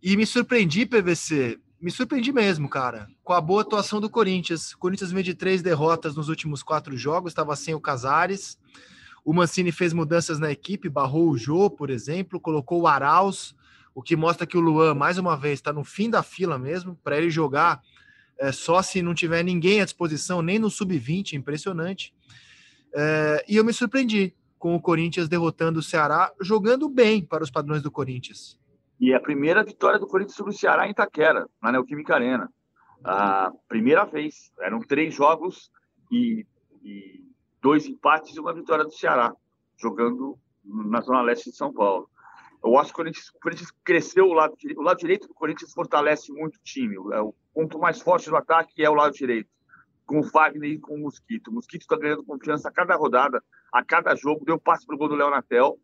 E 0.00 0.16
me 0.16 0.24
surpreendi, 0.24 0.86
PVC, 0.86 1.58
me 1.80 1.90
surpreendi 1.90 2.32
mesmo, 2.32 2.68
cara, 2.68 3.08
com 3.24 3.32
a 3.32 3.40
boa 3.40 3.62
atuação 3.62 4.00
do 4.00 4.08
Corinthians. 4.08 4.72
O 4.72 4.78
Corinthians 4.78 5.10
veio 5.10 5.24
de 5.24 5.34
três 5.34 5.62
derrotas 5.62 6.14
nos 6.14 6.28
últimos 6.28 6.62
quatro 6.62 6.96
jogos, 6.96 7.32
estava 7.32 7.56
sem 7.56 7.74
o 7.74 7.80
Casares. 7.80 8.56
O 9.24 9.32
Mancini 9.32 9.72
fez 9.72 9.92
mudanças 9.92 10.38
na 10.38 10.52
equipe, 10.52 10.88
barrou 10.88 11.28
o 11.28 11.36
Jô, 11.36 11.68
por 11.68 11.90
exemplo, 11.90 12.38
colocou 12.38 12.82
o 12.82 12.86
Arauz, 12.86 13.52
o 13.92 14.00
que 14.00 14.14
mostra 14.14 14.46
que 14.46 14.56
o 14.56 14.60
Luan, 14.60 14.94
mais 14.94 15.18
uma 15.18 15.36
vez, 15.36 15.54
está 15.54 15.72
no 15.72 15.82
fim 15.82 16.08
da 16.08 16.22
fila 16.22 16.56
mesmo, 16.56 16.96
para 17.02 17.18
ele 17.18 17.30
jogar 17.30 17.82
é, 18.38 18.52
só 18.52 18.80
se 18.80 19.02
não 19.02 19.12
tiver 19.12 19.42
ninguém 19.42 19.80
à 19.80 19.84
disposição, 19.84 20.40
nem 20.40 20.60
no 20.60 20.70
sub-20, 20.70 21.32
impressionante. 21.32 22.14
É, 22.94 23.44
e 23.48 23.56
eu 23.56 23.64
me 23.64 23.72
surpreendi 23.72 24.34
com 24.58 24.74
o 24.74 24.80
Corinthians 24.80 25.28
derrotando 25.28 25.80
o 25.80 25.82
Ceará, 25.82 26.32
jogando 26.40 26.88
bem 26.88 27.24
para 27.24 27.42
os 27.42 27.50
padrões 27.50 27.82
do 27.82 27.90
Corinthians. 27.90 28.60
E 29.00 29.12
a 29.12 29.20
primeira 29.20 29.64
vitória 29.64 29.98
do 29.98 30.06
Corinthians 30.06 30.36
sobre 30.36 30.52
o 30.52 30.56
Ceará 30.56 30.86
em 30.86 30.92
Itaquera, 30.92 31.48
na 31.60 31.72
Neoquímica 31.72 32.14
Arena. 32.14 32.48
A 33.04 33.50
primeira 33.66 34.04
vez. 34.04 34.52
Eram 34.60 34.78
três 34.78 35.12
jogos 35.12 35.70
e, 36.10 36.46
e 36.84 37.24
dois 37.60 37.86
empates 37.86 38.36
e 38.36 38.40
uma 38.40 38.54
vitória 38.54 38.84
do 38.84 38.92
Ceará, 38.92 39.34
jogando 39.76 40.38
na 40.64 41.00
Zona 41.00 41.22
Leste 41.22 41.50
de 41.50 41.56
São 41.56 41.72
Paulo. 41.72 42.08
Eu 42.64 42.78
acho 42.78 42.90
que 42.90 42.94
o 42.94 42.96
Corinthians, 42.98 43.28
o 43.30 43.40
Corinthians 43.40 43.72
cresceu 43.84 44.26
o 44.26 44.32
lado 44.32 44.54
direito. 44.56 44.78
O 44.78 44.84
lado 44.84 44.98
direito 44.98 45.26
do 45.26 45.34
Corinthians 45.34 45.72
fortalece 45.72 46.32
muito 46.32 46.56
o 46.56 46.62
time. 46.62 46.94
É 47.12 47.20
o 47.20 47.34
ponto 47.52 47.78
mais 47.78 48.00
forte 48.00 48.30
do 48.30 48.36
ataque 48.36 48.84
é 48.84 48.88
o 48.88 48.94
lado 48.94 49.12
direito, 49.12 49.48
com 50.06 50.20
o 50.20 50.22
Wagner 50.22 50.70
e 50.70 50.78
com 50.78 50.94
o 50.94 50.98
Mosquito. 50.98 51.48
O 51.48 51.54
Mosquito 51.54 51.82
está 51.82 51.96
ganhando 51.96 52.24
confiança 52.24 52.68
a 52.68 52.72
cada 52.72 52.94
rodada, 52.96 53.42
a 53.72 53.84
cada 53.84 54.14
jogo. 54.14 54.44
Deu 54.44 54.58
passe 54.58 54.86
para 54.86 54.94
o 54.94 54.98
gol 54.98 55.08
do 55.08 55.14
Leonatel. 55.14 55.78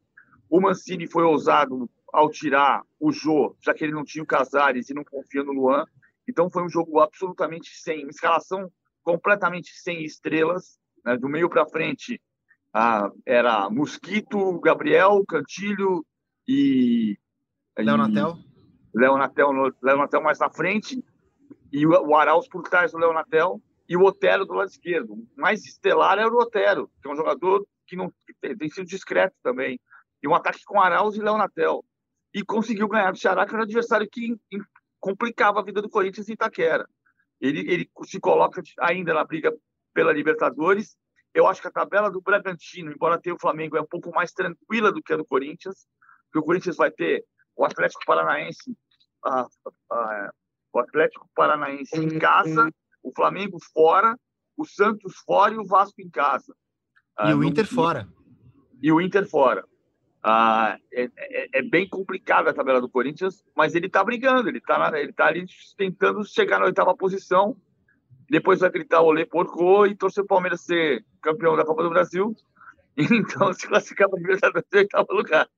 O 0.48 0.60
Mancini 0.60 1.06
foi 1.06 1.24
ousado 1.24 1.90
ao 2.12 2.30
tirar 2.30 2.82
o 2.98 3.12
Jô, 3.12 3.56
já 3.60 3.74
que 3.74 3.84
ele 3.84 3.92
não 3.92 4.04
tinha 4.04 4.22
o 4.22 4.26
Casares 4.26 4.88
e 4.88 4.94
não 4.94 5.04
confia 5.04 5.42
no 5.42 5.52
Luan. 5.52 5.84
Então 6.26 6.50
foi 6.50 6.62
um 6.62 6.68
jogo 6.68 7.00
absolutamente 7.00 7.70
sem, 7.76 8.02
uma 8.02 8.10
escalação 8.10 8.70
completamente 9.02 9.70
sem 9.74 10.04
estrelas. 10.04 10.78
Né? 11.04 11.16
Do 11.16 11.28
meio 11.28 11.48
para 11.48 11.66
frente 11.66 12.20
ah, 12.72 13.10
era 13.24 13.68
Mosquito, 13.70 14.58
Gabriel, 14.60 15.24
Cantilho 15.26 16.04
e. 16.46 17.18
Leonatel. 17.76 18.38
Leonatel, 18.94 19.52
Leonatel 19.82 20.22
mais 20.22 20.38
na 20.38 20.50
frente 20.50 21.04
e 21.72 21.86
o, 21.86 21.90
o 21.90 22.16
Arauz 22.16 22.48
por 22.48 22.62
trás 22.62 22.92
do 22.92 22.98
Leonatel 22.98 23.60
e 23.88 23.96
o 23.96 24.04
Otero 24.04 24.44
do 24.44 24.54
lado 24.54 24.68
esquerdo. 24.68 25.14
O 25.14 25.26
mais 25.36 25.64
estelar 25.64 26.18
era 26.18 26.28
o 26.28 26.38
Otero, 26.38 26.90
que 27.00 27.08
é 27.08 27.12
um 27.12 27.16
jogador 27.16 27.66
que 27.86 27.96
não 27.96 28.10
que 28.10 28.34
tem, 28.40 28.56
tem 28.56 28.68
sido 28.68 28.86
discreto 28.86 29.34
também. 29.42 29.80
E 30.22 30.28
um 30.28 30.34
ataque 30.34 30.64
com 30.64 30.80
Arauz 30.80 31.16
e 31.16 31.22
Leonatel 31.22 31.84
e 32.34 32.44
conseguiu 32.44 32.88
ganhar 32.88 33.10
do 33.10 33.18
Ceará, 33.18 33.46
que 33.46 33.52
era 33.52 33.62
um 33.62 33.64
adversário 33.64 34.08
que 34.10 34.36
complicava 35.00 35.60
a 35.60 35.64
vida 35.64 35.80
do 35.80 35.88
Corinthians 35.88 36.28
em 36.28 36.32
Itaquera. 36.32 36.86
Ele, 37.40 37.60
ele 37.72 37.90
se 38.04 38.20
coloca 38.20 38.60
ainda 38.80 39.14
na 39.14 39.24
briga 39.24 39.52
pela 39.94 40.12
Libertadores. 40.12 40.96
Eu 41.32 41.46
acho 41.46 41.62
que 41.62 41.68
a 41.68 41.72
tabela 41.72 42.10
do 42.10 42.20
Bragantino, 42.20 42.92
embora 42.92 43.20
tenha 43.20 43.34
o 43.34 43.40
Flamengo, 43.40 43.76
é 43.76 43.80
um 43.80 43.86
pouco 43.86 44.10
mais 44.10 44.32
tranquila 44.32 44.92
do 44.92 45.02
que 45.02 45.12
a 45.12 45.16
do 45.16 45.24
Corinthians, 45.24 45.86
porque 46.24 46.40
o 46.40 46.42
Corinthians 46.42 46.76
vai 46.76 46.90
ter 46.90 47.24
o 47.56 47.64
Atlético 47.64 48.02
Paranaense, 48.06 48.76
a, 49.24 49.46
a, 49.90 50.32
o 50.72 50.78
Atlético 50.80 51.28
Paranaense 51.34 51.96
em 51.96 52.18
casa, 52.18 52.70
o 53.08 53.12
Flamengo 53.14 53.58
fora, 53.72 54.18
o 54.56 54.64
Santos 54.64 55.14
fora 55.24 55.54
e 55.54 55.58
o 55.58 55.64
Vasco 55.64 56.00
em 56.00 56.10
casa. 56.10 56.54
E 57.20 57.30
ah, 57.30 57.36
o 57.36 57.42
Inter 57.42 57.64
no, 57.64 57.70
fora. 57.70 58.08
E 58.82 58.92
o 58.92 59.00
Inter 59.00 59.28
fora. 59.28 59.64
Ah, 60.22 60.76
é, 60.92 61.04
é, 61.16 61.58
é, 61.58 61.62
bem 61.62 61.88
complicada 61.88 62.50
a 62.50 62.54
tabela 62.54 62.80
do 62.80 62.88
Corinthians, 62.88 63.42
mas 63.56 63.74
ele 63.74 63.86
está 63.86 64.02
brigando, 64.04 64.48
ele 64.48 64.58
está 64.58 64.98
ele 64.98 65.12
tá 65.12 65.26
ali 65.26 65.46
tentando 65.76 66.24
chegar 66.24 66.58
na 66.58 66.66
oitava 66.66 66.96
posição. 66.96 67.56
Depois 68.28 68.60
vai 68.60 68.70
gritar 68.70 69.00
olê 69.00 69.24
porco 69.24 69.86
e 69.86 69.96
torcer 69.96 70.22
o 70.22 70.26
Palmeiras 70.26 70.60
ser 70.60 71.04
campeão 71.22 71.56
da 71.56 71.64
Copa 71.64 71.82
do 71.82 71.90
Brasil. 71.90 72.34
Então 73.00 73.52
se 73.52 73.68
classificar 73.68 74.08
para 74.08 74.18
a 74.18 74.20
Libertadores 74.20 74.66
em 74.74 74.78
oitavo 74.78 75.12
lugar. 75.12 75.48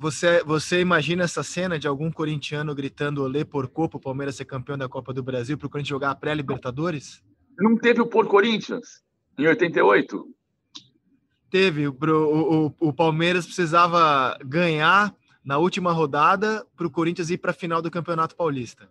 Você, 0.00 0.42
você 0.44 0.80
imagina 0.80 1.24
essa 1.24 1.42
cena 1.42 1.78
de 1.78 1.86
algum 1.86 2.10
corintiano 2.10 2.74
gritando 2.74 3.22
olê 3.22 3.44
porco 3.44 3.86
para 3.86 3.98
o 3.98 4.00
Palmeiras 4.00 4.34
ser 4.34 4.46
campeão 4.46 4.78
da 4.78 4.88
Copa 4.88 5.12
do 5.12 5.22
Brasil 5.22 5.58
para 5.58 5.66
o 5.66 5.68
Corinthians 5.68 5.90
jogar 5.90 6.10
a 6.10 6.14
pré-Libertadores? 6.14 7.22
Não 7.58 7.76
teve 7.76 8.00
o 8.00 8.06
Por 8.06 8.26
Corinthians 8.26 9.02
em 9.38 9.46
88? 9.46 10.26
Teve, 11.50 11.86
o, 11.86 11.92
o, 12.00 12.74
o 12.80 12.92
Palmeiras 12.94 13.44
precisava 13.44 14.38
ganhar 14.42 15.14
na 15.44 15.58
última 15.58 15.92
rodada 15.92 16.64
para 16.74 16.86
o 16.86 16.90
Corinthians 16.90 17.28
ir 17.28 17.36
para 17.36 17.50
a 17.50 17.54
final 17.54 17.82
do 17.82 17.90
Campeonato 17.90 18.34
Paulista. 18.34 18.88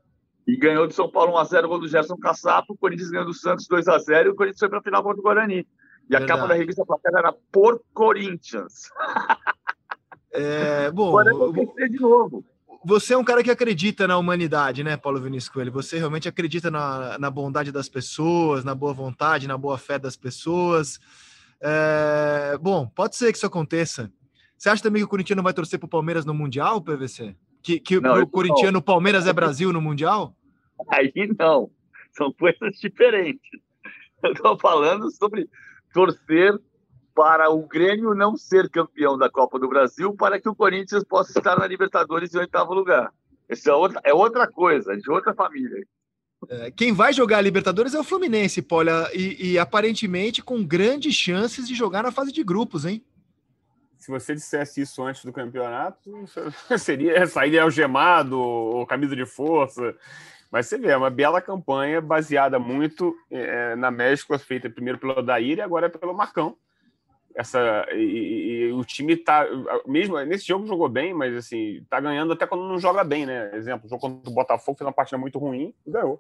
E 0.48 0.56
ganhou 0.56 0.86
do 0.86 0.94
São 0.94 1.10
Paulo 1.10 1.34
1x0, 1.42 1.68
gol 1.68 1.80
do 1.80 1.88
Gerson 1.88 2.18
Caçapo, 2.18 2.74
o 2.74 2.78
Corinthians 2.78 3.10
ganhou 3.10 3.26
do 3.26 3.34
Santos 3.34 3.68
2x0 3.68 4.26
e 4.26 4.30
o 4.30 4.36
Corinthians 4.36 4.60
foi 4.60 4.70
para 4.70 4.78
a 4.78 4.84
final 4.84 5.02
contra 5.02 5.20
o 5.20 5.24
Guarani. 5.24 5.62
E 5.62 6.12
Verdade. 6.12 6.32
a 6.32 6.36
capa 6.36 6.48
da 6.48 6.54
revista 6.54 6.86
Placar 6.86 7.14
era 7.18 7.34
por 7.52 7.82
Corinthians. 7.96 8.92
É, 10.32 10.92
bom, 10.92 11.16
de 11.24 12.00
novo. 12.00 12.44
Você 12.86 13.14
é 13.14 13.18
um 13.18 13.24
cara 13.24 13.44
que 13.44 13.52
acredita 13.52 14.08
na 14.08 14.18
humanidade, 14.18 14.84
né, 14.84 14.96
Paulo 14.96 15.20
Vinícius 15.20 15.52
Coelho? 15.52 15.72
Você 15.72 15.98
realmente 15.98 16.30
acredita 16.30 16.72
na, 16.72 17.20
na 17.20 17.30
bondade 17.30 17.72
das 17.72 17.90
pessoas, 17.90 18.64
na 18.64 18.74
boa 18.74 18.94
vontade, 18.94 19.48
na 19.48 19.58
boa 19.58 19.78
fé 19.78 20.00
das 20.00 20.16
pessoas. 20.16 20.98
É, 21.62 22.58
bom, 22.62 22.88
pode 22.88 23.18
ser 23.18 23.32
que 23.32 23.38
isso 23.38 23.46
aconteça. 23.46 24.10
Você 24.58 24.70
acha 24.70 24.84
também 24.84 25.02
que 25.02 25.06
o 25.06 25.10
Corinthians 25.10 25.42
vai 25.42 25.54
torcer 25.54 25.78
para 25.78 25.88
o 25.88 25.90
Palmeiras 25.90 26.26
no 26.26 26.34
Mundial, 26.34 26.82
PVC? 26.82 27.36
Que, 27.62 27.80
que 27.80 28.00
não, 28.00 28.22
o 28.22 28.28
Corinthians, 28.28 28.74
o 28.74 28.82
Palmeiras 28.82 29.28
é 29.28 29.32
Brasil 29.34 29.74
no 29.74 29.82
Mundial? 29.82 30.34
Aí 30.90 31.12
não. 31.38 31.70
São 32.12 32.32
coisas 32.32 32.80
diferentes. 32.80 33.50
Eu 34.24 34.32
estou 34.32 34.58
falando 34.58 35.12
sobre 35.12 35.50
torcer 35.94 36.58
para 37.20 37.50
o 37.50 37.68
Grêmio 37.68 38.16
não 38.16 38.38
ser 38.38 38.70
campeão 38.70 39.18
da 39.18 39.30
Copa 39.30 39.60
do 39.60 39.68
Brasil 39.68 40.16
para 40.16 40.40
que 40.40 40.48
o 40.48 40.56
Corinthians 40.56 41.04
possa 41.04 41.38
estar 41.38 41.60
na 41.60 41.68
Libertadores 41.68 42.34
em 42.34 42.38
oitavo 42.38 42.74
lugar. 42.74 43.14
Isso 43.50 43.70
é 43.70 43.74
outra, 43.74 44.00
é 44.06 44.14
outra 44.14 44.48
coisa, 44.48 44.96
de 44.96 45.12
outra 45.12 45.34
família. 45.34 45.86
É, 46.48 46.72
quem 46.72 46.94
vai 46.94 47.12
jogar 47.12 47.40
a 47.40 47.42
Libertadores 47.42 47.94
é 47.94 48.00
o 48.00 48.06
Fluminense, 48.06 48.62
Paula, 48.62 49.10
e, 49.14 49.52
e, 49.52 49.60
aparentemente 49.60 50.42
com 50.42 50.66
grandes 50.66 51.14
chances 51.14 51.68
de 51.68 51.76
jogar 51.76 52.04
na 52.04 52.12
fase 52.14 52.32
de 52.32 52.42
grupos, 52.42 52.86
hein? 52.86 53.04
Se 53.98 54.10
você 54.10 54.34
dissesse 54.34 54.80
isso 54.80 55.04
antes 55.04 55.26
do 55.26 55.34
campeonato, 55.34 56.10
seria 56.80 57.28
sair 57.28 57.60
algemado 57.60 58.40
ou 58.40 58.88
camisa 58.88 59.14
de 59.14 59.26
força. 59.26 59.94
Mas 60.50 60.68
você 60.68 60.78
vê, 60.78 60.88
é 60.88 60.98
uma 60.98 61.10
bela 61.10 61.42
campanha 61.42 62.00
baseada 62.00 62.58
muito 62.58 63.14
é, 63.30 63.76
na 63.76 63.92
México, 63.92 64.40
feita 64.40 64.70
primeiro 64.70 64.98
pelo 64.98 65.20
Odair 65.20 65.58
e 65.58 65.62
agora 65.62 65.90
pelo 65.90 66.14
Marcão. 66.14 66.56
Essa, 67.40 67.88
e, 67.94 68.68
e, 68.68 68.74
o 68.74 68.84
time 68.84 69.16
tá 69.16 69.48
mesmo 69.88 70.20
nesse 70.26 70.46
jogo 70.46 70.68
jogou 70.68 70.90
bem, 70.90 71.14
mas 71.14 71.34
assim 71.38 71.82
tá 71.90 71.98
ganhando 71.98 72.34
até 72.34 72.46
quando 72.46 72.68
não 72.68 72.78
joga 72.78 73.02
bem, 73.02 73.26
né? 73.26 73.56
Exemplo, 73.56 73.88
jogo 73.88 74.02
contra 74.02 74.30
o 74.30 74.34
Botafogo 74.34 74.78
fez 74.78 74.86
uma 74.86 74.92
partida 74.92 75.18
muito 75.18 75.40
ruim 75.40 75.74
e 75.88 75.90
ganhou. 75.90 76.20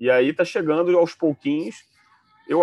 E 0.00 0.10
aí 0.10 0.32
tá 0.32 0.46
chegando 0.46 0.96
aos 0.96 1.14
pouquinhos. 1.14 1.84
Eu 2.48 2.62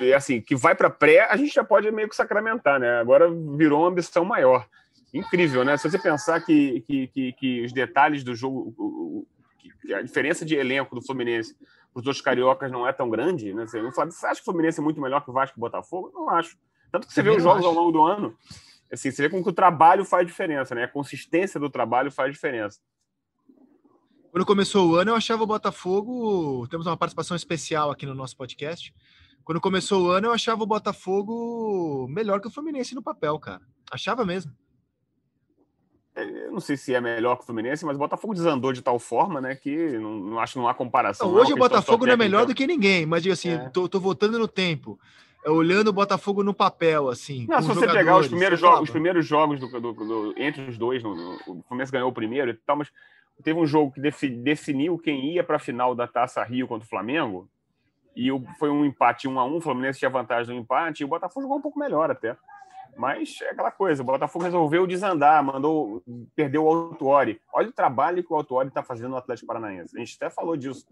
e, 0.00 0.12
assim 0.12 0.40
que 0.40 0.56
vai 0.56 0.74
para 0.74 0.90
pré, 0.90 1.28
a 1.30 1.36
gente 1.36 1.54
já 1.54 1.62
pode 1.62 1.88
meio 1.92 2.08
que 2.08 2.16
sacramentar, 2.16 2.80
né? 2.80 2.98
Agora 2.98 3.30
virou 3.30 3.82
uma 3.82 3.90
ambição 3.90 4.24
maior. 4.24 4.66
Incrível, 5.14 5.64
né? 5.64 5.76
Se 5.76 5.88
você 5.88 5.96
pensar 5.96 6.40
que, 6.40 6.80
que, 6.80 7.06
que, 7.06 7.32
que 7.34 7.64
os 7.64 7.72
detalhes 7.72 8.24
do 8.24 8.34
jogo, 8.34 9.24
a 9.94 10.02
diferença 10.02 10.44
de 10.44 10.56
elenco 10.56 10.92
do 10.92 11.06
Fluminense 11.06 11.54
os 11.94 12.06
outros 12.06 12.20
cariocas 12.20 12.70
não 12.70 12.86
é 12.86 12.92
tão 12.92 13.08
grande, 13.08 13.52
né? 13.54 13.66
Você 13.66 13.78
acha 14.26 14.34
que 14.34 14.42
o 14.42 14.44
Fluminense 14.44 14.80
é 14.80 14.82
muito 14.82 15.00
melhor 15.00 15.22
que 15.22 15.30
o 15.30 15.32
Vasco 15.32 15.56
e 15.56 15.58
o 15.58 15.60
Botafogo? 15.60 16.12
Não 16.14 16.30
acho. 16.30 16.56
Tanto 16.90 17.06
que 17.06 17.12
você 17.12 17.22
vê 17.22 17.30
os 17.30 17.42
jogos 17.42 17.64
ao 17.64 17.72
longo 17.72 17.92
do 17.92 18.02
ano, 18.02 18.36
assim, 18.92 19.10
você 19.10 19.22
vê 19.22 19.28
como 19.28 19.42
que 19.42 19.50
o 19.50 19.52
trabalho 19.52 20.04
faz 20.04 20.26
diferença, 20.26 20.74
né? 20.74 20.84
A 20.84 20.88
consistência 20.88 21.60
do 21.60 21.70
trabalho 21.70 22.10
faz 22.10 22.32
diferença. 22.32 22.80
Quando 24.30 24.46
começou 24.46 24.90
o 24.90 24.94
ano, 24.94 25.10
eu 25.10 25.14
achava 25.14 25.42
o 25.42 25.46
Botafogo. 25.46 26.66
Temos 26.68 26.86
uma 26.86 26.96
participação 26.96 27.36
especial 27.36 27.90
aqui 27.90 28.06
no 28.06 28.14
nosso 28.14 28.36
podcast. 28.36 28.94
Quando 29.44 29.60
começou 29.60 30.04
o 30.04 30.10
ano, 30.10 30.28
eu 30.28 30.32
achava 30.32 30.62
o 30.62 30.66
Botafogo 30.66 32.06
melhor 32.08 32.40
que 32.40 32.46
o 32.46 32.50
Fluminense 32.50 32.94
no 32.94 33.02
papel, 33.02 33.38
cara. 33.38 33.62
Achava 33.90 34.24
mesmo. 34.24 34.52
Eu 36.14 36.52
não 36.52 36.60
sei 36.60 36.76
se 36.76 36.92
é 36.92 37.00
melhor 37.00 37.36
que 37.36 37.44
o 37.44 37.46
Fluminense, 37.46 37.84
mas 37.84 37.96
o 37.96 37.98
Botafogo 37.98 38.34
desandou 38.34 38.72
de 38.72 38.82
tal 38.82 38.98
forma, 38.98 39.40
né, 39.40 39.54
que 39.54 39.96
não, 39.98 40.18
não 40.18 40.40
acho 40.40 40.54
que 40.54 40.58
não 40.58 40.68
há 40.68 40.74
comparação. 40.74 41.28
Não, 41.28 41.36
hoje 41.36 41.50
não, 41.50 41.56
o 41.56 41.60
Botafogo 41.60 42.04
não 42.04 42.12
é 42.12 42.16
melhor 42.16 42.44
do 42.44 42.54
que 42.54 42.66
ninguém, 42.66 43.06
mas 43.06 43.22
digo 43.22 43.32
assim, 43.32 43.50
é. 43.50 43.68
tô, 43.70 43.88
tô 43.88 44.00
voltando 44.00 44.38
no 44.38 44.48
tempo. 44.48 44.98
É, 45.44 45.50
olhando 45.50 45.88
o 45.88 45.92
Botafogo 45.92 46.42
no 46.42 46.52
papel, 46.52 47.08
assim. 47.08 47.46
Não, 47.48 47.62
se 47.62 47.68
você 47.68 47.86
pegar 47.86 48.18
os 48.18 48.28
primeiros 48.28 48.60
jogos, 48.60 48.82
os 48.82 48.90
primeiros 48.90 49.26
jogos 49.26 49.60
do, 49.60 49.68
do, 49.80 49.92
do, 49.92 50.34
entre 50.36 50.62
os 50.62 50.76
dois, 50.76 51.02
no, 51.02 51.14
no, 51.14 51.34
o 51.46 51.62
Fluminense 51.68 51.92
ganhou 51.92 52.10
o 52.10 52.14
primeiro 52.14 52.50
e 52.50 52.54
tal, 52.54 52.76
mas 52.76 52.90
teve 53.42 53.58
um 53.58 53.66
jogo 53.66 53.92
que 53.92 54.00
definiu 54.00 54.98
quem 54.98 55.32
ia 55.32 55.44
para 55.44 55.56
a 55.56 55.60
final 55.60 55.94
da 55.94 56.06
Taça 56.06 56.42
Rio 56.42 56.66
contra 56.66 56.86
o 56.86 56.88
Flamengo, 56.88 57.48
e 58.16 58.28
foi 58.58 58.68
um 58.68 58.84
empate 58.84 59.28
1 59.28 59.38
a 59.38 59.44
1 59.44 59.56
o 59.56 59.60
Fluminense 59.60 60.00
tinha 60.00 60.10
vantagem 60.10 60.54
no 60.54 60.60
empate, 60.60 61.02
e 61.02 61.04
o 61.04 61.08
Botafogo 61.08 61.42
jogou 61.42 61.58
um 61.58 61.62
pouco 61.62 61.78
melhor 61.78 62.10
até. 62.10 62.36
Mas 62.96 63.38
é 63.42 63.50
aquela 63.50 63.70
coisa, 63.70 64.02
o 64.02 64.06
Botafogo 64.06 64.44
resolveu 64.44 64.84
desandar, 64.84 65.42
mandou, 65.44 66.02
perdeu 66.34 66.64
o 66.64 66.68
Autuori. 66.68 67.40
Olha 67.52 67.68
o 67.68 67.72
trabalho 67.72 68.24
que 68.24 68.32
o 68.32 68.36
Autuori 68.36 68.68
está 68.68 68.82
fazendo 68.82 69.10
no 69.10 69.16
Atlético 69.16 69.46
Paranaense. 69.46 69.96
A 69.96 70.00
gente 70.00 70.16
até 70.16 70.28
falou 70.28 70.56
disso, 70.56 70.84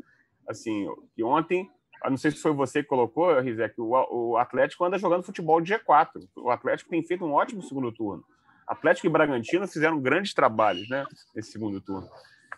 assim, 0.49 0.89
que 1.17 1.25
ontem, 1.25 1.69
não 2.09 2.17
sei 2.17 2.31
se 2.31 2.39
foi 2.39 2.53
você 2.53 2.83
que 2.83 2.89
colocou, 2.89 3.39
Rizek, 3.41 3.81
o, 3.81 3.93
o 4.33 4.37
Atlético 4.37 4.85
anda 4.85 4.99
jogando 4.99 5.25
futebol 5.25 5.61
de 5.61 5.75
G4. 5.75 6.29
O 6.37 6.51
Atlético 6.51 6.91
tem 6.91 7.03
feito 7.03 7.25
um 7.25 7.33
ótimo 7.33 7.63
segundo 7.63 7.91
turno. 7.93 8.25
Atlético 8.67 9.07
e 9.07 9.11
Bragantino 9.11 9.67
fizeram 9.69 10.01
grandes 10.01 10.35
trabalhos, 10.35 10.89
né, 10.89 11.07
nesse 11.35 11.53
segundo 11.53 11.81
turno. 11.81 12.09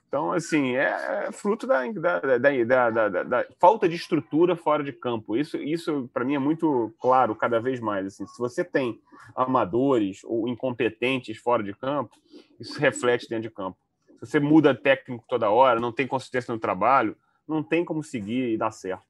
Então, 0.09 0.33
assim, 0.33 0.75
é, 0.75 1.27
é 1.27 1.33
fruto 1.33 1.67
da, 1.67 1.87
da, 1.87 2.91
da, 2.91 3.23
da, 3.23 3.47
falta 3.61 3.87
de 3.87 3.95
estrutura 3.95 4.57
fora 4.57 4.83
de 4.83 4.91
campo. 4.91 5.37
Isso, 5.37 5.59
isso 5.59 6.09
para 6.15 6.25
mim, 6.25 6.35
é 6.35 6.39
muito 6.39 6.95
claro 6.99 7.37
cada 7.37 7.61
vez 7.61 7.79
mais. 7.79 8.07
Assim, 8.07 8.27
se 8.27 8.39
você 8.39 8.65
tem 8.65 8.99
amadores 9.37 10.23
ou 10.25 10.49
incompetentes 10.49 11.37
fora 11.37 11.63
de 11.63 11.75
campo, 11.75 12.17
isso 12.59 12.81
reflete 12.81 13.29
dentro 13.29 13.43
de 13.43 13.55
campo. 13.55 13.77
Se 14.19 14.27
você 14.27 14.41
muda 14.41 14.75
técnico 14.75 15.25
toda 15.29 15.51
hora, 15.51 15.79
não 15.79 15.93
tem 15.93 16.07
consistência 16.07 16.55
no 16.55 16.59
trabalho, 16.59 17.15
não 17.47 17.63
tem 17.63 17.85
como 17.85 18.03
seguir 18.03 18.55
e 18.55 18.57
dar 18.57 18.71
certo. 18.71 19.05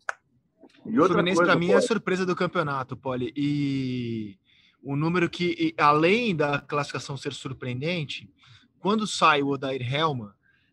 E 0.87 0.99
outra 0.99 1.15
Fluminense, 1.15 1.43
para 1.43 1.57
mim, 1.57 1.71
é 1.71 1.75
a 1.75 1.81
surpresa 1.81 2.25
do 2.25 2.37
campeonato, 2.37 2.97
Poli. 2.97 3.33
E 3.37 4.39
o 4.83 4.97
número 4.97 5.29
que, 5.29 5.75
além 5.77 6.35
da 6.35 6.61
classificação 6.61 7.17
ser 7.17 7.33
surpreendente, 7.33 8.31
quando 8.79 9.07
sai 9.07 9.43
o 9.43 9.49
Odair 9.49 9.83
Helman, 9.83 10.31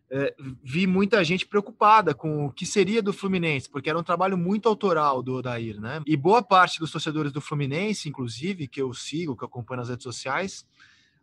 é, 0.08 0.34
vi 0.62 0.86
muita 0.86 1.22
gente 1.24 1.46
preocupada 1.46 2.14
com 2.14 2.46
o 2.46 2.52
que 2.52 2.64
seria 2.64 3.02
do 3.02 3.12
Fluminense, 3.12 3.68
porque 3.68 3.90
era 3.90 3.98
um 3.98 4.04
trabalho 4.04 4.38
muito 4.38 4.68
autoral 4.68 5.22
do 5.22 5.34
Odair, 5.34 5.80
né? 5.80 6.00
E 6.06 6.16
boa 6.16 6.42
parte 6.42 6.78
dos 6.78 6.92
torcedores 6.92 7.32
do 7.32 7.40
Fluminense, 7.40 8.08
inclusive, 8.08 8.68
que 8.68 8.80
eu 8.80 8.94
sigo, 8.94 9.36
que 9.36 9.42
eu 9.42 9.48
acompanho 9.48 9.80
nas 9.80 9.88
redes 9.88 10.04
sociais, 10.04 10.64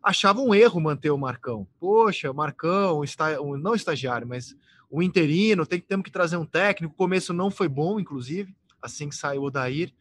achava 0.02 0.40
um 0.40 0.54
erro 0.54 0.80
manter 0.80 1.10
o 1.10 1.18
Marcão. 1.18 1.66
Poxa, 1.80 2.30
o 2.30 2.34
Marcão, 2.34 3.02
está, 3.02 3.38
não 3.58 3.74
estagiário, 3.74 4.28
mas 4.28 4.54
o 4.90 5.02
interino, 5.02 5.64
tem, 5.64 5.80
temos 5.80 6.04
que 6.04 6.10
trazer 6.10 6.36
um 6.36 6.44
técnico. 6.44 6.92
O 6.92 6.96
começo 6.96 7.32
não 7.32 7.50
foi 7.50 7.68
bom, 7.68 7.98
inclusive, 7.98 8.54
assim 8.84 9.08
que 9.08 9.16
saiu 9.16 9.42
o 9.42 9.46
Odair. 9.46 9.92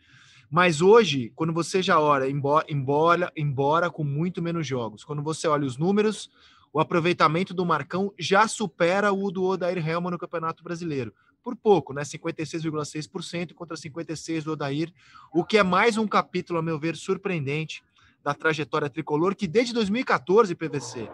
Mas 0.50 0.82
hoje, 0.82 1.32
quando 1.36 1.52
você 1.52 1.82
já 1.82 2.00
olha, 2.00 2.30
embora, 2.30 2.66
embora, 2.70 3.32
embora 3.36 3.90
com 3.90 4.04
muito 4.04 4.42
menos 4.42 4.68
jogos, 4.68 5.04
quando 5.04 5.24
você 5.24 5.48
olha 5.48 5.66
os 5.66 5.78
números, 5.78 6.30
o 6.72 6.80
aproveitamento 6.80 7.54
do 7.54 7.66
Marcão 7.66 8.14
já 8.20 8.48
supera 8.48 9.12
o 9.12 9.32
do 9.32 9.44
Odair 9.44 9.78
Helman 9.78 10.12
no 10.12 10.18
Campeonato 10.18 10.64
Brasileiro. 10.64 11.14
Por 11.44 11.56
pouco, 11.56 11.94
né? 11.94 12.04
56,6% 12.04 13.54
contra 13.54 13.76
56% 13.76 14.44
do 14.44 14.52
Odair, 14.52 14.94
o 15.34 15.44
que 15.44 15.58
é 15.58 15.64
mais 15.64 15.98
um 15.98 16.08
capítulo, 16.08 16.60
a 16.60 16.62
meu 16.62 16.80
ver, 16.80 16.96
surpreendente 16.96 17.84
da 18.24 18.34
trajetória 18.34 18.90
tricolor, 18.90 19.36
que 19.36 19.48
desde 19.48 19.74
2014, 19.74 20.56
PVC, 20.56 21.10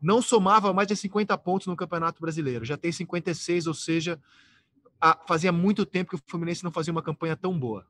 não 0.00 0.20
somava 0.20 0.72
mais 0.72 0.88
de 0.88 0.96
50 0.96 1.36
pontos 1.38 1.66
no 1.66 1.76
Campeonato 1.76 2.20
Brasileiro. 2.20 2.64
Já 2.64 2.76
tem 2.76 2.90
56, 2.90 3.66
ou 3.66 3.74
seja, 3.74 4.20
a, 5.00 5.18
fazia 5.26 5.52
muito 5.52 5.86
tempo 5.86 6.10
que 6.10 6.16
o 6.16 6.22
Fluminense 6.26 6.64
não 6.64 6.70
fazia 6.70 6.92
uma 6.92 7.02
campanha 7.02 7.36
tão 7.36 7.58
boa. 7.58 7.86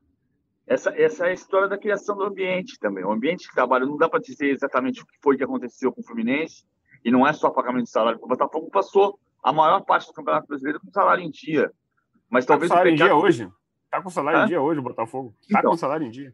Essa, 0.65 0.89
essa 0.91 1.27
é 1.27 1.31
a 1.31 1.33
história 1.33 1.67
da 1.67 1.77
criação 1.77 2.15
do 2.15 2.23
ambiente 2.23 2.79
também. 2.79 3.03
O 3.03 3.11
ambiente 3.11 3.47
de 3.47 3.53
trabalho 3.53 3.85
não 3.85 3.97
dá 3.97 4.07
para 4.07 4.19
dizer 4.19 4.51
exatamente 4.51 5.01
o 5.01 5.05
que 5.05 5.17
foi 5.21 5.35
que 5.35 5.43
aconteceu 5.43 5.91
com 5.91 6.01
o 6.01 6.03
Fluminense, 6.03 6.63
e 7.03 7.11
não 7.11 7.27
é 7.27 7.33
só 7.33 7.49
pagamento 7.49 7.85
de 7.85 7.89
salário. 7.89 8.19
O 8.21 8.27
Botafogo 8.27 8.69
passou 8.69 9.19
a 9.43 9.51
maior 9.51 9.81
parte 9.81 10.07
do 10.07 10.13
Campeonato 10.13 10.47
Brasileiro 10.47 10.79
com 10.79 10.91
salário 10.91 11.23
em 11.23 11.31
dia. 11.31 11.71
Mas 12.29 12.45
tá 12.45 12.53
talvez 12.53 12.69
com 12.69 12.75
salário 12.75 12.91
em 12.93 12.95
dia 12.95 13.15
hoje. 13.15 13.51
Tá 13.89 14.01
com 14.01 14.09
salário 14.09 14.39
Hã? 14.39 14.43
em 14.45 14.47
dia 14.47 14.61
hoje 14.61 14.79
o 14.79 14.83
Botafogo. 14.83 15.35
Tá 15.51 15.59
então, 15.59 15.71
com 15.71 15.77
salário 15.77 16.07
em 16.07 16.11
dia. 16.11 16.33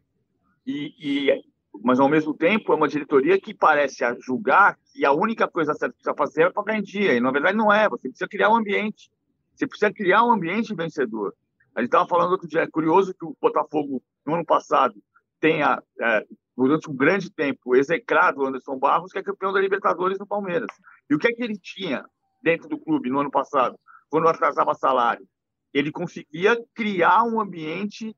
E, 0.66 0.94
e, 1.00 1.44
mas 1.82 1.98
ao 1.98 2.08
mesmo 2.08 2.34
tempo 2.34 2.72
é 2.72 2.76
uma 2.76 2.86
diretoria 2.86 3.40
que 3.40 3.54
parece 3.54 4.04
a 4.04 4.14
julgar 4.20 4.78
que 4.92 5.04
a 5.04 5.12
única 5.12 5.48
coisa 5.48 5.74
certa 5.74 5.96
que 5.96 6.02
precisa 6.02 6.16
fazer 6.16 6.42
é 6.42 6.50
pagar 6.50 6.78
em 6.78 6.82
dia. 6.82 7.14
E 7.14 7.20
na 7.20 7.32
verdade 7.32 7.56
não 7.56 7.72
é. 7.72 7.88
Você 7.88 8.08
precisa 8.08 8.28
criar 8.28 8.50
um 8.50 8.56
ambiente. 8.56 9.10
Você 9.58 9.66
precisa 9.66 9.92
criar 9.92 10.24
um 10.24 10.30
ambiente 10.30 10.72
vencedor. 10.72 11.34
A 11.74 11.80
gente 11.80 11.88
estava 11.88 12.08
falando 12.08 12.30
outro 12.30 12.46
dia, 12.46 12.62
é 12.62 12.66
curioso 12.68 13.12
que 13.12 13.24
o 13.24 13.36
Botafogo, 13.40 14.00
no 14.24 14.34
ano 14.36 14.44
passado, 14.44 14.94
tenha 15.40 15.82
é, 16.00 16.26
durante 16.56 16.88
um 16.88 16.94
grande 16.94 17.28
tempo, 17.28 17.74
execrado 17.74 18.46
Anderson 18.46 18.78
Barros, 18.78 19.10
que 19.10 19.18
é 19.18 19.22
campeão 19.22 19.52
da 19.52 19.60
Libertadores 19.60 20.16
no 20.16 20.26
Palmeiras. 20.26 20.68
E 21.10 21.14
o 21.14 21.18
que 21.18 21.26
é 21.26 21.32
que 21.32 21.42
ele 21.42 21.58
tinha 21.58 22.04
dentro 22.40 22.68
do 22.68 22.78
clube 22.78 23.10
no 23.10 23.18
ano 23.18 23.32
passado, 23.32 23.76
quando 24.08 24.28
atrasava 24.28 24.74
salário? 24.74 25.26
Ele 25.74 25.90
conseguia 25.90 26.56
criar 26.72 27.24
um 27.24 27.40
ambiente 27.40 28.16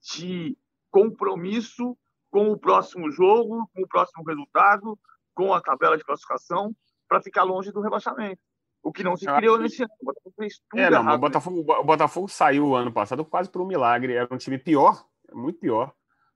de 0.00 0.56
compromisso 0.90 1.96
com 2.28 2.50
o 2.50 2.58
próximo 2.58 3.08
jogo, 3.10 3.70
com 3.72 3.82
o 3.82 3.88
próximo 3.88 4.24
resultado, 4.24 4.98
com 5.32 5.54
a 5.54 5.60
tabela 5.60 5.96
de 5.96 6.04
classificação, 6.04 6.74
para 7.08 7.22
ficar 7.22 7.44
longe 7.44 7.70
do 7.70 7.80
rebaixamento. 7.80 8.40
O 8.82 8.92
que 8.92 9.04
não 9.04 9.16
se 9.16 9.26
criou 9.26 9.58
nesse 9.58 9.82
ano. 9.82 9.92
O 10.00 10.06
Botafogo 10.06 10.34
fez 10.36 10.60
tudo 10.68 10.80
é, 10.80 10.90
não, 10.90 11.14
o, 11.14 11.18
Botafogo, 11.18 11.60
o 11.60 11.84
Botafogo 11.84 12.28
saiu 12.28 12.74
ano 12.74 12.92
passado 12.92 13.24
quase 13.24 13.48
por 13.48 13.62
um 13.62 13.66
milagre. 13.66 14.14
Era 14.14 14.28
um 14.30 14.36
time 14.38 14.58
pior, 14.58 15.04
muito 15.32 15.58
pior 15.58 15.92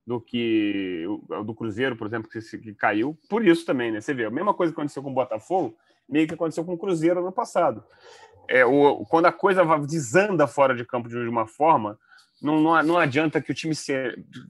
do 0.07 0.21
que 0.21 1.05
o 1.07 1.43
do 1.43 1.55
Cruzeiro, 1.55 1.97
por 1.97 2.07
exemplo, 2.07 2.31
que, 2.31 2.41
que, 2.41 2.75
caiu. 2.75 3.19
Por 3.29 3.45
isso 3.45 3.67
também, 3.67 3.91
né? 3.91 4.01
Você 4.01 4.15
vê, 4.15 4.27
a 4.27 4.31
mesma 4.31 4.55
coisa 4.55 4.73
que 4.73 4.79
aconteceu 4.79 5.03
com 5.03 5.11
o 5.11 5.15
Botafogo, 5.15 5.77
meio 6.09 6.29
que 6.29 6.35
aconteceu 6.35 6.65
com 6.65 6.75
o 6.75 6.79
Cruzeiro 6.79 7.21
no 7.21 7.33
passado. 7.33 7.83
É, 8.49 8.65
o, 8.65 9.05
quando 9.07 9.27
a 9.27 9.33
coisa 9.33 9.65
desanda 9.79 10.47
fora 10.47 10.77
de 10.77 10.85
campo 10.85 11.09
de 11.09 11.17
uma 11.17 11.49
forma, 11.49 11.99
não, 12.41 12.61
não, 12.61 12.83
não 12.83 12.99
adianta 12.99 13.41
que 13.41 13.51
o 13.51 13.55
time, 13.55 13.75
se, 13.75 13.93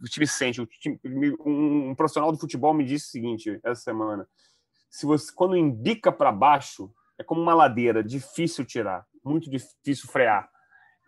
o 0.03 0.09
time 0.09 0.27
sente. 0.27 0.61
O 0.61 0.67
time, 0.67 1.01
um, 1.41 1.91
um, 1.91 1.95
profissional 1.95 2.31
do 2.31 2.39
futebol 2.39 2.75
me 2.75 2.85
disse 2.85 3.07
o 3.07 3.11
seguinte 3.11 3.61
essa 3.65 3.81
semana: 3.81 4.29
se 4.91 5.07
você 5.07 5.33
quando 5.33 5.57
embica 5.57 6.13
para 6.13 6.31
baixo, 6.31 6.93
é 7.18 7.24
como 7.24 7.40
uma 7.40 7.55
ladeira, 7.55 8.02
difícil 8.02 8.64
tirar, 8.64 9.05
muito 9.24 9.50
difícil 9.50 10.09
frear. 10.09 10.48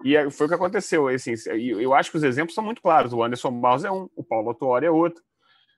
E 0.05 0.31
foi 0.31 0.47
o 0.47 0.49
que 0.49 0.55
aconteceu. 0.55 1.09
Assim, 1.09 1.35
eu 1.57 1.93
acho 1.95 2.11
que 2.11 2.17
os 2.17 2.23
exemplos 2.23 2.55
são 2.55 2.65
muito 2.65 2.81
claros. 2.81 3.13
O 3.13 3.23
Anderson 3.23 3.51
Barros 3.61 3.85
é 3.85 3.91
um, 3.91 4.09
o 4.15 4.23
Paulo 4.23 4.49
Autuori 4.49 4.87
é 4.87 4.91
outro. 4.91 5.23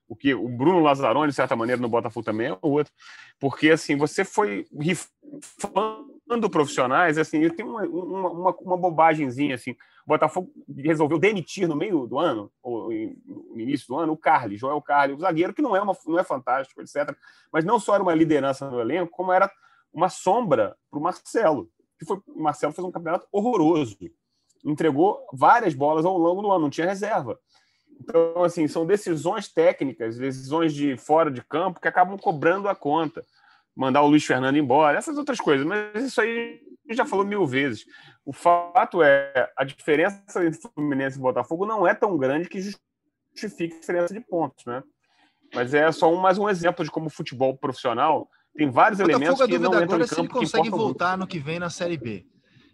O 0.07 0.15
que 0.15 0.33
o 0.33 0.47
Bruno 0.47 0.81
Lazzaroni, 0.81 1.29
de 1.29 1.35
certa 1.35 1.55
maneira, 1.55 1.81
no 1.81 1.87
Botafogo 1.87 2.25
também 2.25 2.47
é 2.47 2.57
outro. 2.61 2.93
Porque, 3.39 3.69
assim, 3.69 3.95
você 3.95 4.25
foi 4.25 4.67
rifando 4.77 6.49
profissionais, 6.51 7.17
assim, 7.17 7.49
tenho 7.49 7.69
uma, 7.69 7.83
uma, 7.83 8.29
uma, 8.29 8.55
uma 8.57 8.77
bobagemzinha, 8.77 9.55
assim. 9.55 9.71
O 9.71 10.09
Botafogo 10.09 10.51
resolveu 10.77 11.17
demitir 11.17 11.67
no 11.67 11.75
meio 11.75 12.05
do 12.05 12.19
ano, 12.19 12.51
ou 12.61 12.89
no 12.89 13.59
início 13.59 13.87
do 13.87 13.97
ano, 13.97 14.13
o 14.13 14.17
Carly, 14.17 14.57
Joel 14.57 14.81
Carly, 14.81 15.13
o 15.13 15.19
zagueiro, 15.19 15.53
que 15.53 15.61
não 15.61 15.75
é, 15.75 15.81
uma, 15.81 15.95
não 16.05 16.19
é 16.19 16.23
fantástico, 16.23 16.81
etc. 16.81 17.15
Mas 17.51 17.63
não 17.63 17.79
só 17.79 17.93
era 17.95 18.03
uma 18.03 18.13
liderança 18.13 18.69
no 18.69 18.81
elenco, 18.81 19.11
como 19.11 19.31
era 19.31 19.49
uma 19.93 20.09
sombra 20.09 20.75
para 20.89 20.99
o 20.99 21.03
Marcelo 21.03 21.69
que 22.01 22.05
foi 22.05 22.19
o 22.27 22.41
Marcelo 22.41 22.73
fez 22.73 22.83
um 22.83 22.91
campeonato 22.91 23.27
horroroso. 23.31 23.95
Entregou 24.65 25.23
várias 25.31 25.75
bolas 25.75 26.03
ao 26.03 26.17
longo 26.17 26.41
do 26.41 26.51
ano, 26.51 26.63
não 26.63 26.69
tinha 26.69 26.87
reserva. 26.87 27.39
Então, 27.99 28.43
assim, 28.43 28.67
são 28.67 28.87
decisões 28.87 29.47
técnicas, 29.47 30.17
decisões 30.17 30.73
de 30.73 30.97
fora 30.97 31.29
de 31.29 31.43
campo 31.43 31.79
que 31.79 31.87
acabam 31.87 32.17
cobrando 32.17 32.67
a 32.67 32.73
conta. 32.73 33.23
Mandar 33.75 34.01
o 34.01 34.07
Luiz 34.07 34.25
Fernando 34.25 34.57
embora, 34.57 34.97
essas 34.97 35.15
outras 35.15 35.39
coisas. 35.39 35.65
Mas 35.65 36.03
isso 36.03 36.19
aí 36.19 36.59
a 36.85 36.91
gente 36.91 36.97
já 36.97 37.05
falou 37.05 37.23
mil 37.23 37.45
vezes. 37.45 37.85
O 38.25 38.33
fato 38.33 39.03
é, 39.03 39.51
a 39.55 39.63
diferença 39.63 40.43
entre 40.43 40.59
Fluminense 40.59 41.19
e 41.19 41.21
Botafogo 41.21 41.67
não 41.67 41.85
é 41.85 41.93
tão 41.93 42.17
grande 42.17 42.49
que 42.49 42.59
justifique 42.59 43.75
a 43.75 43.79
diferença 43.79 44.13
de 44.13 44.19
pontos, 44.21 44.65
né? 44.65 44.83
Mas 45.53 45.73
é 45.73 45.91
só 45.91 46.11
um, 46.11 46.17
mais 46.17 46.39
um 46.39 46.49
exemplo 46.49 46.83
de 46.83 46.89
como 46.89 47.07
o 47.07 47.11
futebol 47.11 47.55
profissional 47.55 48.27
tem 48.55 48.69
vários 48.69 48.99
elementos 48.99 49.41
que 49.45 49.57
não 49.57 49.81
entram 49.81 49.83
em 49.83 49.87
campo. 49.87 50.07
Se 50.07 50.19
ele 50.19 50.27
consegue 50.27 50.69
voltar 50.69 51.17
muito. 51.17 51.19
no 51.21 51.27
que 51.27 51.39
vem 51.39 51.59
na 51.59 51.69
Série 51.69 51.97
B. 51.97 52.25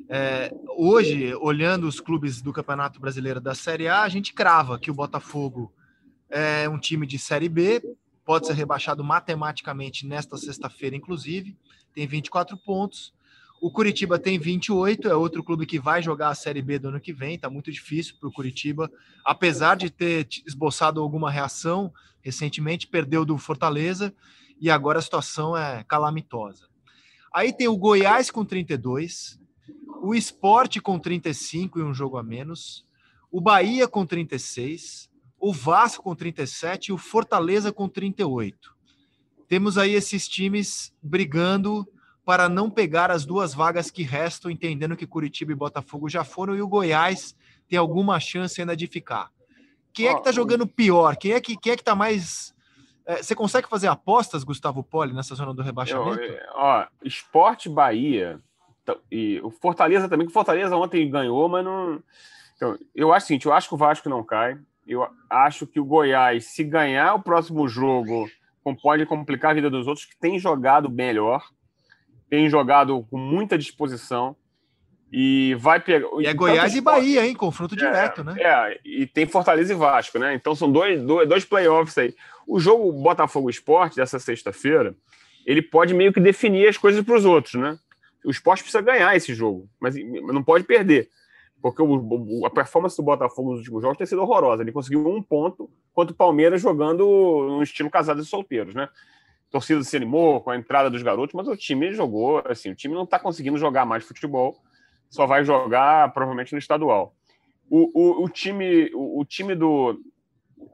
É, 0.10 0.54
hoje, 0.78 1.36
olhando 1.36 1.88
os 1.88 2.00
clubes 2.00 2.42
do 2.42 2.54
Campeonato 2.54 3.00
Brasileiro 3.00 3.42
da 3.42 3.54
Série 3.54 3.88
A, 3.88 4.04
a 4.04 4.10
gente 4.10 4.34
crava 4.34 4.80
que 4.80 4.90
o 4.90 4.94
Botafogo 4.94 5.74
é 6.30 6.68
um 6.70 6.80
time 6.80 7.06
de 7.06 7.20
Série 7.20 7.50
B 7.50 7.82
pode 8.28 8.46
ser 8.46 8.54
rebaixado 8.54 9.06
matematicamente 9.06 10.06
nesta 10.06 10.36
sexta-feira, 10.36 10.98
inclusive, 10.98 11.58
tem 11.94 12.06
24 12.06 12.58
pontos. 12.58 13.14
O 13.62 13.72
Curitiba 13.72 14.20
tem 14.20 14.38
28, 14.38 15.08
é 15.08 15.16
outro 15.16 15.42
clube 15.42 15.66
que 15.66 15.80
vai 15.80 16.04
jogar 16.04 16.28
a 16.28 16.36
Série 16.36 16.62
B 16.62 16.78
do 16.78 16.90
ano 16.90 17.00
que 17.00 17.14
vem, 17.14 17.40
tá 17.40 17.50
muito 17.50 17.72
difícil 17.72 18.16
para 18.20 18.28
o 18.28 18.32
Curitiba, 18.34 18.92
apesar 19.24 19.78
de 19.78 19.90
ter 19.90 20.28
esboçado 20.46 21.00
alguma 21.00 21.32
reação 21.32 21.92
recentemente, 22.22 22.86
perdeu 22.86 23.24
do 23.24 23.38
Fortaleza 23.38 24.14
e 24.60 24.70
agora 24.70 25.00
a 25.00 25.02
situação 25.02 25.56
é 25.56 25.84
calamitosa. 25.84 26.68
Aí 27.34 27.54
tem 27.54 27.68
o 27.68 27.78
Goiás 27.78 28.32
com 28.32 28.44
32, 28.44 29.40
o 30.02 30.16
Esporte 30.16 30.82
com 30.82 30.98
35 30.98 31.80
e 31.80 31.84
um 31.84 31.94
jogo 31.94 32.18
a 32.18 32.24
menos, 32.24 32.86
o 33.32 33.42
Bahia 33.42 33.88
com 33.88 34.06
36, 34.06 35.10
o 35.40 35.54
Vasco 35.54 36.04
com 36.04 36.16
37 36.16 36.88
e 36.88 36.94
o 36.94 36.98
Fortaleza 36.98 37.72
com 37.72 37.88
38. 37.88 38.76
Temos 39.48 39.78
aí 39.78 39.94
esses 39.94 40.28
times 40.28 40.94
brigando 41.02 41.88
para 42.26 42.50
não 42.50 42.70
pegar 42.70 43.10
as 43.10 43.26
duas 43.26 43.54
vagas 43.54 43.90
que 43.90 44.04
restam, 44.04 44.52
entendendo 44.52 44.98
que 44.98 45.08
Curitiba 45.08 45.54
e 45.54 45.56
Botafogo 45.56 46.10
já 46.10 46.24
foram 46.26 46.56
e 46.56 46.62
o 46.62 46.68
Goiás 46.68 47.34
tem 47.70 47.80
alguma 47.80 48.20
chance 48.20 48.60
ainda 48.60 48.76
de 48.76 48.88
ficar. 48.88 49.32
Quem 49.94 50.08
é 50.08 50.14
que 50.14 50.24
tá 50.24 50.32
jogando 50.32 50.68
pior? 50.68 51.16
Quem 51.16 51.32
é 51.32 51.42
que, 51.42 51.58
quem 51.58 51.74
é 51.74 51.78
que 51.78 51.84
tá 51.84 51.96
mais. 51.96 52.54
É, 53.08 53.24
você 53.24 53.34
consegue 53.34 53.70
fazer 53.70 53.88
apostas, 53.88 54.44
Gustavo 54.44 54.84
Poli, 54.84 55.14
nessa 55.14 55.34
zona 55.34 55.54
do 55.54 55.62
rebaixamento? 55.62 56.20
Eu, 56.20 56.40
ó, 56.54 56.86
Esporte 57.02 57.70
Bahia 57.70 58.38
e 59.10 59.40
o 59.42 59.50
Fortaleza 59.50 60.10
também, 60.10 60.28
que 60.28 60.32
o 60.32 60.34
Fortaleza 60.34 60.76
ontem 60.76 61.10
ganhou, 61.10 61.48
mas 61.48 61.64
não. 61.64 62.04
Então, 62.58 62.78
eu 62.94 63.14
acho 63.14 63.24
o 63.24 63.28
seguinte: 63.28 63.46
eu 63.46 63.54
acho 63.54 63.70
que 63.70 63.76
o 63.76 63.78
Vasco 63.78 64.10
não 64.10 64.24
cai. 64.26 64.60
Eu 64.86 65.08
acho 65.30 65.66
que 65.66 65.80
o 65.80 65.86
Goiás, 65.86 66.48
se 66.48 66.66
ganhar 66.66 67.14
o 67.14 67.22
próximo 67.22 67.66
jogo, 67.68 68.30
pode 68.82 69.06
complicar 69.06 69.52
a 69.52 69.54
vida 69.54 69.70
dos 69.70 69.88
outros, 69.88 70.06
que 70.06 70.18
tem 70.18 70.38
jogado 70.38 70.90
melhor, 70.90 71.46
tem 72.30 72.50
jogado 72.50 73.06
com 73.10 73.18
muita 73.18 73.58
disposição 73.58 74.36
e 75.12 75.56
vai 75.56 75.80
pegar. 75.80 76.08
E 76.20 76.26
é 76.26 76.34
Goiás 76.34 76.76
e 76.76 76.82
Bahia, 76.82 77.26
hein? 77.26 77.34
Confronto 77.34 77.76
é, 77.76 77.78
direto, 77.78 78.24
né? 78.24 78.36
É, 78.40 78.80
e 78.84 79.06
tem 79.06 79.26
Fortaleza 79.26 79.74
e 79.74 79.76
Vasco, 79.76 80.20
né? 80.20 80.34
Então 80.34 80.54
são 80.54 80.72
dois, 80.72 81.02
dois, 81.02 81.28
dois 81.28 81.46
playoffs 81.46 81.98
aí. 81.98 82.14
O 82.46 82.60
jogo 82.60 82.92
Botafogo 82.92 83.50
Esporte 83.50 83.96
dessa 83.96 84.20
sexta-feira, 84.20 84.96
ele 85.46 85.62
pode 85.62 85.94
meio 85.94 86.12
que 86.12 86.20
definir 86.20 86.68
as 86.68 86.78
coisas 86.78 87.04
para 87.04 87.16
os 87.16 87.26
outros, 87.26 87.56
né? 87.56 87.78
O 88.26 88.32
esporte 88.32 88.62
precisa 88.62 88.82
ganhar 88.82 89.16
esse 89.16 89.34
jogo, 89.34 89.70
mas 89.80 89.96
não 89.96 90.44
pode 90.44 90.66
perder. 90.66 91.10
Porque 91.62 91.82
o, 91.82 92.46
a 92.46 92.50
performance 92.50 92.98
do 92.98 93.04
Botafogo 93.04 93.52
nos 93.52 93.60
últimos 93.60 93.82
jogos 93.82 93.98
tem 93.98 94.06
sido 94.06 94.22
horrorosa. 94.22 94.62
Ele 94.62 94.72
conseguiu 94.72 95.08
um 95.08 95.22
ponto 95.22 95.70
contra 95.94 96.14
o 96.14 96.16
Palmeiras 96.16 96.62
jogando 96.62 97.06
no 97.48 97.64
estilo 97.64 97.90
casados 97.90 98.26
e 98.26 98.30
solteiros, 98.30 98.76
né? 98.76 98.90
A 99.48 99.52
torcida 99.52 99.82
se 99.84 99.96
animou 99.96 100.42
com 100.42 100.52
a 100.52 100.58
entrada 100.58 100.90
dos 100.90 101.02
garotos, 101.02 101.34
mas 101.34 101.48
o 101.48 101.56
time 101.56 101.94
jogou, 101.94 102.44
assim, 102.46 102.72
o 102.72 102.76
time 102.76 102.94
não 102.94 103.06
está 103.06 103.18
conseguindo 103.18 103.58
jogar 103.58 103.86
mais 103.86 104.04
futebol, 104.04 104.58
só 105.10 105.26
vai 105.26 105.44
jogar 105.44 106.12
provavelmente 106.14 106.54
no 106.54 106.60
estadual. 106.60 107.16
O, 107.70 107.92
o, 107.94 108.24
o 108.24 108.30
time, 108.30 108.90
o, 108.94 109.20
o, 109.20 109.26
time 109.26 109.54
do, 109.56 110.02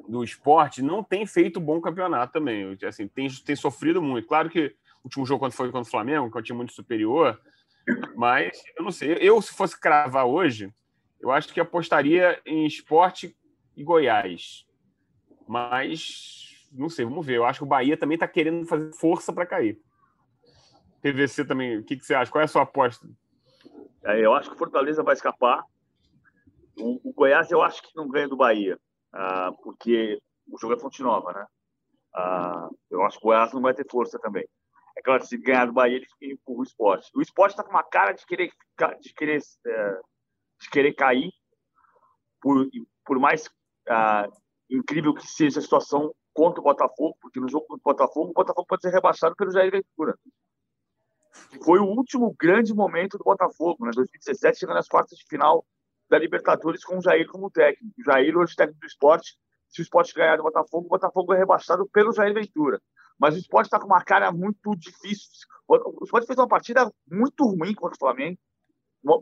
do 0.07 0.23
esporte 0.23 0.81
não 0.81 1.03
tem 1.03 1.25
feito 1.25 1.59
bom 1.59 1.81
campeonato 1.81 2.33
também. 2.33 2.77
Assim, 2.87 3.07
tem, 3.07 3.27
tem 3.27 3.55
sofrido 3.55 4.01
muito. 4.01 4.27
Claro 4.27 4.49
que 4.49 4.75
o 5.03 5.05
último 5.05 5.25
jogo, 5.25 5.39
quando 5.39 5.53
foi 5.53 5.67
contra 5.71 5.87
o 5.87 5.91
Flamengo, 5.91 6.29
que 6.29 6.37
é 6.37 6.39
um 6.39 6.43
time 6.43 6.57
muito 6.57 6.73
superior, 6.73 7.39
mas 8.15 8.61
eu 8.77 8.83
não 8.83 8.91
sei. 8.91 9.17
Eu, 9.19 9.41
se 9.41 9.53
fosse 9.53 9.79
cravar 9.79 10.25
hoje, 10.25 10.73
eu 11.19 11.31
acho 11.31 11.53
que 11.53 11.59
apostaria 11.59 12.39
em 12.45 12.65
esporte 12.65 13.35
e 13.75 13.83
Goiás. 13.83 14.65
Mas 15.47 16.67
não 16.71 16.89
sei, 16.89 17.05
vamos 17.05 17.25
ver. 17.25 17.37
Eu 17.37 17.45
acho 17.45 17.59
que 17.59 17.63
o 17.63 17.67
Bahia 17.67 17.97
também 17.97 18.15
está 18.15 18.27
querendo 18.27 18.65
fazer 18.65 18.91
força 18.93 19.31
para 19.31 19.45
cair. 19.45 19.79
PVC 21.01 21.45
também, 21.45 21.77
o 21.77 21.83
que, 21.83 21.97
que, 21.97 22.05
você 22.05 22.13
acha? 22.13 22.31
Qual 22.31 22.41
é 22.41 22.45
a 22.45 22.47
sua 22.47 22.63
aposta? 22.63 23.07
É, 24.05 24.19
eu 24.19 24.33
acho 24.33 24.49
que 24.49 24.55
o 24.55 24.59
Fortaleza 24.59 25.03
vai 25.03 25.13
escapar. 25.13 25.63
O, 26.77 27.09
o, 27.09 27.13
Goiás 27.13 27.51
eu 27.51 27.61
acho 27.61 27.81
que 27.81 27.95
não 27.95 28.07
ganha 28.07 28.27
do 28.27 28.35
Bahia, 28.35 28.77
ah, 29.13 29.51
porque 29.63 30.19
o 30.47 30.57
jogo 30.59 30.73
é 30.73 30.79
Fonte 30.79 31.01
Nova, 31.01 31.31
né? 31.31 31.45
Ah, 32.15 32.69
eu 32.89 33.03
acho 33.03 33.19
que 33.19 33.25
o 33.25 33.29
Goiás 33.29 33.53
não 33.53 33.61
vai 33.61 33.73
ter 33.73 33.89
força 33.89 34.19
também. 34.19 34.45
É 34.97 35.01
claro, 35.01 35.25
se 35.25 35.37
ganhar 35.37 35.65
do 35.65 35.73
Bahia, 35.73 35.97
ele 36.21 36.33
empurra 36.33 36.59
o 36.59 36.63
esporte. 36.63 37.09
O 37.15 37.21
esporte 37.21 37.51
está 37.51 37.63
com 37.63 37.71
uma 37.71 37.83
cara 37.83 38.11
de 38.11 38.25
querer, 38.25 38.51
de 38.99 39.13
querer, 39.13 39.41
é, 39.65 39.99
de 40.61 40.69
querer 40.69 40.93
cair, 40.93 41.31
por, 42.41 42.67
por 43.05 43.19
mais 43.19 43.49
ah, 43.87 44.27
incrível 44.69 45.13
que 45.13 45.25
seja 45.25 45.59
a 45.59 45.61
situação 45.63 46.13
contra 46.33 46.59
o 46.59 46.63
Botafogo, 46.63 47.15
porque 47.21 47.39
no 47.39 47.47
jogo 47.47 47.65
contra 47.67 47.81
o 47.81 47.93
Botafogo, 47.93 48.31
o 48.31 48.33
Botafogo 48.33 48.67
pode 48.67 48.81
ser 48.81 48.91
rebaixado 48.91 49.35
pelo 49.35 49.51
Jair 49.51 49.71
Ventura. 49.71 50.17
Foi 51.63 51.79
o 51.79 51.85
último 51.85 52.35
grande 52.39 52.73
momento 52.73 53.17
do 53.17 53.23
Botafogo, 53.23 53.85
né? 53.85 53.91
2017, 53.95 54.59
chegando 54.59 54.77
às 54.77 54.87
quartas 54.87 55.17
de 55.17 55.25
final 55.25 55.65
da 56.09 56.17
Libertadores 56.19 56.83
com 56.83 56.97
o 56.97 57.01
Jair 57.01 57.27
como 57.27 57.49
técnico. 57.49 57.93
O 57.99 58.03
Jair, 58.03 58.37
hoje 58.37 58.55
técnico 58.55 58.79
do 58.79 58.87
esporte, 58.87 59.37
se 59.67 59.81
o 59.81 59.83
esporte 59.83 60.13
ganhar 60.13 60.37
do 60.37 60.43
Botafogo, 60.43 60.85
o 60.85 60.89
Botafogo 60.89 61.33
é 61.33 61.37
rebaixado 61.37 61.87
pelo 61.89 62.13
Jair 62.13 62.33
Ventura. 62.33 62.81
Mas 63.17 63.35
o 63.35 63.39
esporte 63.39 63.67
está 63.67 63.79
com 63.79 63.87
uma 63.87 64.03
cara 64.03 64.31
muito 64.31 64.75
difícil. 64.75 65.29
O 65.67 66.03
esporte 66.03 66.27
fez 66.27 66.37
uma 66.37 66.47
partida 66.47 66.91
muito 67.09 67.45
ruim 67.45 67.73
contra 67.73 67.95
o 67.95 67.99
Flamengo, 67.99 68.37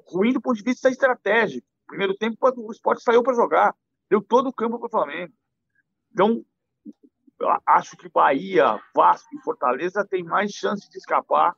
ruim 0.08 0.34
do 0.34 0.42
ponto 0.42 0.58
de 0.58 0.64
vista 0.64 0.90
estratégico. 0.90 1.66
Primeiro 1.88 2.16
tempo, 2.16 2.38
o 2.42 2.72
esporte 2.72 3.04
saiu 3.04 3.22
para 3.22 3.34
jogar, 3.34 3.76
deu 4.10 4.22
todo 4.22 4.48
o 4.48 4.54
campo 4.54 4.80
para 4.80 4.88
o 4.88 4.92
Flamengo. 4.92 5.34
Então, 6.12 6.44
acho 7.66 7.96
que 7.96 8.10
Bahia, 8.10 8.80
Vasco 8.96 9.30
e 9.34 9.42
Fortaleza 9.44 10.06
têm 10.06 10.24
mais 10.24 10.52
chance 10.52 10.90
de 10.90 10.98
escapar 10.98 11.56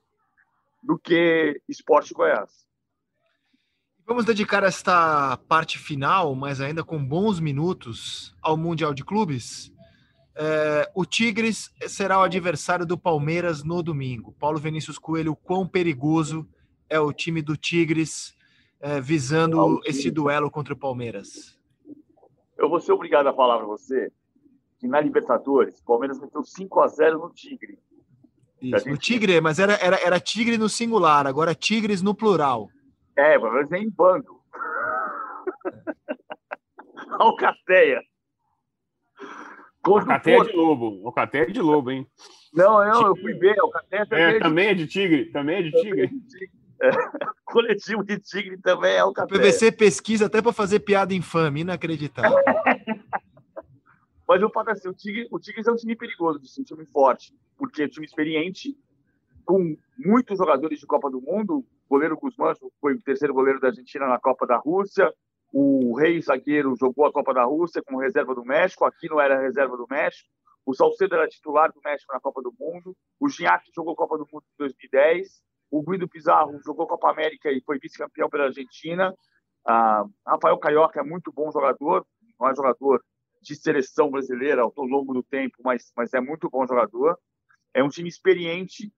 do 0.84 0.98
que 1.00 1.62
Esporte 1.68 2.14
Goiás. 2.14 2.64
Vamos 4.06 4.26
dedicar 4.26 4.64
esta 4.64 5.38
parte 5.48 5.80
final, 5.80 6.36
mas 6.36 6.60
ainda 6.60 6.84
com 6.84 7.04
bons 7.04 7.40
minutos, 7.40 8.36
ao 8.42 8.58
Mundial 8.58 8.94
de 8.94 9.04
Clubes. 9.04 9.72
É, 10.36 10.92
o 10.94 11.06
Tigres 11.06 11.72
será 11.88 12.20
o 12.20 12.24
adversário 12.24 12.86
do 12.86 12.98
Palmeiras 12.98 13.64
no 13.64 13.82
domingo. 13.82 14.34
Paulo 14.34 14.60
Vinícius 14.60 14.98
Coelho, 14.98 15.36
quão 15.36 15.66
perigoso 15.66 16.46
é 16.90 17.00
o 17.00 17.14
time 17.14 17.42
do 17.42 17.56
Tigres 17.56 18.36
é, 18.82 19.00
visando 19.00 19.80
esse 19.86 20.12
duelo 20.12 20.52
contra 20.52 20.74
o 20.74 20.78
Palmeiras? 20.78 21.58
Eu 22.58 22.70
vou 22.70 22.82
ser 22.82 22.92
obrigado 22.92 23.28
a 23.28 23.34
falar 23.34 23.58
para 23.58 23.68
você 23.68 24.12
que 24.80 24.88
na 24.88 25.00
Libertadores, 25.00 25.80
o 25.80 25.86
Palmeiras 25.86 26.20
meteu 26.20 26.44
5 26.44 26.82
a 26.82 26.88
0 26.88 27.20
no 27.20 27.30
Tigre. 27.30 27.80
Isso, 28.64 28.88
no 28.88 28.98
Tigre, 28.98 29.42
mas 29.42 29.60
era, 29.60 29.74
era, 29.74 29.98
era 29.98 30.20
Tigre 30.20 30.58
no 30.58 30.70
singular, 30.70 31.28
agora 31.28 31.54
Tigres 31.54 32.02
no 32.02 32.16
plural. 32.16 32.70
É, 33.18 33.38
mas 33.38 33.72
é 33.72 33.78
em 33.78 33.90
bando. 33.90 34.40
Alcateia. 37.20 38.02
Alcateia 39.84 40.38
é 40.38 40.44
de 40.46 40.56
lobo. 40.56 41.02
Alcateia 41.06 41.44
é 41.44 41.52
de 41.52 41.62
lobo, 41.62 41.92
hein? 41.92 42.08
Não, 42.54 42.84
não, 42.86 43.08
eu 43.08 43.16
fui 43.18 43.34
ver. 43.34 43.60
Alcateia 43.60 44.06
também, 44.06 44.24
é, 44.24 44.40
também 44.40 44.68
é 44.68 44.74
de 44.74 44.88
tigre. 44.88 45.26
Também 45.26 45.58
é 45.58 45.62
de 45.64 45.72
tigre. 45.72 46.10
É, 46.82 46.90
coletivo 47.46 48.04
de 48.04 48.18
tigre 48.20 48.58
também 48.62 48.94
é 48.94 49.00
Alcateia. 49.00 49.38
O 49.38 49.42
PVC 49.42 49.72
pesquisa 49.72 50.28
até 50.28 50.42
para 50.42 50.54
fazer 50.54 50.80
piada 50.80 51.14
infame, 51.14 51.62
inacreditável. 51.62 52.38
Mas 54.28 54.42
eu 54.42 54.50
falo 54.50 54.70
assim, 54.70 54.88
o 54.88 54.94
Tigres, 54.94 55.28
o 55.32 55.40
Tigres 55.40 55.68
é 55.68 55.72
um 55.72 55.76
time 55.76 55.96
perigoso, 55.96 56.40
um 56.40 56.64
time 56.64 56.86
forte, 56.86 57.36
porque 57.58 57.84
é 57.84 57.86
um 57.86 57.90
time 57.90 58.06
experiente, 58.06 58.78
com 59.46 59.76
muitos 59.98 60.38
jogadores 60.38 60.80
de 60.80 60.88
Copa 60.88 61.10
do 61.10 61.22
Mundo. 61.22 61.60
O 61.60 61.66
goleiro 61.90 62.18
Guzmán 62.18 62.54
foi 62.80 62.94
o 62.94 63.02
terceiro 63.02 63.34
goleiro 63.34 63.60
da 63.60 63.68
Argentina 63.68 64.08
na 64.08 64.20
Copa 64.20 64.48
da 64.48 64.58
Rússia. 64.58 65.14
O 65.52 65.96
Rei 65.96 66.20
Zagueiro 66.22 66.76
jogou 66.80 67.06
a 67.06 67.12
Copa 67.12 67.34
da 67.34 67.44
Rússia 67.44 67.84
como 67.84 68.00
reserva 68.00 68.34
do 68.34 68.44
México, 68.44 68.86
aqui 68.86 69.08
não 69.10 69.20
era 69.20 69.40
reserva 69.40 69.78
do 69.78 69.86
México. 69.90 70.30
O 70.66 70.74
Salcedo 70.74 71.16
era 71.16 71.28
titular 71.28 71.72
do 71.74 71.82
México 71.84 72.14
na 72.14 72.22
Copa 72.22 72.42
do 72.42 72.54
Mundo. 72.58 72.96
O 73.20 73.28
Gignac 73.28 73.70
jogou 73.76 73.96
Copa 73.96 74.18
do 74.18 74.26
Mundo 74.32 74.46
em 74.54 74.58
2010. 74.58 75.44
O 75.70 75.84
Guido 75.84 76.08
Pizarro 76.08 76.58
jogou 76.66 76.88
Copa 76.88 77.12
América 77.12 77.52
e 77.52 77.62
foi 77.62 77.78
vice-campeão 77.78 78.30
pela 78.30 78.46
Argentina. 78.46 79.14
Ah, 79.68 80.06
Rafael 80.26 80.58
Carioca 80.58 81.02
é 81.02 81.04
muito 81.04 81.32
bom 81.34 81.52
jogador, 81.52 82.06
não 82.40 82.50
é 82.50 82.56
jogador 82.56 83.04
de 83.44 83.56
seleção 83.56 84.10
brasileira 84.10 84.62
ao 84.62 84.74
longo 84.78 85.14
do 85.14 85.22
tempo, 85.22 85.58
mas, 85.64 85.92
mas 85.96 86.14
é 86.14 86.22
muito 86.22 86.50
bom 86.50 86.66
jogador. 86.66 87.20
É 87.74 87.84
um 87.84 87.90
time 87.90 88.08
experiente, 88.08 88.92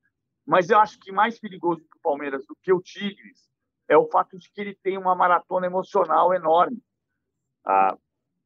mas 0.45 0.69
eu 0.69 0.79
acho 0.79 0.99
que 0.99 1.11
mais 1.11 1.39
perigoso 1.39 1.83
para 1.89 1.97
o 1.97 2.01
Palmeiras 2.01 2.45
do 2.45 2.55
que 2.61 2.71
o 2.71 2.81
Tigres 2.81 3.49
é 3.87 3.97
o 3.97 4.07
fato 4.07 4.37
de 4.37 4.51
que 4.51 4.61
ele 4.61 4.75
tem 4.75 4.97
uma 4.97 5.15
maratona 5.15 5.65
emocional 5.65 6.33
enorme. 6.33 6.81
Ah, 7.65 7.97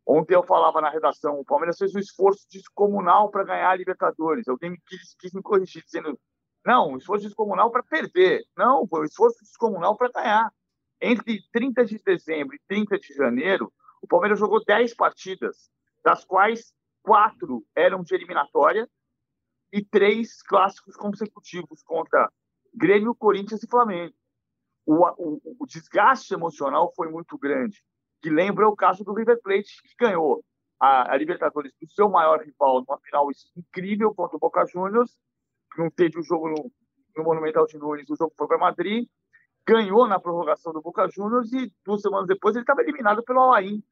ontem 0.06 0.36
eu 0.36 0.44
falava 0.44 0.82
na 0.82 0.90
redação, 0.90 1.40
o 1.40 1.46
Palmeiras 1.46 1.78
fez 1.78 1.94
um 1.94 2.00
esforço 2.00 2.48
descomunal 2.50 3.30
para 3.30 3.44
ganhar 3.44 3.70
a 3.70 3.76
Libertadores. 3.76 4.48
Alguém 4.48 4.76
quis, 4.88 5.16
quis 5.16 5.34
me 5.34 5.42
corrigir, 5.42 5.84
dizendo, 5.84 6.20
não, 6.66 6.92
um 6.92 6.98
esforço 6.98 7.26
descomunal 7.26 7.72
para 7.72 7.84
perder. 7.84 8.44
Não, 8.58 8.88
foi 8.88 9.02
um 9.02 9.06
esforço 9.06 9.40
descomunal 9.42 9.98
para 9.98 10.12
ganhar. 10.12 10.54
Entre 11.02 11.42
30 11.52 11.86
de 11.86 11.98
dezembro 12.00 12.56
e 12.56 12.62
30 12.68 13.00
de 13.00 13.14
janeiro, 13.14 13.72
o 14.02 14.08
Palmeiras 14.08 14.40
jogou 14.40 14.64
10 14.64 14.94
partidas 14.96 15.70
das 16.04 16.24
quais 16.26 16.74
quatro 17.02 17.66
eram 17.76 18.04
de 18.04 18.14
eliminatória 18.14 18.90
e 19.72 19.84
três 19.84 20.42
clássicos 20.42 20.96
consecutivos 20.96 21.82
contra 21.84 22.32
Grêmio, 22.74 23.16
Corinthians 23.16 23.64
e 23.64 23.70
Flamengo. 23.70 24.14
O, 24.86 25.06
o, 25.18 25.56
o 25.60 25.66
desgaste 25.68 26.34
emocional 26.34 26.92
foi 26.96 27.10
muito 27.10 27.38
grande, 27.38 27.84
que 28.22 28.30
lembra 28.30 28.68
o 28.68 28.76
caso 28.76 29.04
do 29.04 29.14
River 29.14 29.40
Plate, 29.42 29.82
que 29.84 29.96
ganhou 30.00 30.44
a, 30.80 31.14
a 31.14 31.18
Libertadores 31.18 31.74
do 31.80 31.88
seu 31.90 32.10
maior 32.10 32.42
rival 32.42 32.84
numa 32.88 33.00
final 33.00 33.28
incrível 33.56 34.14
contra 34.14 34.38
o 34.38 34.40
Boca 34.40 34.66
Juniors, 34.66 35.16
não 35.78 35.90
teve 35.90 36.20
o 36.20 36.24
jogo 36.24 36.50
no, 36.50 36.72
no 37.16 37.24
Monumental 37.24 37.66
de 37.68 37.78
Nunes, 37.78 38.10
o 38.10 38.16
jogo 38.16 38.34
foi 38.36 38.48
para 38.48 38.58
Madrid, 38.58 39.08
ganhou 39.68 40.08
na 40.08 40.20
prorrogação 40.20 40.74
do 40.74 40.82
Boca 40.82 41.08
Juniors 41.10 41.52
e 41.54 41.72
duas 41.86 42.02
semanas 42.02 42.28
depois 42.28 42.56
ele 42.56 42.64
estava 42.64 42.82
eliminado 42.82 43.24
pelo 43.24 43.42
Alain. 43.42 43.84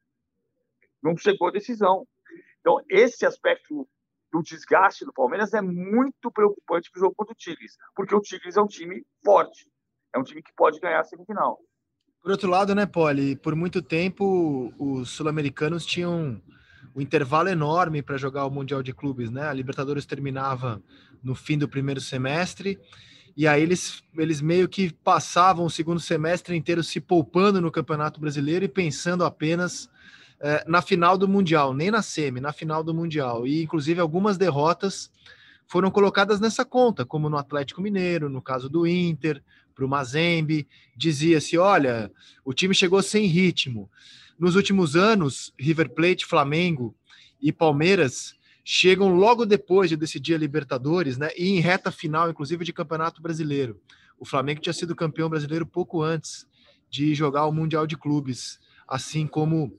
Não 1.02 1.16
chegou 1.16 1.48
a 1.48 1.52
decisão. 1.52 2.06
Então, 2.60 2.80
esse 2.88 3.24
aspecto 3.24 3.88
do 4.32 4.42
desgaste 4.42 5.04
do 5.04 5.12
Palmeiras 5.12 5.54
é 5.54 5.62
muito 5.62 6.30
preocupante 6.30 6.90
para 6.90 6.98
o 6.98 7.02
jogo 7.02 7.14
contra 7.16 7.32
o 7.32 7.36
Tigres, 7.36 7.76
porque 7.94 8.14
o 8.14 8.20
Tigres 8.20 8.56
é 8.56 8.60
um 8.60 8.66
time 8.66 9.04
forte, 9.24 9.70
é 10.14 10.18
um 10.18 10.22
time 10.22 10.42
que 10.42 10.52
pode 10.54 10.78
ganhar 10.80 11.00
a 11.00 11.04
semifinal. 11.04 11.58
Por 12.20 12.32
outro 12.32 12.50
lado, 12.50 12.74
né, 12.74 12.84
Poli, 12.84 13.36
por 13.36 13.54
muito 13.54 13.80
tempo 13.80 14.72
os 14.78 15.10
sul-americanos 15.10 15.86
tinham 15.86 16.42
um 16.94 17.00
intervalo 17.00 17.48
enorme 17.48 18.02
para 18.02 18.18
jogar 18.18 18.44
o 18.44 18.50
Mundial 18.50 18.82
de 18.82 18.92
Clubes, 18.92 19.30
né? 19.30 19.48
A 19.48 19.52
Libertadores 19.52 20.04
terminava 20.04 20.82
no 21.22 21.34
fim 21.34 21.56
do 21.56 21.68
primeiro 21.68 22.00
semestre 22.00 22.78
e 23.36 23.46
aí 23.46 23.62
eles, 23.62 24.02
eles 24.16 24.40
meio 24.40 24.68
que 24.68 24.92
passavam 24.92 25.64
o 25.64 25.70
segundo 25.70 26.00
semestre 26.00 26.56
inteiro 26.56 26.82
se 26.82 27.00
poupando 27.00 27.60
no 27.60 27.70
Campeonato 27.70 28.20
Brasileiro 28.20 28.64
e 28.64 28.68
pensando 28.68 29.24
apenas 29.24 29.88
na 30.66 30.80
final 30.80 31.18
do 31.18 31.26
Mundial, 31.28 31.74
nem 31.74 31.90
na 31.90 32.02
semi, 32.02 32.40
na 32.40 32.52
final 32.52 32.82
do 32.84 32.94
Mundial. 32.94 33.46
E 33.46 33.62
inclusive 33.62 34.00
algumas 34.00 34.38
derrotas 34.38 35.10
foram 35.66 35.90
colocadas 35.90 36.40
nessa 36.40 36.64
conta, 36.64 37.04
como 37.04 37.28
no 37.28 37.36
Atlético 37.36 37.82
Mineiro, 37.82 38.28
no 38.28 38.40
caso 38.40 38.68
do 38.68 38.86
Inter, 38.86 39.42
para 39.74 39.84
o 39.84 39.88
Mazembe, 39.88 40.66
dizia-se: 40.96 41.56
olha, 41.56 42.10
o 42.44 42.52
time 42.52 42.74
chegou 42.74 43.00
sem 43.02 43.26
ritmo. 43.26 43.88
Nos 44.38 44.56
últimos 44.56 44.96
anos, 44.96 45.52
River 45.58 45.90
Plate, 45.90 46.26
Flamengo 46.26 46.94
e 47.40 47.52
Palmeiras 47.52 48.34
chegam 48.64 49.14
logo 49.14 49.46
depois 49.46 49.88
de 49.88 49.96
decidir 49.96 50.34
a 50.34 50.38
Libertadores, 50.38 51.16
né? 51.16 51.30
E 51.36 51.48
em 51.48 51.60
reta 51.60 51.90
final, 51.90 52.28
inclusive, 52.28 52.64
de 52.64 52.72
Campeonato 52.72 53.22
Brasileiro. 53.22 53.80
O 54.18 54.24
Flamengo 54.24 54.60
tinha 54.60 54.72
sido 54.72 54.96
campeão 54.96 55.28
brasileiro 55.28 55.64
pouco 55.64 56.02
antes 56.02 56.46
de 56.90 57.14
jogar 57.14 57.46
o 57.46 57.52
Mundial 57.52 57.86
de 57.86 57.96
Clubes, 57.96 58.58
assim 58.86 59.26
como 59.26 59.72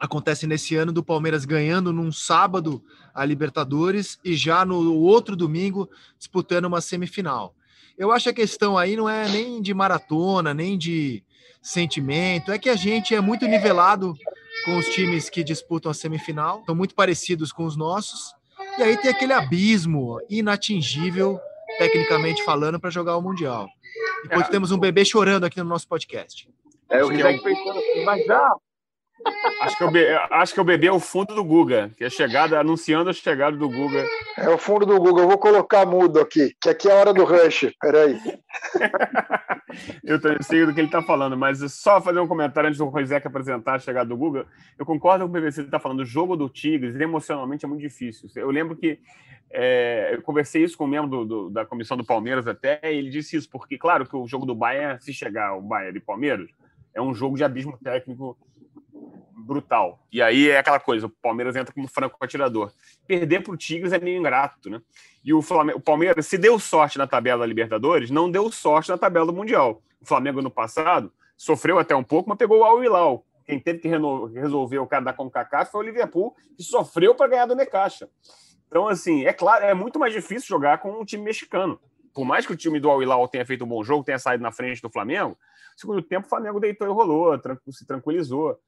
acontece 0.00 0.46
nesse 0.46 0.76
ano 0.76 0.92
do 0.92 1.04
Palmeiras 1.04 1.44
ganhando 1.44 1.92
num 1.92 2.10
sábado 2.12 2.82
a 3.14 3.24
Libertadores 3.24 4.18
e 4.24 4.34
já 4.34 4.64
no 4.64 4.94
outro 4.94 5.36
domingo 5.36 5.88
disputando 6.18 6.64
uma 6.66 6.80
semifinal. 6.80 7.54
Eu 7.96 8.10
acho 8.10 8.24
que 8.24 8.30
a 8.30 8.34
questão 8.34 8.76
aí 8.76 8.96
não 8.96 9.08
é 9.08 9.28
nem 9.28 9.62
de 9.62 9.72
maratona, 9.72 10.52
nem 10.52 10.76
de 10.76 11.22
sentimento, 11.62 12.52
é 12.52 12.58
que 12.58 12.68
a 12.68 12.76
gente 12.76 13.14
é 13.14 13.20
muito 13.20 13.46
nivelado 13.46 14.14
com 14.64 14.76
os 14.76 14.88
times 14.88 15.30
que 15.30 15.44
disputam 15.44 15.90
a 15.90 15.94
semifinal, 15.94 16.62
são 16.66 16.74
muito 16.74 16.94
parecidos 16.94 17.52
com 17.52 17.64
os 17.64 17.76
nossos. 17.76 18.34
E 18.78 18.82
aí 18.82 18.96
tem 18.96 19.10
aquele 19.10 19.32
abismo 19.32 20.18
inatingível, 20.28 21.38
tecnicamente 21.78 22.44
falando, 22.44 22.80
para 22.80 22.90
jogar 22.90 23.16
o 23.16 23.22
Mundial. 23.22 23.68
Enquanto 24.24 24.46
é. 24.46 24.50
temos 24.50 24.72
um 24.72 24.78
bebê 24.78 25.04
chorando 25.04 25.44
aqui 25.44 25.58
no 25.58 25.68
nosso 25.68 25.86
podcast. 25.86 26.48
É, 26.88 27.04
o 27.04 27.08
Rizek 27.08 27.42
pensando 27.42 27.78
assim, 27.78 28.04
mas 28.04 28.24
já, 28.24 28.54
Acho 29.60 29.78
que, 29.78 29.84
eu 29.84 29.90
be... 29.90 30.06
Acho 30.30 30.54
que 30.54 30.60
eu 30.60 30.64
bebi 30.64 30.86
é 30.86 30.92
o 30.92 31.00
fundo 31.00 31.34
do 31.34 31.44
Guga, 31.44 31.90
que 31.96 32.04
é 32.04 32.10
chegada, 32.10 32.58
anunciando 32.58 33.10
a 33.10 33.12
chegada 33.12 33.56
do 33.56 33.68
Guga. 33.68 34.04
É 34.36 34.48
o 34.48 34.58
fundo 34.58 34.84
do 34.84 34.98
Guga. 34.98 35.22
Eu 35.22 35.28
vou 35.28 35.38
colocar 35.38 35.86
mudo 35.86 36.20
aqui, 36.20 36.54
que 36.60 36.68
aqui 36.68 36.88
é 36.88 36.92
a 36.92 36.96
hora 36.96 37.14
do 37.14 37.24
rush. 37.24 37.72
Peraí. 37.80 38.18
eu 40.04 40.20
sei 40.42 40.66
do 40.66 40.74
que 40.74 40.80
ele 40.80 40.88
está 40.88 41.02
falando, 41.02 41.36
mas 41.36 41.60
só 41.72 42.00
fazer 42.00 42.20
um 42.20 42.28
comentário 42.28 42.68
antes 42.68 42.78
do 42.78 42.86
Roisek 42.86 43.26
apresentar 43.26 43.74
a 43.74 43.78
chegada 43.78 44.08
do 44.08 44.16
Guga. 44.16 44.46
Eu 44.78 44.84
concordo 44.84 45.26
com 45.26 45.30
o 45.30 45.40
PVC 45.40 45.62
que 45.62 45.68
está 45.68 45.78
falando. 45.78 46.00
O 46.00 46.06
jogo 46.06 46.36
do 46.36 46.48
Tigres, 46.48 46.98
emocionalmente, 47.00 47.64
é 47.64 47.68
muito 47.68 47.80
difícil. 47.80 48.28
Eu 48.36 48.50
lembro 48.50 48.76
que 48.76 48.98
é, 49.50 50.10
eu 50.12 50.22
conversei 50.22 50.64
isso 50.64 50.76
com 50.76 50.84
um 50.84 50.88
membro 50.88 51.08
do, 51.08 51.24
do, 51.24 51.50
da 51.50 51.64
comissão 51.64 51.96
do 51.96 52.04
Palmeiras 52.04 52.46
até, 52.46 52.80
e 52.82 52.98
ele 52.98 53.08
disse 53.08 53.36
isso, 53.36 53.48
porque, 53.48 53.78
claro, 53.78 54.04
que 54.04 54.16
o 54.16 54.26
jogo 54.26 54.44
do 54.44 54.54
Bayern, 54.54 55.00
se 55.00 55.12
chegar 55.12 55.56
o 55.56 55.62
Bayern 55.62 55.96
e 55.96 56.00
Palmeiras, 56.00 56.50
é 56.92 57.00
um 57.00 57.14
jogo 57.14 57.36
de 57.36 57.44
abismo 57.44 57.78
técnico 57.82 58.36
brutal. 59.44 60.00
E 60.10 60.22
aí 60.22 60.48
é 60.48 60.58
aquela 60.58 60.80
coisa, 60.80 61.06
o 61.06 61.10
Palmeiras 61.10 61.54
entra 61.54 61.72
como 61.72 61.86
franco 61.86 62.16
atirador. 62.20 62.72
Perder 63.06 63.42
para 63.42 63.52
o 63.52 63.56
Tigres 63.56 63.92
é 63.92 63.98
meio 63.98 64.18
ingrato, 64.18 64.70
né? 64.70 64.80
E 65.22 65.32
o, 65.32 65.42
Flamengo, 65.42 65.78
o 65.78 65.82
Palmeiras, 65.82 66.26
se 66.26 66.38
deu 66.38 66.58
sorte 66.58 66.98
na 66.98 67.06
tabela 67.06 67.40
da 67.40 67.46
Libertadores, 67.46 68.10
não 68.10 68.30
deu 68.30 68.50
sorte 68.50 68.90
na 68.90 68.98
tabela 68.98 69.26
do 69.26 69.32
Mundial. 69.32 69.82
O 70.00 70.06
Flamengo, 70.06 70.42
no 70.42 70.50
passado, 70.50 71.12
sofreu 71.36 71.78
até 71.78 71.94
um 71.94 72.02
pouco, 72.02 72.28
mas 72.28 72.38
pegou 72.38 72.58
o 72.58 72.64
Al 72.64 72.82
Hilal. 72.82 73.24
Quem 73.44 73.60
teve 73.60 73.78
que 73.78 73.88
resolver 73.88 74.78
o 74.78 74.86
cara 74.86 75.04
da 75.04 75.12
CONCACAF 75.12 75.70
foi 75.70 75.84
o 75.84 75.86
Liverpool, 75.86 76.34
que 76.56 76.62
sofreu 76.62 77.14
para 77.14 77.28
ganhar 77.28 77.46
do 77.46 77.54
Necaxa. 77.54 78.08
Então, 78.66 78.88
assim, 78.88 79.24
é 79.24 79.32
claro, 79.32 79.64
é 79.64 79.74
muito 79.74 79.98
mais 79.98 80.12
difícil 80.12 80.48
jogar 80.48 80.78
com 80.78 81.00
um 81.00 81.04
time 81.04 81.22
mexicano. 81.22 81.78
Por 82.14 82.24
mais 82.24 82.46
que 82.46 82.52
o 82.52 82.56
time 82.56 82.80
do 82.80 82.88
Al 82.88 83.02
Hilal 83.02 83.28
tenha 83.28 83.44
feito 83.44 83.64
um 83.64 83.68
bom 83.68 83.84
jogo, 83.84 84.04
tenha 84.04 84.18
saído 84.18 84.42
na 84.42 84.52
frente 84.52 84.80
do 84.80 84.88
Flamengo, 84.88 85.36
no 85.74 85.78
segundo 85.78 86.02
tempo 86.02 86.26
o 86.26 86.30
Flamengo 86.30 86.60
deitou 86.60 86.86
e 86.86 86.90
rolou, 86.90 87.38
se 87.70 87.86
tranquilizou 87.86 88.58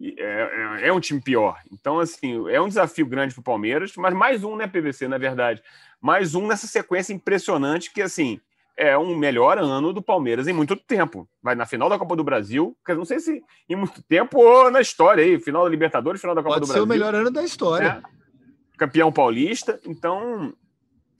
é, 0.00 0.80
é, 0.82 0.88
é, 0.88 0.92
um 0.92 1.00
time 1.00 1.20
pior. 1.20 1.58
Então, 1.70 1.98
assim, 1.98 2.48
é 2.48 2.60
um 2.60 2.68
desafio 2.68 3.06
grande 3.06 3.34
para 3.34 3.40
o 3.40 3.44
Palmeiras, 3.44 3.92
mas 3.96 4.14
mais 4.14 4.42
um, 4.42 4.56
né, 4.56 4.66
PVC, 4.66 5.06
na 5.06 5.18
verdade. 5.18 5.62
Mais 6.00 6.34
um 6.34 6.46
nessa 6.46 6.66
sequência 6.66 7.12
impressionante 7.12 7.92
que, 7.92 8.00
assim, 8.00 8.40
é 8.76 8.96
um 8.96 9.14
melhor 9.16 9.58
ano 9.58 9.92
do 9.92 10.02
Palmeiras 10.02 10.48
em 10.48 10.52
muito 10.52 10.74
tempo. 10.76 11.28
Vai 11.42 11.54
na 11.54 11.66
final 11.66 11.88
da 11.88 11.98
Copa 11.98 12.16
do 12.16 12.24
Brasil, 12.24 12.76
não 12.88 13.04
sei 13.04 13.20
se 13.20 13.42
em 13.68 13.76
muito 13.76 14.02
tempo 14.02 14.38
ou 14.40 14.70
na 14.70 14.80
história 14.80 15.22
aí, 15.22 15.38
final 15.38 15.64
da 15.64 15.70
Libertadores, 15.70 16.20
final 16.20 16.34
da 16.34 16.42
Copa 16.42 16.54
Pode 16.54 16.66
do 16.66 16.68
Brasil. 16.68 16.86
Pode 16.86 16.98
ser 16.98 17.04
o 17.04 17.06
melhor 17.06 17.14
ano 17.14 17.30
da 17.30 17.44
história. 17.44 18.02
É, 18.04 18.78
campeão 18.78 19.12
paulista. 19.12 19.78
Então, 19.84 20.54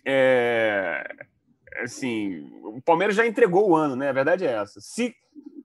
é, 0.04 1.04
assim, 1.82 2.50
o 2.64 2.80
Palmeiras 2.80 3.14
já 3.14 3.26
entregou 3.26 3.70
o 3.70 3.76
ano, 3.76 3.96
né? 3.96 4.08
A 4.08 4.12
verdade 4.12 4.46
é 4.46 4.52
essa. 4.52 4.80
Se 4.80 5.14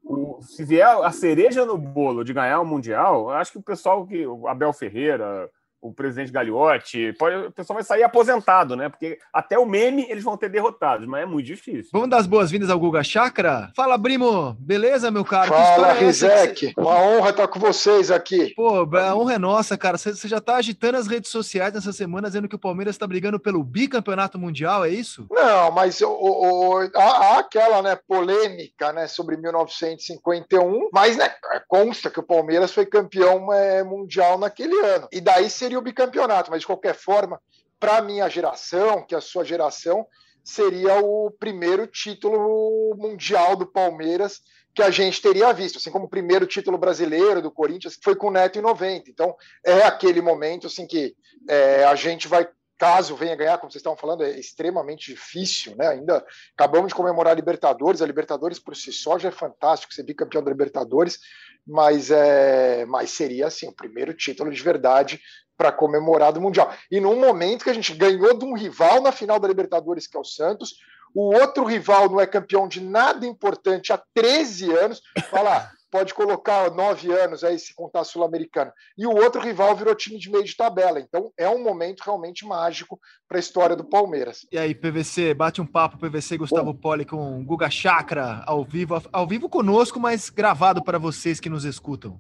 o, 0.08 0.42
se 0.42 0.64
vier 0.64 0.86
a 0.86 1.12
cereja 1.12 1.66
no 1.66 1.78
bolo 1.78 2.24
de 2.24 2.34
ganhar 2.34 2.62
o 2.62 2.66
Mundial, 2.66 3.30
acho 3.32 3.52
que 3.52 3.58
o 3.58 3.64
pessoal 3.64 4.06
que. 4.06 4.26
Abel 4.48 4.74
Ferreira, 4.74 5.50
o 5.82 5.94
presidente 5.94 6.32
Gagliotti, 6.32 7.14
pode, 7.14 7.48
o 7.48 7.52
pessoal 7.52 7.76
vai 7.76 7.84
sair 7.84 8.04
aposentado, 8.04 8.76
né? 8.76 8.90
Porque 8.90 9.20
até 9.32 9.58
o 9.58 9.66
meme 9.66 10.06
eles 10.10 10.24
vão 10.24 10.38
ter 10.38 10.50
derrotados, 10.50 11.08
mas 11.08 11.24
é 11.24 11.26
muito 11.26 11.46
difícil. 11.46 11.90
Vamos 11.94 12.10
dar 12.10 12.18
as 12.18 12.28
boas-vindas 12.28 12.70
ao 12.70 12.80
Guga 12.80 13.04
Chakra? 13.04 13.72
Fala, 13.76 13.98
Brimo! 13.98 14.56
Beleza, 14.60 15.12
meu 15.12 15.24
caro? 15.24 15.50
Fala, 15.50 15.92
é 15.92 16.00
Rizek! 16.00 16.74
Uma 16.78 17.00
honra 17.00 17.30
estar 17.30 17.48
com 17.48 17.60
vocês 17.60 18.10
aqui. 18.10 18.54
Pô, 18.56 18.88
a 18.98 19.16
honra 19.16 19.34
é 19.34 19.40
nossa, 19.40 19.78
cara. 19.78 19.98
Você 19.98 20.28
já 20.28 20.42
tá 20.42 20.56
agitando 20.56 20.98
as 20.98 21.08
redes 21.08 21.30
sociais 21.30 21.74
nessa 21.74 21.94
semana, 21.94 22.28
dizendo 22.28 22.48
que 22.48 22.56
o 22.56 22.60
Palmeiras 22.60 22.96
está 22.96 23.06
brigando 23.06 23.40
pelo 23.40 23.64
bicampeonato 23.64 24.40
mundial, 24.40 24.84
é 24.84 24.90
isso? 24.90 25.28
Não, 25.30 25.72
mas 25.72 26.02
o, 26.02 26.10
o, 26.10 26.90
há, 26.96 27.38
aquela 27.40 27.82
né, 27.82 27.98
polêmica 28.08 28.92
né, 28.92 29.08
sobre 29.08 29.38
1951, 29.38 30.90
mas 30.92 31.18
né, 31.18 31.32
consta 31.68 32.10
que 32.10 32.20
o 32.20 32.24
Palmeiras 32.24 32.74
foi 32.74 32.86
campeão 32.86 33.52
é, 33.54 33.84
mundial 33.84 34.38
naquele 34.38 34.78
ano. 34.80 35.08
E 35.12 35.22
daí 35.22 35.50
se 35.50 35.67
seria 35.68 35.80
o 35.80 35.82
bicampeonato, 35.82 36.50
mas 36.50 36.62
de 36.62 36.68
qualquer 36.68 36.96
forma, 36.96 37.42
para 37.78 37.98
a 37.98 38.02
minha 38.02 38.28
geração, 38.30 39.06
que 39.06 39.14
é 39.14 39.18
a 39.18 39.22
sua 39.22 39.44
geração, 39.44 40.08
seria 40.42 40.96
o 41.04 41.30
primeiro 41.30 41.86
título 41.86 42.96
mundial 42.96 43.58
do 43.58 43.68
Palmeiras 43.68 44.42
que 44.74 44.82
a 44.82 44.90
gente 44.90 45.22
teria 45.22 45.52
visto, 45.52 45.78
assim 45.78 45.92
como 45.92 46.06
o 46.06 46.10
primeiro 46.10 46.46
título 46.46 46.78
brasileiro 46.78 47.42
do 47.42 47.52
Corinthians 47.52 48.00
foi 48.02 48.16
com 48.16 48.28
o 48.28 48.32
Neto 48.32 48.60
em 48.60 48.62
90. 48.62 49.10
Então, 49.10 49.36
é 49.66 49.82
aquele 49.82 50.22
momento 50.22 50.68
assim 50.68 50.88
que 50.88 51.16
é, 51.50 51.84
a 51.84 51.96
gente 51.96 52.28
vai 52.28 52.48
caso 52.78 53.16
venha 53.16 53.36
ganhar, 53.36 53.58
como 53.58 53.72
vocês 53.72 53.80
estavam 53.80 53.98
falando, 53.98 54.24
é 54.24 54.40
extremamente 54.40 55.12
difícil, 55.12 55.76
né? 55.76 55.88
Ainda 55.88 56.24
acabamos 56.56 56.90
de 56.90 56.96
comemorar 56.96 57.34
a 57.34 57.36
Libertadores, 57.36 58.02
a 58.02 58.06
Libertadores 58.06 58.60
por 58.60 58.76
si 58.76 58.94
só 58.94 59.18
já 59.18 59.30
é 59.30 59.32
fantástico 59.32 59.94
ser 59.94 60.04
bicampeão 60.04 60.44
da 60.44 60.52
Libertadores, 60.52 61.20
mas 61.66 62.12
é, 62.12 62.86
mas 62.86 63.10
seria 63.10 63.48
assim 63.48 63.68
o 63.68 63.76
primeiro 63.76 64.14
título 64.14 64.52
de 64.52 64.62
verdade 64.62 65.20
para 65.58 65.72
comemorar 65.72 66.32
do 66.32 66.40
Mundial. 66.40 66.72
E 66.92 67.00
num 67.00 67.20
momento 67.20 67.64
que 67.64 67.70
a 67.70 67.74
gente 67.74 67.94
ganhou 67.94 68.38
de 68.38 68.46
um 68.46 68.54
rival 68.54 69.02
na 69.02 69.12
final 69.12 69.40
da 69.40 69.48
Libertadores, 69.48 70.08
que 70.08 70.16
é 70.16 70.20
o 70.20 70.24
Santos, 70.24 70.76
o 71.14 71.34
outro 71.34 71.66
rival 71.66 72.10
não 72.10 72.22
é 72.22 72.28
campeão 72.28 72.68
de 72.68 72.80
nada 72.80 73.26
importante 73.26 73.92
há 73.92 74.02
13 74.14 74.72
anos, 74.72 75.02
fala, 75.32 75.72
pode 75.90 76.14
colocar 76.14 76.70
nove 76.72 77.12
anos 77.12 77.44
aí 77.44 77.58
se 77.58 77.74
contar 77.74 78.04
sul-americano. 78.04 78.72
E 78.98 79.08
o 79.08 79.16
outro 79.16 79.42
rival 79.42 79.76
virou 79.76 79.96
time 79.96 80.20
de 80.20 80.30
meio 80.30 80.44
de 80.44 80.56
tabela. 80.56 81.00
Então 81.00 81.32
é 81.38 81.50
um 81.50 81.64
momento 81.64 82.02
realmente 82.02 82.46
mágico 82.46 83.00
para 83.28 83.38
a 83.38 83.40
história 83.40 83.76
do 83.76 83.84
Palmeiras. 83.84 84.46
E 84.52 84.58
aí, 84.58 84.76
PVC, 84.76 85.34
bate 85.34 85.62
um 85.62 85.66
papo, 85.66 85.98
PVC 85.98 86.38
Gustavo 86.38 86.74
Bom. 86.74 86.80
Poli 86.80 87.06
com 87.06 87.44
Guga 87.44 87.70
Chakra 87.70 88.44
ao 88.46 88.64
vivo, 88.64 89.02
ao 89.12 89.28
vivo 89.28 89.50
conosco, 89.50 90.00
mas 90.00 90.30
gravado 90.30 90.84
para 90.84 91.00
vocês 91.00 91.40
que 91.40 91.50
nos 91.50 91.66
escutam 91.66 92.20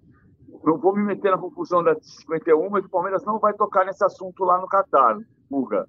não 0.68 0.78
vou 0.78 0.94
me 0.94 1.02
meter 1.02 1.32
na 1.32 1.38
confusão 1.38 1.82
da 1.82 1.96
51, 1.96 2.70
mas 2.70 2.84
o 2.84 2.90
Palmeiras 2.90 3.24
não 3.24 3.40
vai 3.40 3.54
tocar 3.54 3.86
nesse 3.86 4.04
assunto 4.04 4.44
lá 4.44 4.60
no 4.60 4.68
Catar, 4.68 5.18
Guga. 5.50 5.88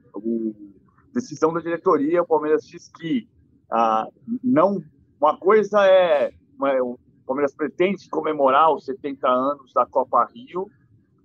Decisão 1.12 1.52
da 1.52 1.58
diretoria, 1.58 2.22
o 2.22 2.26
Palmeiras 2.26 2.64
diz 2.64 2.88
que 2.88 3.28
ah, 3.70 4.06
não. 4.42 4.80
Uma 5.20 5.36
coisa 5.36 5.84
é. 5.84 6.32
Uma, 6.56 6.72
o 6.80 6.98
Palmeiras 7.26 7.52
pretende 7.54 8.08
comemorar 8.08 8.72
os 8.72 8.84
70 8.84 9.28
anos 9.28 9.72
da 9.72 9.84
Copa 9.84 10.24
Rio. 10.32 10.70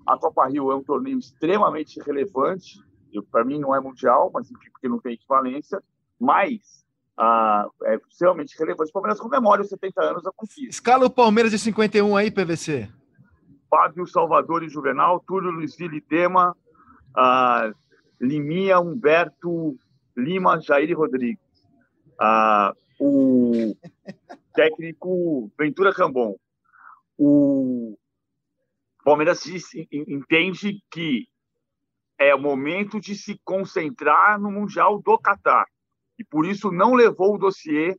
A 0.05 0.17
Copa 0.17 0.47
Rio 0.47 0.71
é 0.71 0.75
um 0.75 0.83
torneio 0.83 1.19
extremamente 1.19 1.99
relevante. 2.01 2.81
Para 3.31 3.45
mim, 3.45 3.59
não 3.59 3.75
é 3.75 3.79
mundial, 3.79 4.31
mas 4.33 4.49
enfim, 4.49 4.69
porque 4.71 4.89
não 4.89 4.99
tem 4.99 5.13
equivalência. 5.13 5.81
Mas 6.19 6.83
ah, 7.15 7.67
é 7.83 7.99
extremamente 8.09 8.57
relevante. 8.57 8.89
O 8.89 8.93
Palmeiras 8.93 9.19
comemora 9.19 9.61
os 9.61 9.69
70 9.69 10.01
anos 10.01 10.23
da 10.23 10.31
conquista. 10.31 10.69
Escala 10.69 11.05
o 11.05 11.09
Palmeiras 11.09 11.51
de 11.51 11.59
51 11.59 12.17
aí, 12.17 12.31
PVC. 12.31 12.89
Fábio 13.73 14.05
Salvador 14.05 14.61
e 14.61 14.69
Juvenal, 14.69 15.19
Túlio 15.19 15.49
Luiz 15.49 15.75
Vili 15.75 15.99
Tema, 15.99 16.55
ah, 17.17 17.71
Liminha, 18.21 18.79
Humberto, 18.79 19.75
Lima, 20.15 20.61
Jair 20.61 20.95
Rodrigues. 20.95 21.41
Ah, 22.21 22.71
o 22.99 23.75
técnico 24.53 25.51
Ventura 25.57 25.91
Cambon. 25.91 26.35
O 27.17 27.97
Palmeiras 29.03 29.43
entende 29.91 30.79
que 30.91 31.27
é 32.19 32.35
o 32.35 32.39
momento 32.39 32.99
de 32.99 33.15
se 33.15 33.41
concentrar 33.43 34.39
no 34.39 34.51
Mundial 34.51 35.01
do 35.01 35.17
Catar. 35.17 35.65
E 36.19 36.23
por 36.23 36.45
isso 36.45 36.71
não 36.71 36.93
levou 36.93 37.33
o 37.33 37.39
dossiê 37.39 37.97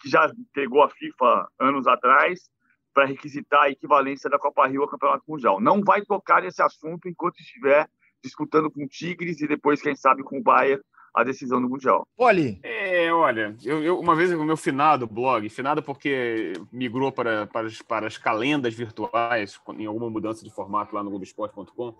que 0.00 0.08
já 0.08 0.32
pegou 0.52 0.82
a 0.82 0.90
FIFA 0.90 1.46
anos 1.60 1.86
atrás 1.86 2.50
para 2.92 3.06
requisitar 3.06 3.62
a 3.62 3.70
equivalência 3.70 4.28
da 4.28 4.38
Copa 4.38 4.66
Rio 4.66 4.82
ao 4.82 4.88
Campeonato 4.88 5.24
Mundial. 5.26 5.60
Não 5.60 5.82
vai 5.82 6.02
tocar 6.02 6.42
nesse 6.42 6.62
assunto 6.62 7.08
enquanto 7.08 7.40
estiver 7.40 7.88
disputando 8.22 8.70
com 8.70 8.84
o 8.84 8.88
Tigres 8.88 9.40
e 9.40 9.48
depois, 9.48 9.82
quem 9.82 9.96
sabe, 9.96 10.22
com 10.22 10.38
o 10.38 10.42
Bayern 10.42 10.82
a 11.14 11.22
decisão 11.22 11.60
do 11.60 11.68
Mundial. 11.68 12.06
Olhe. 12.16 12.58
É, 12.62 13.12
olha, 13.12 13.54
eu, 13.62 13.82
eu, 13.82 14.00
uma 14.00 14.16
vez 14.16 14.32
o 14.32 14.44
meu 14.44 14.56
finado 14.56 15.06
blog, 15.06 15.46
finado 15.50 15.82
porque 15.82 16.54
migrou 16.72 17.12
para, 17.12 17.46
para, 17.46 17.66
as, 17.66 17.82
para 17.82 18.06
as 18.06 18.16
calendas 18.16 18.72
virtuais, 18.74 19.60
em 19.76 19.84
alguma 19.84 20.08
mudança 20.08 20.42
de 20.42 20.50
formato 20.50 20.94
lá 20.94 21.02
no 21.02 21.10
Globoesporte.com, 21.10 21.94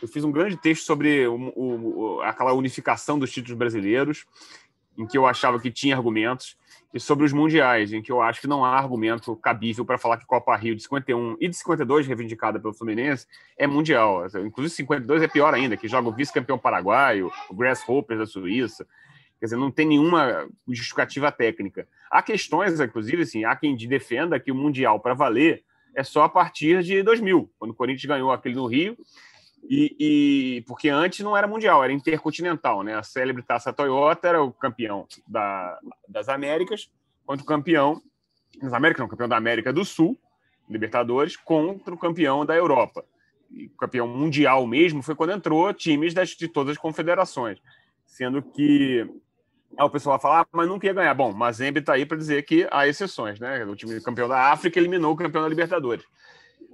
eu 0.00 0.08
fiz 0.08 0.24
um 0.24 0.32
grande 0.32 0.56
texto 0.56 0.84
sobre 0.84 1.26
o, 1.26 1.52
o, 1.54 2.20
aquela 2.22 2.52
unificação 2.52 3.18
dos 3.18 3.30
títulos 3.30 3.58
brasileiros, 3.58 4.24
em 4.96 5.06
que 5.06 5.18
eu 5.18 5.26
achava 5.26 5.60
que 5.60 5.70
tinha 5.70 5.94
argumentos, 5.94 6.56
e 6.96 7.00
sobre 7.00 7.26
os 7.26 7.32
mundiais, 7.32 7.92
em 7.92 8.00
que 8.00 8.10
eu 8.10 8.22
acho 8.22 8.40
que 8.40 8.46
não 8.46 8.64
há 8.64 8.70
argumento 8.70 9.36
cabível 9.36 9.84
para 9.84 9.98
falar 9.98 10.16
que 10.16 10.24
Copa 10.24 10.56
Rio 10.56 10.74
de 10.74 10.82
51 10.82 11.36
e 11.38 11.46
de 11.46 11.54
52, 11.54 12.06
reivindicada 12.06 12.58
pelo 12.58 12.72
Fluminense, 12.72 13.26
é 13.58 13.66
mundial. 13.66 14.24
Inclusive, 14.42 14.76
52 14.76 15.22
é 15.22 15.28
pior 15.28 15.52
ainda, 15.52 15.76
que 15.76 15.88
joga 15.88 16.08
o 16.08 16.12
vice-campeão 16.12 16.56
paraguaio, 16.56 17.30
o 17.50 17.54
Grasshoppers 17.54 18.18
da 18.18 18.24
Suíça. 18.24 18.86
Quer 19.38 19.44
dizer, 19.44 19.56
não 19.56 19.70
tem 19.70 19.86
nenhuma 19.86 20.48
justificativa 20.66 21.30
técnica. 21.30 21.86
Há 22.10 22.22
questões, 22.22 22.80
inclusive, 22.80 23.24
assim, 23.24 23.44
há 23.44 23.54
quem 23.54 23.76
defenda 23.76 24.40
que 24.40 24.50
o 24.50 24.54
Mundial, 24.54 24.98
para 24.98 25.12
valer, 25.12 25.64
é 25.94 26.02
só 26.02 26.22
a 26.22 26.30
partir 26.30 26.82
de 26.82 27.02
2000, 27.02 27.52
quando 27.58 27.72
o 27.72 27.74
Corinthians 27.74 28.06
ganhou 28.06 28.32
aquele 28.32 28.54
no 28.54 28.64
Rio, 28.64 28.96
e, 29.68 29.96
e, 29.98 30.62
porque 30.62 30.88
antes 30.88 31.20
não 31.20 31.36
era 31.36 31.46
mundial, 31.46 31.82
era 31.82 31.92
intercontinental, 31.92 32.82
né? 32.82 32.94
A 32.94 33.02
célebre 33.02 33.42
taça 33.42 33.72
Toyota 33.72 34.28
era 34.28 34.42
o 34.42 34.52
campeão 34.52 35.06
da, 35.26 35.78
das 36.08 36.28
Américas, 36.28 36.90
contra 37.24 37.42
o 37.42 37.46
campeão 37.46 38.00
das 38.60 38.72
Américas, 38.72 39.00
não, 39.00 39.08
campeão 39.08 39.28
da 39.28 39.36
América 39.36 39.72
do 39.72 39.84
Sul, 39.84 40.16
Libertadores, 40.68 41.36
contra 41.36 41.92
o 41.92 41.98
campeão 41.98 42.44
da 42.44 42.54
Europa. 42.54 43.04
E 43.50 43.66
o 43.66 43.70
campeão 43.70 44.08
mundial 44.08 44.66
mesmo 44.66 45.02
foi 45.02 45.14
quando 45.14 45.32
entrou 45.32 45.72
times 45.72 46.14
das, 46.14 46.30
de 46.30 46.48
todas 46.48 46.72
as 46.72 46.78
confederações, 46.78 47.58
sendo 48.06 48.42
que 48.42 49.08
o 49.78 49.90
pessoal 49.90 50.16
vai 50.16 50.22
falar, 50.22 50.40
ah, 50.42 50.46
mas 50.52 50.68
nunca 50.68 50.86
ia 50.86 50.92
ganhar. 50.92 51.14
Bom, 51.14 51.32
Mazembe 51.32 51.80
está 51.80 51.94
aí 51.94 52.06
para 52.06 52.16
dizer 52.16 52.42
que 52.44 52.66
há 52.70 52.88
exceções, 52.88 53.38
né? 53.38 53.64
O 53.64 53.76
time 53.76 54.00
campeão 54.00 54.28
da 54.28 54.50
África 54.50 54.78
eliminou 54.78 55.12
o 55.12 55.16
campeão 55.16 55.42
da 55.42 55.48
Libertadores. 55.48 56.04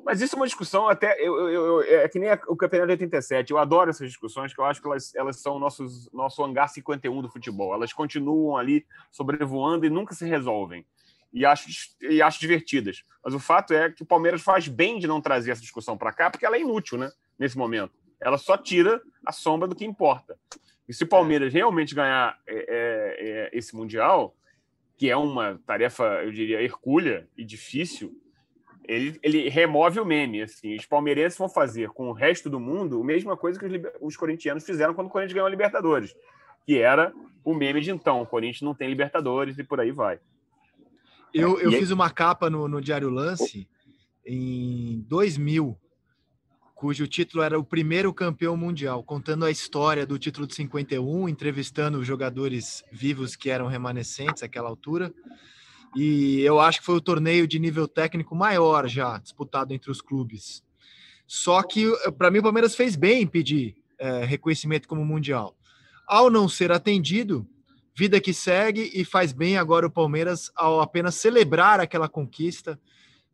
Mas 0.05 0.21
isso 0.21 0.35
é 0.35 0.39
uma 0.39 0.47
discussão 0.47 0.89
até. 0.89 1.15
Eu, 1.21 1.49
eu, 1.49 1.83
eu, 1.83 2.01
é 2.01 2.09
que 2.09 2.19
nem 2.19 2.31
o 2.49 2.57
Campeonato 2.57 2.89
de 2.89 3.05
87. 3.05 3.51
Eu 3.51 3.59
adoro 3.59 3.91
essas 3.91 4.09
discussões, 4.09 4.53
que 4.53 4.61
eu 4.61 4.65
acho 4.65 4.81
que 4.81 4.87
elas, 4.87 5.15
elas 5.15 5.41
são 5.41 5.59
nossos, 5.59 6.11
nosso 6.13 6.43
hangar 6.45 6.69
51 6.69 7.23
do 7.23 7.29
futebol. 7.29 7.73
Elas 7.73 7.93
continuam 7.93 8.57
ali 8.57 8.85
sobrevoando 9.11 9.87
e 9.87 9.91
nunca 9.91 10.15
se 10.15 10.27
resolvem. 10.27 10.85
E 11.33 11.47
acho, 11.47 11.69
e 12.03 12.21
acho 12.21 12.41
divertidas. 12.41 13.05
Mas 13.25 13.33
o 13.33 13.39
fato 13.39 13.73
é 13.73 13.91
que 13.91 14.03
o 14.03 14.07
Palmeiras 14.07 14.43
faz 14.43 14.69
bem 14.69 14.99
de 14.99 15.07
não 15.07 15.21
trazer 15.21 15.53
essa 15.53 15.63
discussão 15.63 15.97
para 15.97 16.13
cá, 16.13 16.31
porque 16.31 16.45
ela 16.45 16.57
é 16.57 16.61
inútil, 16.61 16.99
né? 16.99 17.11
Nesse 17.39 17.57
momento. 17.57 17.93
Ela 18.21 18.39
só 18.39 18.57
tira 18.57 19.01
a 19.25 19.33
sombra 19.33 19.67
do 19.67 19.75
que 19.75 19.85
importa. 19.85 20.39
E 20.89 20.93
se 20.93 21.05
o 21.05 21.09
Palmeiras 21.09 21.53
realmente 21.53 21.95
ganhar 21.95 22.39
é, 22.47 22.55
é, 22.55 23.51
é 23.55 23.59
esse 23.59 23.75
Mundial, 23.75 24.37
que 24.97 25.09
é 25.09 25.17
uma 25.17 25.61
tarefa, 25.67 26.05
eu 26.23 26.31
diria, 26.31 26.61
hercúlea 26.61 27.29
e 27.37 27.45
difícil, 27.45 28.15
ele, 28.87 29.19
ele 29.23 29.49
remove 29.49 30.01
o 30.01 30.05
meme. 30.05 30.43
Assim. 30.43 30.77
Os 30.77 30.87
palmeirenses 30.87 31.39
vão 31.39 31.49
fazer 31.49 31.91
com 31.91 32.09
o 32.09 32.13
resto 32.13 32.51
do 32.51 32.61
mundo 32.61 33.01
a 33.01 33.05
mesma 33.05 33.37
coisa 33.37 33.59
que 33.59 33.67
os, 33.67 33.73
os 34.01 34.17
corintianos 34.17 34.65
fizeram 34.65 34.95
quando 34.95 35.07
o 35.07 35.11
Corinthians 35.11 35.35
ganhou 35.35 35.47
a 35.47 35.51
Libertadores, 35.51 36.15
que 36.67 36.79
era 36.79 37.13
o 37.45 37.55
meme 37.55 37.81
de 37.81 37.91
então: 37.91 38.23
o 38.23 38.27
Corinthians 38.27 38.63
não 38.63 38.75
tem 38.75 38.89
Libertadores 38.89 39.59
e 39.59 39.65
por 39.65 39.81
aí 39.81 39.91
vai. 39.91 40.19
Eu, 41.33 41.59
eu 41.61 41.73
fiz 41.73 41.91
uma 41.91 42.11
capa 42.11 42.51
no, 42.51 42.69
no 42.69 42.81
Diário 42.81 43.09
Lance 43.09 43.67
em 44.27 45.05
2000, 45.09 45.79
cujo 46.75 47.07
título 47.07 47.43
era 47.43 47.59
o 47.59 47.65
primeiro 47.65 48.13
campeão 48.13 48.57
mundial, 48.57 49.03
contando 49.03 49.45
a 49.45 49.51
história 49.51 50.05
do 50.05 50.19
título 50.19 50.47
de 50.47 50.55
51, 50.55 51.29
entrevistando 51.29 51.99
os 51.99 52.07
jogadores 52.07 52.85
vivos 52.93 53.35
que 53.35 53.49
eram 53.49 53.67
remanescentes 53.67 54.43
àquela 54.43 54.69
altura. 54.69 55.13
E 55.95 56.41
eu 56.41 56.59
acho 56.59 56.81
que 56.81 56.87
foi 56.87 56.97
o 56.97 57.01
torneio 57.01 57.47
de 57.47 57.59
nível 57.59 57.87
técnico 57.87 58.35
maior 58.35 58.89
já 58.89 59.19
disputado 59.19 59.73
entre 59.73 59.91
os 59.91 60.01
clubes. 60.01 60.63
Só 61.27 61.63
que, 61.63 61.87
para 62.19 62.31
mim, 62.31 62.39
o 62.39 62.43
Palmeiras 62.43 62.75
fez 62.75 62.97
bem 62.97 63.23
em 63.23 63.27
pedir 63.27 63.77
é, 63.99 64.25
reconhecimento 64.25 64.89
como 64.89 65.05
mundial. 65.05 65.57
Ao 66.07 66.31
não 66.31 66.49
ser 66.49 66.73
atendido, 66.73 67.47
vida 67.95 68.21
que 68.21 68.33
segue 68.33 68.91
e 68.95 69.05
faz 69.05 69.33
bem 69.33 69.57
agora 69.57 69.87
o 69.87 69.91
Palmeiras 69.91 70.51
ao 70.55 70.81
apenas 70.81 71.15
celebrar 71.15 71.81
aquela 71.81 72.09
conquista 72.09 72.79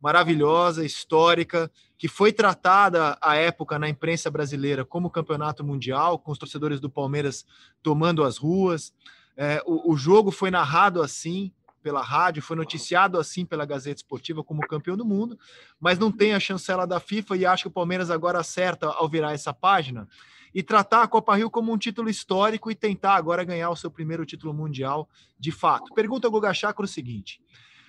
maravilhosa, 0.01 0.85
histórica, 0.85 1.71
que 1.97 2.07
foi 2.07 2.33
tratada 2.33 3.19
à 3.21 3.35
época 3.35 3.79
na 3.79 3.89
imprensa 3.89 4.31
brasileira 4.31 4.85
como 4.85 5.11
campeonato 5.11 5.65
mundial, 5.65 6.19
com 6.19 6.31
os 6.31 6.39
torcedores 6.39 6.79
do 6.79 6.89
Palmeiras 6.89 7.45
tomando 7.83 8.23
as 8.23 8.37
ruas. 8.37 8.93
É, 9.37 9.63
o, 9.67 9.93
o 9.93 9.97
jogo 9.97 10.31
foi 10.31 10.51
narrado 10.51 11.03
assim, 11.03 11.53
pela 11.89 12.03
rádio, 12.03 12.43
foi 12.43 12.55
noticiado 12.55 13.19
assim 13.19 13.47
pela 13.47 13.65
Gazeta 13.65 13.97
Esportiva 13.97 14.45
como 14.45 14.61
campeão 14.61 14.95
do 14.95 15.07
mundo, 15.07 15.39
mas 15.81 15.99
não 15.99 16.13
tem 16.13 16.35
a 16.35 16.41
chancela 16.41 16.87
da 16.87 17.01
FIFA 17.01 17.35
e 17.39 17.47
acho 17.47 17.63
que 17.63 17.69
o 17.69 17.71
Palmeiras 17.71 18.11
agora 18.11 18.39
acerta 18.39 18.89
ao 18.89 19.09
virar 19.09 19.33
essa 19.33 19.55
página 19.55 20.07
e 20.55 20.63
tratar 20.63 21.03
a 21.03 21.09
Copa 21.09 21.35
Rio 21.35 21.49
como 21.49 21.73
um 21.73 21.79
título 21.79 22.11
histórico 22.11 22.71
e 22.71 22.75
tentar 22.75 23.15
agora 23.15 23.43
ganhar 23.43 23.71
o 23.71 23.77
seu 23.77 23.91
primeiro 23.91 24.27
título 24.27 24.53
mundial 24.53 25.09
de 25.41 25.51
fato. 25.51 25.95
Pergunta 25.95 26.27
ao 26.27 26.31
Guga 26.31 26.53
Chakra 26.53 26.85
o 26.85 26.87
seguinte: 26.89 27.41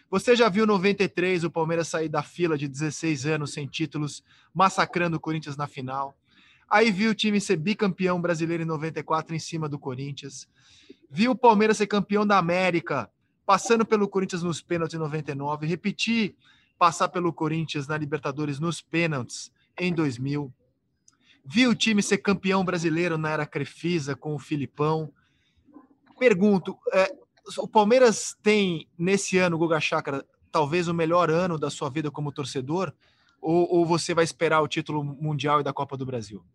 você 0.10 0.34
já 0.34 0.47
viu 0.47 0.66
93 0.66 1.43
o 1.43 1.52
Palmeiras 1.52 1.89
sair 1.89 2.08
da 2.08 2.24
fila 2.24 2.58
de 2.58 2.70
16 2.70 3.26
anos 3.26 3.52
sem 3.52 3.68
títulos, 3.68 4.24
massacrando 4.54 5.18
o 5.18 5.20
Corinthians 5.20 5.58
na 5.58 5.68
final? 5.68 6.16
Aí 6.70 6.89
viu 6.89 7.12
o 7.12 7.16
time 7.16 7.41
ser 7.41 7.58
bicampeão 7.58 8.22
brasileiro 8.22 8.64
em 8.64 8.66
94 8.66 9.36
em 9.36 9.39
cima 9.39 9.68
do 9.68 9.78
Corinthians. 9.78 10.47
Viu 11.12 11.32
o 11.32 11.36
Palmeiras 11.36 11.76
ser 11.76 11.88
campeão 11.88 12.26
da 12.26 12.38
América 12.38 13.12
passando 13.50 13.84
pelo 13.84 14.08
Corinthians 14.08 14.43
nos 14.43 14.62
pênaltis 14.62 14.93
em 14.93 15.00
99, 15.00 15.66
repetir 15.66 16.36
passar 16.78 17.10
pelo 17.10 17.34
Corinthians 17.34 17.88
na 17.88 17.97
Libertadores 17.97 18.60
nos 18.60 18.80
pênaltis 18.80 19.52
em 19.76 19.91
2000. 19.91 20.54
Vi 21.43 21.66
o 21.66 21.74
time 21.74 22.04
ser 22.04 22.20
campeão 22.20 22.64
brasileiro 22.64 23.18
na 23.18 23.32
era 23.32 23.47
Crefisa 23.47 24.16
com 24.16 24.36
o 24.36 24.38
Filipão. 24.38 25.12
Pergunto, 26.20 26.78
é, 26.93 27.12
o 27.58 27.68
Palmeiras 27.68 28.38
tem 28.43 28.88
nesse 28.95 29.39
ano, 29.39 29.58
Guga 29.58 29.80
Chakra, 29.80 30.24
talvez 30.52 30.88
o 30.88 30.93
melhor 30.93 31.32
ano 31.32 31.58
da 31.58 31.72
sua 31.72 31.89
vida 31.89 32.12
como 32.12 32.32
torcedor? 32.32 32.93
Ou, 33.41 33.68
ou 33.78 33.84
você 33.84 34.14
vai 34.14 34.26
esperar 34.26 34.62
o 34.62 34.68
título 34.68 35.04
mundial 35.04 35.60
e 35.60 35.64
da 35.64 35.74
Copa 35.74 35.97
do 35.97 36.06
Brasil? 36.06 36.45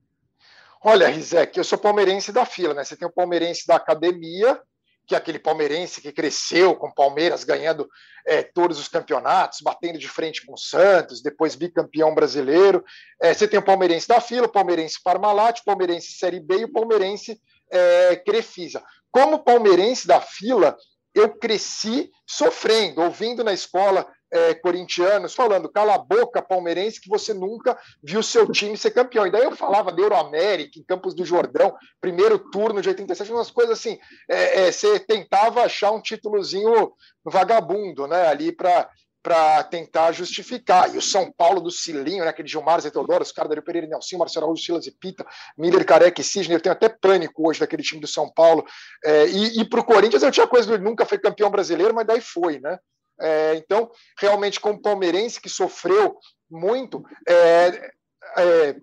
Olha, 0.80 1.08
Rizek, 1.08 1.58
eu 1.58 1.64
sou 1.64 1.76
palmeirense 1.76 2.30
da 2.30 2.46
fila, 2.46 2.72
né? 2.72 2.84
Você 2.84 2.96
tem 2.96 3.08
o 3.08 3.12
palmeirense 3.12 3.66
da 3.66 3.74
academia, 3.74 4.62
que 5.06 5.14
é 5.14 5.18
aquele 5.18 5.38
palmeirense 5.38 6.00
que 6.00 6.12
cresceu 6.12 6.74
com 6.76 6.88
o 6.88 6.94
Palmeiras 6.94 7.44
ganhando 7.44 7.88
é, 8.26 8.42
todos 8.42 8.78
os 8.78 8.88
campeonatos, 8.88 9.60
batendo 9.60 9.98
de 9.98 10.08
frente 10.08 10.44
com 10.44 10.54
o 10.54 10.58
Santos, 10.58 11.22
depois 11.22 11.54
bicampeão 11.54 12.14
brasileiro. 12.14 12.84
É, 13.20 13.34
você 13.34 13.46
tem 13.46 13.58
o 13.58 13.64
palmeirense 13.64 14.08
da 14.08 14.20
fila, 14.20 14.46
o 14.46 14.52
palmeirense 14.52 15.02
Parmalat, 15.02 15.60
o 15.60 15.64
palmeirense 15.64 16.12
Série 16.12 16.40
B 16.40 16.58
e 16.60 16.64
o 16.64 16.72
palmeirense 16.72 17.40
é, 17.70 18.16
Crefisa. 18.16 18.82
Como 19.10 19.44
palmeirense 19.44 20.06
da 20.06 20.20
fila, 20.20 20.76
eu 21.14 21.36
cresci 21.38 22.10
sofrendo, 22.26 23.02
ouvindo 23.02 23.44
na 23.44 23.52
escola 23.52 24.06
é, 24.34 24.52
corintianos 24.52 25.32
falando, 25.32 25.68
cala 25.68 25.94
a 25.94 25.98
boca, 25.98 26.42
palmeirense, 26.42 27.00
que 27.00 27.08
você 27.08 27.32
nunca 27.32 27.78
viu 28.02 28.20
seu 28.20 28.50
time 28.50 28.76
ser 28.76 28.90
campeão. 28.90 29.24
E 29.24 29.30
daí 29.30 29.44
eu 29.44 29.54
falava 29.54 29.92
de 29.92 30.02
Euroamérica, 30.02 30.76
em 30.76 30.82
Campos 30.82 31.14
do 31.14 31.24
Jordão, 31.24 31.72
primeiro 32.00 32.36
turno 32.50 32.82
de 32.82 32.88
87, 32.88 33.30
umas 33.30 33.52
coisas 33.52 33.78
assim, 33.78 33.96
é, 34.28 34.66
é, 34.66 34.72
você 34.72 34.98
tentava 34.98 35.62
achar 35.62 35.92
um 35.92 36.02
títulozinho 36.02 36.92
vagabundo, 37.24 38.08
né, 38.08 38.26
ali 38.26 38.50
para 38.50 38.90
para 39.22 39.64
tentar 39.64 40.12
justificar. 40.12 40.94
E 40.94 40.98
o 40.98 41.02
São 41.02 41.32
Paulo 41.32 41.58
do 41.58 41.70
Cilinho, 41.70 42.24
né, 42.24 42.28
aquele 42.28 42.46
Gilmar 42.46 42.78
Zé 42.82 42.90
Teodoro, 42.90 43.22
os 43.22 43.32
caras 43.32 43.48
Dario 43.48 43.64
Pereira 43.64 43.86
Nelson, 43.86 44.18
Marcelo 44.18 44.44
Araújo, 44.44 44.62
Silas 44.62 44.86
e 44.86 44.90
Pita, 44.90 45.24
Miller, 45.56 45.82
Careca 45.86 46.20
e 46.20 46.24
Cisne, 46.24 46.52
eu 46.52 46.60
tenho 46.60 46.74
até 46.74 46.90
pânico 46.90 47.48
hoje 47.48 47.58
daquele 47.58 47.82
time 47.82 48.02
do 48.02 48.06
São 48.06 48.30
Paulo. 48.30 48.66
É, 49.02 49.26
e 49.28 49.62
e 49.62 49.64
para 49.64 49.80
o 49.80 49.84
Corinthians 49.84 50.22
eu 50.22 50.30
tinha 50.30 50.46
coisa 50.46 50.76
do 50.76 50.84
nunca 50.84 51.06
foi 51.06 51.16
campeão 51.16 51.50
brasileiro, 51.50 51.94
mas 51.94 52.06
daí 52.06 52.20
foi, 52.20 52.60
né? 52.60 52.78
É, 53.20 53.54
então, 53.56 53.90
realmente, 54.18 54.60
como 54.60 54.80
palmeirense 54.80 55.40
que 55.40 55.48
sofreu 55.48 56.18
muito, 56.50 57.04
é, 57.28 57.90
é, 58.36 58.76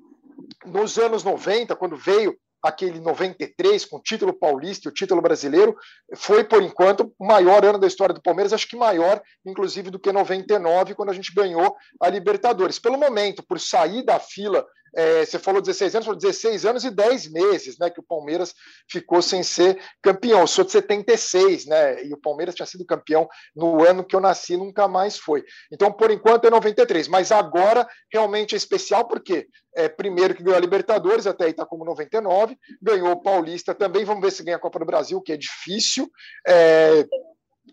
nos 0.66 0.98
anos 0.98 1.24
90, 1.24 1.76
quando 1.76 1.98
veio 1.98 2.38
aquele 2.62 3.00
93 3.00 3.86
com 3.86 3.98
o 3.98 4.02
título 4.02 4.34
paulista 4.34 4.88
e 4.88 4.92
o 4.92 4.94
título 4.94 5.22
brasileiro, 5.22 5.76
foi 6.16 6.44
por 6.44 6.62
enquanto 6.62 7.12
o 7.18 7.26
maior 7.26 7.66
ano 7.66 7.80
da 7.80 7.88
história 7.88 8.14
do 8.14 8.22
Palmeiras, 8.22 8.54
acho 8.54 8.68
que 8.68 8.76
maior, 8.76 9.22
inclusive, 9.44 9.90
do 9.90 10.00
que 10.00 10.12
99, 10.12 10.94
quando 10.94 11.10
a 11.10 11.14
gente 11.14 11.34
ganhou 11.34 11.76
a 12.00 12.10
Libertadores. 12.10 12.78
Pelo 12.78 13.00
momento, 13.00 13.44
por 13.44 13.60
sair 13.60 14.04
da 14.04 14.20
fila 14.20 14.66
é, 14.96 15.26
você 15.26 15.40
falou 15.40 15.62
16 15.62 15.96
anos, 15.96 16.06
falou 16.06 16.20
16 16.20 16.66
anos 16.66 16.84
e 16.84 16.92
10 16.92 17.32
meses, 17.32 17.78
né? 17.78 17.90
Que 17.90 18.00
o 18.00 18.04
Palmeiras 18.04 18.54
ficou 18.90 19.22
sem 19.22 19.42
ser 19.44 19.82
campeão. 20.02 20.42
Eu 20.42 20.48
sou 20.48 20.66
de 20.66 20.72
76, 20.72 21.66
né? 21.66 22.04
E 22.04 22.14
o 22.14 22.18
Palmeiras 22.18 22.56
tinha 22.56 22.66
sido 22.66 22.86
campeão 22.86 23.28
no 23.56 23.84
ano 23.84 24.04
que 24.04 24.16
eu 24.16 24.20
nasci, 24.20 24.58
nunca 24.58 24.88
mais 24.88 25.18
foi. 25.18 25.44
Então, 25.72 25.92
por 25.92 26.12
enquanto, 26.12 26.46
é 26.46 26.50
93. 26.50 27.08
Mas 27.08 27.32
agora 27.32 27.88
realmente 28.12 28.56
é 28.56 28.58
especial, 28.58 29.08
porque 29.08 29.48
é, 29.76 29.88
primeiro 29.88 30.36
que 30.36 30.44
ganhou 30.44 30.58
a 30.58 30.62
Libertadores, 30.62 31.26
até 31.26 31.46
aí 31.46 31.52
está 31.52 31.66
como 31.66 31.86
99, 31.86 32.58
ganhou 32.82 33.12
o 33.12 33.22
Paulista 33.22 33.74
também. 33.74 34.04
Vamos 34.04 34.22
ver 34.22 34.32
se 34.32 34.44
ganha 34.44 34.58
a 34.58 34.60
Copa 34.60 34.80
do 34.80 34.86
Brasil, 34.86 35.22
que 35.22 35.32
é 35.32 35.38
difícil. 35.38 36.10
É, 36.46 37.06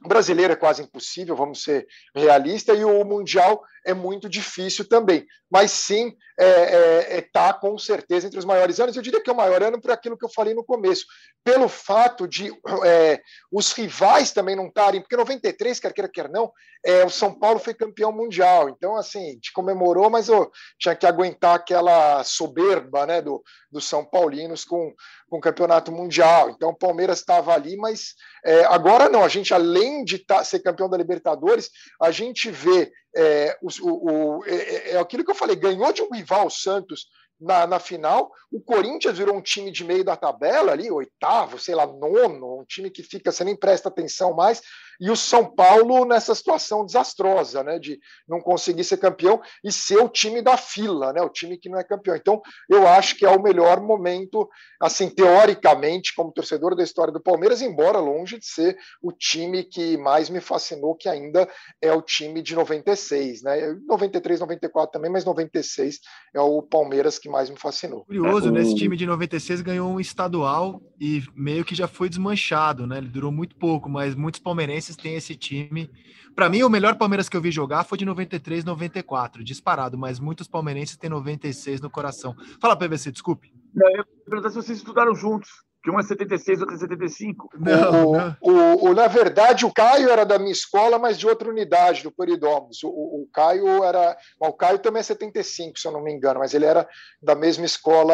brasileiro 0.07 0.53
é 0.53 0.57
quase 0.57 0.83
impossível, 0.83 1.35
vamos 1.35 1.63
ser 1.63 1.87
realistas, 2.15 2.79
e 2.79 2.85
o 2.85 3.05
Mundial 3.05 3.63
é 3.85 3.95
muito 3.95 4.29
difícil 4.29 4.87
também. 4.87 5.27
Mas 5.51 5.71
sim, 5.71 6.09
está 6.39 6.45
é, 6.45 7.15
é, 7.15 7.19
é 7.19 7.21
tá 7.23 7.55
com 7.55 7.77
certeza 7.79 8.27
entre 8.27 8.39
os 8.39 8.45
maiores 8.45 8.79
anos. 8.79 8.95
Eu 8.95 9.03
diria 9.03 9.23
que 9.23 9.31
é 9.31 9.33
o 9.33 9.37
maior 9.37 9.63
ano 9.63 9.81
por 9.81 9.91
aquilo 9.91 10.17
que 10.17 10.25
eu 10.25 10.31
falei 10.31 10.53
no 10.53 10.65
começo, 10.65 11.07
pelo 11.43 11.69
fato 11.69 12.29
de 12.29 12.53
é, 12.85 13.21
os 13.51 13.73
rivais 13.73 14.31
também 14.31 14.55
não 14.55 14.67
estarem, 14.67 15.01
porque 15.01 15.17
93, 15.17 15.81
quer 15.81 15.93
queira, 15.93 16.09
quer 16.09 16.29
não, 16.29 16.53
é, 16.85 17.05
o 17.05 17.11
São 17.11 17.33
Paulo 17.33 17.59
foi 17.59 17.73
campeão 17.73 18.13
mundial. 18.13 18.69
Então, 18.69 18.95
assim, 18.97 19.39
gente 19.39 19.53
comemorou, 19.53 20.11
mas 20.11 20.29
eu 20.29 20.51
tinha 20.79 20.95
que 20.95 21.07
aguentar 21.07 21.55
aquela 21.55 22.23
soberba 22.25 23.07
né, 23.07 23.23
do, 23.23 23.43
dos 23.71 23.87
São 23.87 24.05
Paulinos 24.05 24.65
com, 24.65 24.93
com 25.29 25.39
o 25.39 25.41
campeonato 25.41 25.93
mundial. 25.93 26.51
Então, 26.51 26.71
o 26.71 26.77
Palmeiras 26.77 27.19
estava 27.19 27.53
ali, 27.55 27.77
mas 27.77 28.15
é, 28.45 28.65
agora 28.65 29.09
não. 29.09 29.23
A 29.23 29.29
gente, 29.29 29.53
além 29.53 30.05
de 30.05 30.19
tá, 30.19 30.43
ser 30.43 30.61
campeão 30.61 30.89
da 30.89 30.97
Libertadores, 30.97 31.71
a 32.01 32.11
gente 32.11 32.51
vê 32.51 32.91
é, 33.17 33.57
o, 33.63 33.69
o, 33.83 34.45
é, 34.45 34.55
é, 34.55 34.91
é, 34.93 34.99
aquilo 34.99 35.25
que 35.25 35.31
eu 35.31 35.35
falei, 35.35 35.57
ganhou 35.57 35.93
de 35.93 36.03
um 36.03 36.11
rival, 36.11 36.49
Santos, 36.51 37.07
na, 37.41 37.67
na 37.67 37.79
final. 37.79 38.31
O 38.51 38.61
Corinthians 38.61 39.19
virou 39.19 39.37
um 39.37 39.43
time 39.43 39.71
de 39.71 39.85
meio 39.85 40.05
da 40.05 40.17
tabela 40.17 40.73
ali, 40.73 40.91
oitavo, 40.91 41.59
sei 41.59 41.75
lá, 41.75 41.87
nono, 41.87 42.61
um 42.61 42.65
time 42.65 42.91
que 42.91 43.03
fica, 43.03 43.31
você 43.31 43.45
nem 43.45 43.57
presta 43.57 43.89
atenção 43.89 44.35
mais. 44.35 44.61
E 45.01 45.11
o 45.11 45.17
São 45.17 45.45
Paulo 45.45 46.05
nessa 46.05 46.35
situação 46.35 46.85
desastrosa, 46.85 47.63
né, 47.63 47.79
de 47.79 48.01
não 48.29 48.41
conseguir 48.41 48.83
ser 48.83 48.97
campeão 48.97 49.41
e 49.63 49.71
ser 49.71 49.99
o 49.99 50.09
time 50.09 50.43
da 50.43 50.57
fila, 50.57 51.13
né, 51.13 51.23
o 51.23 51.29
time 51.29 51.57
que 51.57 51.69
não 51.69 51.79
é 51.79 51.85
campeão. 51.85 52.17
Então, 52.17 52.43
eu 52.69 52.87
acho 52.87 53.17
que 53.17 53.25
é 53.25 53.31
o 53.31 53.43
melhor 53.43 53.81
momento, 53.81 54.49
assim, 54.81 55.09
teoricamente, 55.09 56.15
como 56.15 56.33
torcedor 56.33 56.75
da 56.75 56.83
história 56.83 57.13
do 57.13 57.23
Palmeiras, 57.23 57.63
embora 57.63 57.99
longe 57.99 58.39
de 58.39 58.47
ser 58.47 58.77
o 59.01 59.13
time 59.13 59.63
que 59.63 59.97
mais 59.97 60.29
me 60.29 60.41
fascinou, 60.41 60.97
que 60.97 61.09
ainda 61.09 61.49
é 61.81 61.93
o 61.93 62.03
time 62.03 62.43
de 62.43 62.55
96, 62.55 63.43
né, 63.43 63.77
93, 63.87 64.41
94 64.41 64.93
também, 64.93 65.11
mas 65.11 65.25
96 65.25 66.01
é 66.35 66.41
o 66.41 66.61
Palmeiras 66.63 67.19
que 67.19 67.29
mais 67.29 67.49
me 67.49 67.57
fascinou. 67.57 68.05
Curioso, 68.05 68.51
né, 68.51 68.63
esse 68.63 68.75
time 68.75 68.97
de 68.97 69.07
96 69.07 69.61
ganhou 69.61 69.91
um 69.91 70.01
estadual 70.01 70.83
e 71.01 71.23
meio 71.35 71.65
que 71.65 71.75
já 71.75 71.87
foi 71.87 72.09
desmanchado, 72.09 72.87
né, 72.87 72.99
ele 72.99 73.09
durou 73.09 73.31
muito 73.31 73.55
pouco, 73.57 73.89
mas 73.89 74.15
muitos 74.15 74.41
palmeirenses 74.41 74.88
palmeirenses 74.89 74.97
têm 74.97 75.15
esse 75.15 75.35
time. 75.35 75.91
Para 76.35 76.49
mim, 76.49 76.63
o 76.63 76.71
melhor 76.71 76.97
Palmeiras 76.97 77.29
que 77.29 77.37
eu 77.37 77.41
vi 77.41 77.51
jogar 77.51 77.85
foi 77.85 77.99
de 77.99 78.05
93, 78.05 78.65
94, 78.65 79.45
disparado, 79.45 79.99
mas 79.99 80.19
muitos 80.19 80.47
palmeirenses 80.47 80.97
têm 80.97 81.11
96 81.11 81.81
no 81.81 81.91
coração. 81.91 82.35
Fala, 82.61 82.77
PVC, 82.77 83.13
desculpe. 83.13 83.53
Não, 83.75 83.89
eu 83.89 83.97
ia 83.99 84.07
perguntar 84.25 84.51
se 84.51 84.57
vocês 84.57 84.79
estudaram 84.79 85.15
juntos 85.15 85.49
que 85.81 85.93
um 85.93 85.99
é 85.99 86.03
76, 86.03 86.61
outro 86.61 86.75
é 86.75 86.79
75. 86.79 87.51
Não, 87.57 88.09
o, 88.09 88.13
não. 88.13 88.37
O, 88.41 88.89
o, 88.89 88.95
na 88.95 89.07
verdade, 89.07 89.65
o 89.65 89.73
Caio 89.73 90.11
era 90.11 90.25
da 90.25 90.37
minha 90.37 90.51
escola, 90.51 90.99
mas 90.99 91.17
de 91.17 91.27
outra 91.27 91.49
unidade, 91.49 92.03
do 92.03 92.11
Peridomos. 92.11 92.83
O, 92.83 92.89
o, 92.89 93.29
Caio 93.33 93.85
era. 93.85 94.17
o 94.41 94.53
Caio 94.53 94.81
também 94.81 95.01
é 95.01 95.05
75, 95.05 95.79
se 95.79 95.87
eu 95.87 95.93
não 95.93 96.03
me 96.03 96.13
engano, 96.13 96.41
mas 96.41 96.53
ele 96.53 96.65
era 96.65 96.87
da 97.23 97.37
mesma 97.37 97.65
escola 97.65 98.13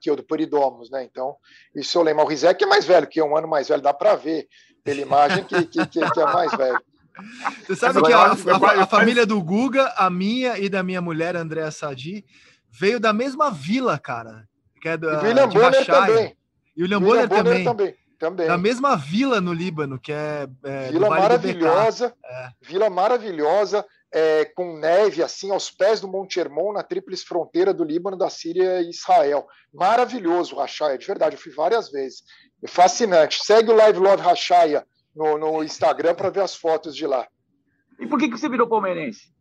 que 0.00 0.08
eu, 0.08 0.14
do 0.14 0.22
Peridomos, 0.22 0.88
né? 0.88 1.02
Então, 1.02 1.36
isso 1.74 1.98
eu 1.98 2.02
lembro. 2.02 2.24
O 2.24 2.28
Rizek 2.28 2.62
é 2.62 2.66
mais 2.66 2.84
velho 2.84 3.08
que 3.08 3.20
eu, 3.20 3.26
um 3.26 3.36
ano 3.36 3.48
mais 3.48 3.68
velho, 3.68 3.82
dá 3.82 3.92
para 3.92 4.14
ver 4.14 4.46
pela 4.84 5.00
imagem 5.00 5.44
que, 5.44 5.64
que, 5.66 5.86
que, 5.86 6.10
que 6.10 6.20
é 6.20 6.24
mais 6.24 6.52
velho. 6.52 6.80
Você 7.66 7.76
sabe 7.76 8.02
que 8.02 8.12
a, 8.12 8.18
a, 8.18 8.82
a, 8.82 8.86
família 8.86 9.26
do 9.26 9.40
Guga, 9.42 9.92
a 9.96 10.08
minha 10.08 10.58
e 10.58 10.68
da 10.68 10.82
minha 10.82 11.00
mulher, 11.00 11.36
Andréa 11.36 11.70
Sadi, 11.70 12.24
veio 12.70 12.98
da 12.98 13.12
mesma 13.12 13.50
vila, 13.50 13.98
cara. 13.98 14.48
Que 14.80 14.88
é 14.88 14.96
da, 14.96 15.22
e 15.22 15.26
William 15.26 15.48
Bonner 15.48 15.86
também. 15.86 16.36
E 16.76 16.80
o 16.80 16.84
William, 16.84 16.98
William 16.98 17.28
Bonner, 17.28 17.44
também. 17.44 17.64
também. 17.64 18.02
Também. 18.18 18.46
Da 18.46 18.56
mesma 18.56 18.96
vila 18.96 19.40
no 19.40 19.52
Líbano, 19.52 19.98
que 19.98 20.12
é. 20.12 20.46
é 20.62 20.92
vila 20.92 21.10
maravilhosa. 21.10 22.14
É. 22.24 22.50
Vila 22.62 22.88
maravilhosa, 22.88 23.84
é, 24.12 24.44
com 24.44 24.78
neve 24.78 25.24
assim 25.24 25.50
aos 25.50 25.72
pés 25.72 26.00
do 26.00 26.06
Monte 26.06 26.38
Hermon, 26.38 26.72
na 26.72 26.84
tríplice 26.84 27.24
fronteira 27.24 27.74
do 27.74 27.82
Líbano, 27.82 28.16
da 28.16 28.30
Síria 28.30 28.80
e 28.80 28.90
Israel. 28.90 29.44
Maravilhoso 29.74 30.54
o 30.54 30.58
Rachaia, 30.60 30.96
de 30.96 31.04
verdade, 31.04 31.34
eu 31.34 31.40
fui 31.40 31.50
várias 31.50 31.90
vezes. 31.90 32.22
É 32.62 32.68
fascinante. 32.68 33.44
Segue 33.44 33.70
o 33.70 33.74
Live 33.76 33.98
Love 33.98 34.22
Rachaia 34.22 34.86
no, 35.14 35.36
no 35.36 35.64
Instagram 35.64 36.14
para 36.14 36.30
ver 36.30 36.42
as 36.42 36.54
fotos 36.54 36.94
de 36.94 37.06
lá. 37.06 37.26
E 37.98 38.06
por 38.06 38.18
que, 38.18 38.28
que 38.28 38.38
você 38.38 38.48
virou 38.48 38.68
palmeirense? 38.68 39.32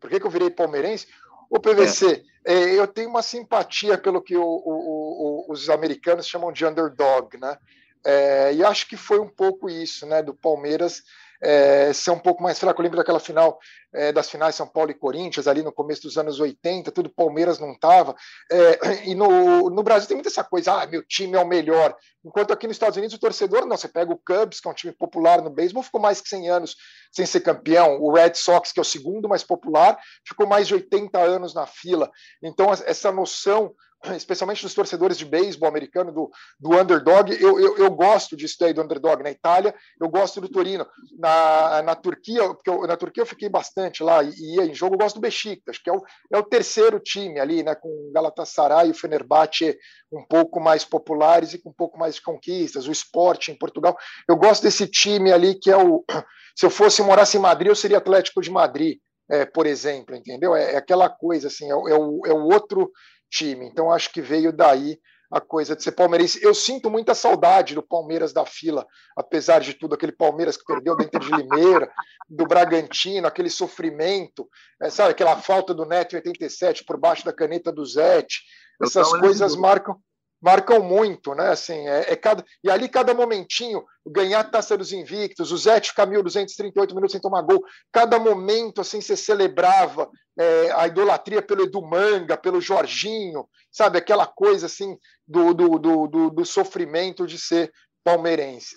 Por 0.00 0.08
que, 0.08 0.18
que 0.20 0.26
eu 0.26 0.30
virei 0.30 0.50
palmeirense? 0.50 1.06
O 1.50 1.58
PVC, 1.58 2.24
é. 2.44 2.52
É, 2.52 2.78
eu 2.78 2.86
tenho 2.86 3.10
uma 3.10 3.22
simpatia 3.22 3.98
pelo 3.98 4.22
que 4.22 4.36
o, 4.36 4.42
o, 4.42 5.46
o, 5.48 5.52
os 5.52 5.68
americanos 5.68 6.26
chamam 6.26 6.52
de 6.52 6.64
underdog, 6.64 7.36
né? 7.38 7.58
É, 8.04 8.54
e 8.54 8.64
acho 8.64 8.88
que 8.88 8.96
foi 8.96 9.18
um 9.18 9.28
pouco 9.28 9.68
isso, 9.68 10.06
né? 10.06 10.22
Do 10.22 10.34
Palmeiras 10.34 11.02
é, 11.40 11.92
ser 11.92 12.10
um 12.10 12.18
pouco 12.18 12.42
mais 12.42 12.58
fraco. 12.58 12.80
Eu 12.80 12.84
lembro 12.84 12.98
daquela 12.98 13.20
final 13.20 13.58
é, 13.92 14.12
das 14.12 14.28
finais 14.28 14.54
São 14.54 14.66
Paulo 14.66 14.90
e 14.90 14.94
Corinthians, 14.94 15.46
ali 15.46 15.62
no 15.62 15.72
começo 15.72 16.02
dos 16.02 16.18
anos 16.18 16.40
80, 16.40 16.90
tudo 16.90 17.08
Palmeiras 17.08 17.58
não 17.58 17.72
estava. 17.72 18.14
É, 18.50 19.04
e 19.08 19.14
no, 19.14 19.70
no 19.70 19.82
Brasil 19.82 20.08
tem 20.08 20.16
muita 20.16 20.28
essa 20.28 20.44
coisa, 20.44 20.82
ah, 20.82 20.86
meu 20.86 21.02
time 21.02 21.36
é 21.36 21.40
o 21.40 21.46
melhor. 21.46 21.96
Enquanto 22.24 22.52
aqui 22.52 22.66
nos 22.66 22.74
Estados 22.74 22.96
Unidos 22.96 23.16
o 23.16 23.20
torcedor, 23.20 23.64
não, 23.64 23.76
você 23.76 23.88
pega 23.88 24.12
o 24.12 24.18
Cubs, 24.18 24.60
que 24.60 24.68
é 24.68 24.70
um 24.70 24.74
time 24.74 24.92
popular 24.92 25.40
no 25.40 25.50
beisebol, 25.50 25.82
ficou 25.82 26.00
mais 26.00 26.20
que 26.20 26.28
100 26.28 26.50
anos 26.50 26.76
sem 27.12 27.24
ser 27.24 27.40
campeão. 27.40 28.00
O 28.00 28.12
Red 28.12 28.34
Sox, 28.34 28.72
que 28.72 28.80
é 28.80 28.82
o 28.82 28.84
segundo 28.84 29.28
mais 29.28 29.42
popular, 29.42 29.98
ficou 30.26 30.46
mais 30.46 30.66
de 30.66 30.74
80 30.74 31.18
anos 31.18 31.54
na 31.54 31.66
fila. 31.66 32.10
Então, 32.42 32.70
essa 32.72 33.10
noção 33.10 33.72
especialmente 34.16 34.62
dos 34.62 34.74
torcedores 34.74 35.18
de 35.18 35.24
beisebol 35.24 35.68
americano, 35.68 36.12
do, 36.12 36.30
do 36.58 36.78
underdog. 36.78 37.30
Eu, 37.32 37.58
eu, 37.58 37.76
eu, 37.76 37.90
gosto 37.90 38.36
disso 38.36 38.56
daí 38.60 38.72
do 38.72 38.82
underdog. 38.82 39.22
Na 39.22 39.30
Itália, 39.30 39.74
eu 40.00 40.08
gosto 40.08 40.40
do 40.40 40.48
Torino. 40.48 40.86
Na, 41.18 41.82
na 41.82 41.94
Turquia, 41.94 42.42
porque 42.48 42.70
eu, 42.70 42.86
na 42.86 42.96
Turquia 42.96 43.22
eu 43.22 43.26
fiquei 43.26 43.48
bastante 43.48 44.02
lá 44.02 44.22
e 44.22 44.56
ia 44.56 44.64
em 44.64 44.74
jogo, 44.74 44.94
eu 44.94 44.98
gosto 44.98 45.16
do 45.16 45.20
Besiktas, 45.20 45.78
que 45.78 45.90
é 45.90 45.92
o, 45.92 46.02
é 46.32 46.38
o 46.38 46.44
terceiro 46.44 47.00
time 47.00 47.40
ali, 47.40 47.62
né, 47.62 47.74
com 47.74 48.10
Galatasaray 48.14 48.88
e 48.88 48.90
o 48.90 48.94
Fenerbahçe 48.94 49.76
um 50.12 50.24
pouco 50.26 50.60
mais 50.60 50.84
populares 50.84 51.52
e 51.52 51.58
com 51.58 51.70
um 51.70 51.74
pouco 51.74 51.98
mais 51.98 52.14
de 52.16 52.22
conquistas, 52.22 52.86
o 52.86 52.92
esporte 52.92 53.50
em 53.50 53.58
Portugal. 53.58 53.96
Eu 54.28 54.36
gosto 54.36 54.62
desse 54.62 54.86
time 54.86 55.32
ali 55.32 55.58
que 55.58 55.70
é 55.70 55.76
o. 55.76 56.04
Se 56.56 56.66
eu 56.66 56.70
fosse 56.70 57.00
morasse 57.02 57.36
em 57.36 57.40
Madrid, 57.40 57.68
eu 57.68 57.76
seria 57.76 57.98
Atlético 57.98 58.40
de 58.40 58.50
Madrid. 58.50 58.98
É, 59.30 59.44
por 59.44 59.66
exemplo, 59.66 60.16
entendeu? 60.16 60.56
É, 60.56 60.72
é 60.72 60.76
aquela 60.76 61.08
coisa 61.08 61.48
assim, 61.48 61.66
é, 61.66 61.68
é, 61.68 61.74
o, 61.74 62.22
é 62.24 62.32
o 62.32 62.46
outro 62.46 62.90
time. 63.30 63.66
Então 63.66 63.92
acho 63.92 64.10
que 64.10 64.20
veio 64.20 64.52
daí 64.52 64.98
a 65.30 65.40
coisa 65.40 65.76
de 65.76 65.82
ser 65.82 65.92
palmeirense. 65.92 66.42
Eu 66.42 66.54
sinto 66.54 66.90
muita 66.90 67.14
saudade 67.14 67.74
do 67.74 67.82
Palmeiras 67.82 68.32
da 68.32 68.46
fila, 68.46 68.86
apesar 69.16 69.60
de 69.60 69.74
tudo, 69.74 69.94
aquele 69.94 70.12
Palmeiras 70.12 70.56
que 70.56 70.64
perdeu 70.64 70.96
dentro 70.96 71.20
de 71.20 71.30
Limeira, 71.30 71.90
do 72.28 72.46
Bragantino, 72.46 73.26
aquele 73.26 73.50
sofrimento, 73.50 74.48
é, 74.80 74.88
sabe, 74.88 75.10
aquela 75.10 75.36
falta 75.36 75.74
do 75.74 75.84
Neto 75.84 76.14
em 76.14 76.16
87 76.16 76.84
por 76.84 76.96
baixo 76.96 77.24
da 77.24 77.32
caneta 77.32 77.70
do 77.70 77.84
Zete. 77.84 78.42
Essas 78.82 79.10
coisas 79.18 79.54
marcam 79.56 80.00
marcam 80.40 80.82
muito, 80.82 81.34
né? 81.34 81.48
Assim, 81.48 81.86
é, 81.88 82.12
é, 82.12 82.16
cada 82.16 82.44
e 82.62 82.70
ali 82.70 82.88
cada 82.88 83.12
momentinho, 83.12 83.84
ganhar 84.06 84.40
a 84.40 84.44
taça 84.44 84.76
dos 84.76 84.92
invictos, 84.92 85.52
o 85.52 85.56
Zete 85.56 85.90
ficar 85.90 86.06
1.238 86.06 86.88
minutos 86.94 87.12
sem 87.12 87.20
tomar 87.20 87.42
gol, 87.42 87.62
cada 87.92 88.18
momento 88.18 88.80
assim 88.80 89.00
você 89.00 89.16
celebrava 89.16 90.08
é, 90.38 90.70
a 90.72 90.86
idolatria 90.86 91.42
pelo 91.42 91.64
Edu 91.64 91.82
Manga, 91.82 92.36
pelo 92.36 92.60
Jorginho, 92.60 93.46
sabe 93.70 93.98
aquela 93.98 94.26
coisa 94.26 94.66
assim 94.66 94.96
do, 95.26 95.52
do, 95.52 95.78
do, 95.78 96.06
do, 96.06 96.30
do 96.30 96.44
sofrimento 96.44 97.26
de 97.26 97.38
ser 97.38 97.72
palmeirense. 98.04 98.76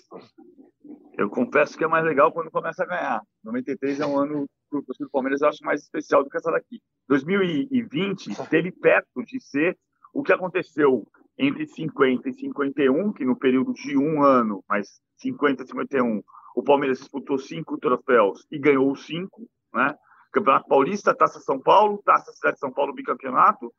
Eu 1.16 1.30
confesso 1.30 1.76
que 1.76 1.84
é 1.84 1.88
mais 1.88 2.04
legal 2.04 2.32
quando 2.32 2.50
começa 2.50 2.82
a 2.82 2.86
ganhar. 2.86 3.22
93 3.44 4.00
é 4.00 4.06
um 4.06 4.18
ano 4.18 4.46
para 4.68 4.78
o 4.78 4.82
do 4.98 5.10
Palmeiras, 5.10 5.42
eu 5.42 5.48
acho 5.48 5.62
mais 5.62 5.82
especial 5.82 6.24
do 6.24 6.30
que 6.30 6.36
essa 6.36 6.50
daqui. 6.50 6.80
2020 7.08 8.34
teve 8.50 8.72
perto 8.72 9.22
de 9.24 9.40
ser 9.40 9.78
o 10.14 10.22
que 10.22 10.32
aconteceu 10.32 11.06
entre 11.42 11.66
50 11.66 12.28
e 12.28 12.34
51, 12.34 13.12
que 13.12 13.24
no 13.24 13.36
período 13.36 13.72
de 13.72 13.98
um 13.98 14.22
ano, 14.22 14.62
mas 14.68 15.00
50 15.16 15.64
e 15.64 15.66
51, 15.66 16.22
o 16.54 16.62
Palmeiras 16.62 16.98
disputou 16.98 17.36
cinco 17.38 17.78
troféus 17.78 18.46
e 18.50 18.58
ganhou 18.58 18.94
cinco, 18.94 19.48
né? 19.74 19.94
Campeonato 20.32 20.68
Paulista, 20.68 21.14
Taça 21.14 21.40
São 21.40 21.60
Paulo, 21.60 22.00
Taça 22.04 22.32
Cidade 22.32 22.54
de 22.54 22.60
São 22.60 22.72
Paulo, 22.72 22.94
bicampeonato, 22.94 23.72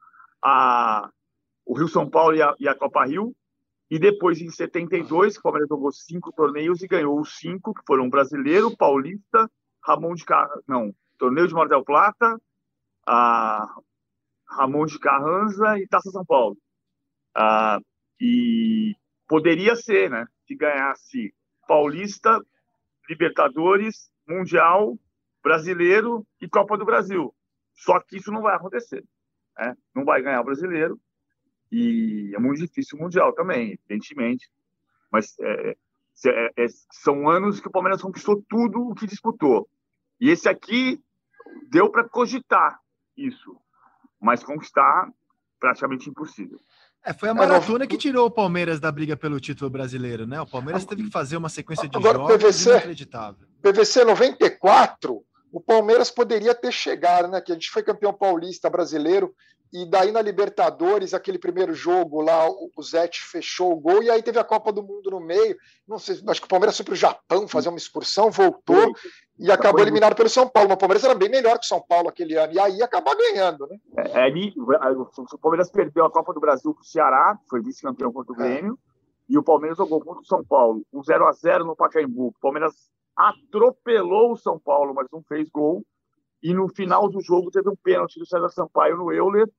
a, 0.43 1.09
o 1.65 1.77
Rio 1.77 1.87
São 1.87 2.09
Paulo 2.09 2.35
e 2.35 2.41
a, 2.41 2.53
e 2.59 2.67
a 2.67 2.75
Copa 2.75 3.05
Rio, 3.05 3.33
e 3.89 3.97
depois, 3.97 4.41
em 4.41 4.49
72, 4.49 5.37
o 5.37 5.41
Palmeiras 5.41 5.69
jogou 5.69 5.91
cinco 5.91 6.31
torneios 6.33 6.81
e 6.81 6.87
ganhou 6.87 7.19
os 7.19 7.37
cinco, 7.37 7.73
que 7.73 7.83
foram 7.85 8.09
Brasileiro, 8.09 8.75
Paulista, 8.75 9.49
Ramon 9.85 10.15
de 10.15 10.25
Car... 10.25 10.49
não, 10.67 10.93
Torneio 11.17 11.47
de 11.47 11.53
Mar 11.53 11.67
del 11.67 11.83
Plata, 11.83 12.39
a 13.07 13.67
Ramon 14.49 14.85
de 14.85 14.99
Carranza 14.99 15.77
e 15.77 15.87
Taça 15.87 16.09
São 16.11 16.25
Paulo. 16.25 16.57
Ah, 17.35 17.79
e 18.19 18.95
poderia 19.27 19.75
ser, 19.75 20.09
né? 20.09 20.25
Que 20.45 20.55
ganhasse 20.55 21.33
Paulista, 21.67 22.39
Libertadores, 23.09 24.11
Mundial, 24.27 24.97
Brasileiro 25.41 26.25
e 26.39 26.47
Copa 26.47 26.77
do 26.77 26.85
Brasil. 26.85 27.33
Só 27.73 27.99
que 27.99 28.17
isso 28.17 28.31
não 28.31 28.41
vai 28.41 28.55
acontecer. 28.55 29.03
Né? 29.57 29.75
Não 29.93 30.05
vai 30.05 30.21
ganhar 30.21 30.41
o 30.41 30.45
brasileiro. 30.45 30.99
E 31.71 32.31
é 32.35 32.39
muito 32.39 32.59
difícil 32.59 32.97
o 32.97 33.01
Mundial 33.01 33.33
também, 33.33 33.73
evidentemente. 33.73 34.49
Mas 35.11 35.37
é, 35.39 35.75
é, 36.25 36.51
é, 36.55 36.65
são 36.91 37.27
anos 37.29 37.59
que 37.59 37.67
o 37.67 37.71
Palmeiras 37.71 38.01
conquistou 38.01 38.43
tudo 38.47 38.89
o 38.89 38.95
que 38.95 39.07
disputou. 39.07 39.67
E 40.19 40.29
esse 40.29 40.47
aqui 40.47 41.03
deu 41.69 41.89
para 41.89 42.07
cogitar 42.07 42.79
isso, 43.17 43.57
mas 44.21 44.43
conquistar 44.43 45.11
praticamente 45.59 46.09
impossível. 46.09 46.59
É, 47.05 47.11
foi 47.11 47.29
a 47.29 47.33
maratona 47.33 47.85
que 47.85 47.97
tirou 47.97 48.27
o 48.27 48.31
Palmeiras 48.31 48.79
da 48.79 48.89
briga 48.91 49.17
pelo 49.17 49.39
título 49.39 49.69
brasileiro, 49.69 50.25
né? 50.25 50.39
O 50.39 50.47
Palmeiras 50.47 50.85
teve 50.85 51.03
que 51.03 51.11
fazer 51.11 51.35
uma 51.35 51.49
sequência 51.49 51.87
de 51.87 51.97
Agora, 51.97 52.17
jogos 52.17 52.35
PVC, 52.37 52.69
inacreditável. 52.69 53.47
PVC 53.61 54.05
94, 54.05 55.21
o 55.53 55.61
Palmeiras 55.61 56.09
poderia 56.09 56.55
ter 56.55 56.71
chegado, 56.71 57.27
né? 57.27 57.39
Que 57.39 57.51
a 57.51 57.55
gente 57.55 57.69
foi 57.69 57.83
campeão 57.83 58.11
paulista 58.11 58.71
brasileiro 58.71 59.33
e 59.71 59.85
daí 59.85 60.11
na 60.11 60.21
Libertadores, 60.21 61.13
aquele 61.13 61.39
primeiro 61.39 61.73
jogo 61.73 62.21
lá, 62.21 62.47
o 62.47 62.83
Zete 62.83 63.23
fechou 63.23 63.73
o 63.73 63.79
gol, 63.79 64.03
e 64.03 64.09
aí 64.09 64.21
teve 64.21 64.37
a 64.37 64.43
Copa 64.43 64.71
do 64.71 64.83
Mundo 64.83 65.09
no 65.09 65.19
meio. 65.19 65.57
Não 65.87 65.97
sei, 65.97 66.21
acho 66.27 66.41
que 66.41 66.45
o 66.45 66.49
Palmeiras 66.49 66.77
foi 66.77 66.85
para 66.85 66.93
o 66.93 66.95
Japão 66.95 67.47
fazer 67.47 67.69
uma 67.69 67.77
excursão, 67.77 68.29
voltou 68.29 68.93
e 69.39 69.51
acabou 69.51 69.81
eliminado 69.81 70.15
pelo 70.15 70.29
São 70.29 70.47
Paulo. 70.47 70.69
Mas 70.69 70.75
o 70.75 70.79
Palmeiras 70.79 71.03
era 71.03 71.15
bem 71.15 71.29
melhor 71.29 71.57
que 71.57 71.65
o 71.65 71.67
São 71.67 71.81
Paulo 71.81 72.07
aquele 72.07 72.35
ano, 72.35 72.53
e 72.53 72.59
aí 72.59 72.83
acabar 72.83 73.15
ganhando, 73.15 73.65
né? 73.65 73.77
É, 73.97 74.19
é 74.19 74.23
ali, 74.25 74.53
o 74.57 75.37
Palmeiras 75.39 75.71
perdeu 75.71 76.05
a 76.05 76.11
Copa 76.11 76.33
do 76.33 76.39
Brasil 76.39 76.71
para 76.71 76.81
o 76.81 76.85
Ceará, 76.85 77.39
foi 77.49 77.59
vice-campeão 77.61 78.13
contra 78.13 78.31
o 78.31 78.35
é. 78.35 78.47
Grêmio, 78.47 78.73
é. 78.73 79.33
e 79.33 79.37
o 79.39 79.43
Palmeiras 79.43 79.79
jogou 79.79 79.99
contra 80.01 80.21
o 80.21 80.25
São 80.25 80.43
Paulo, 80.43 80.83
um 80.93 81.03
0 81.03 81.25
a 81.25 81.31
0 81.31 81.65
no 81.65 81.75
Pacaembu. 81.75 82.27
O 82.27 82.33
Palmeiras 82.39 82.75
atropelou 83.15 84.31
o 84.31 84.37
São 84.37 84.59
Paulo, 84.59 84.93
mas 84.93 85.07
não 85.11 85.21
fez 85.23 85.49
gol. 85.49 85.85
E 86.41 86.53
no 86.53 86.67
final 86.67 87.09
do 87.09 87.21
jogo 87.21 87.51
teve 87.51 87.69
um 87.69 87.75
pênalti 87.75 88.19
do 88.19 88.25
César 88.25 88.49
Sampaio 88.49 88.97
no 88.97 89.11
Euler, 89.11 89.49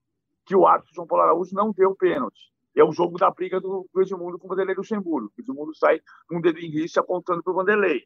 que 0.45 0.55
o 0.55 0.67
árbitro 0.67 0.95
João 0.95 1.07
Paulo 1.07 1.25
Araújo 1.25 1.55
não 1.55 1.73
deu 1.73 1.95
pênalti. 1.95 2.53
É 2.77 2.85
o 2.85 2.93
jogo 2.93 3.17
da 3.19 3.31
briga 3.31 3.61
do, 3.61 3.89
do 3.93 4.03
Edmundo 4.03 4.39
com 4.39 4.47
o 4.47 4.51
Vanderlei 4.51 4.75
Luxemburgo. 4.75 5.33
O 5.37 5.41
Edmundo 5.41 5.75
sai 5.75 6.01
com 6.29 6.39
um 6.39 6.41
dedo 6.41 6.59
em 6.59 6.69
risco 6.69 7.01
apontando 7.01 7.43
para 7.43 7.53
o 7.53 7.57
Vanderlei. 7.57 8.03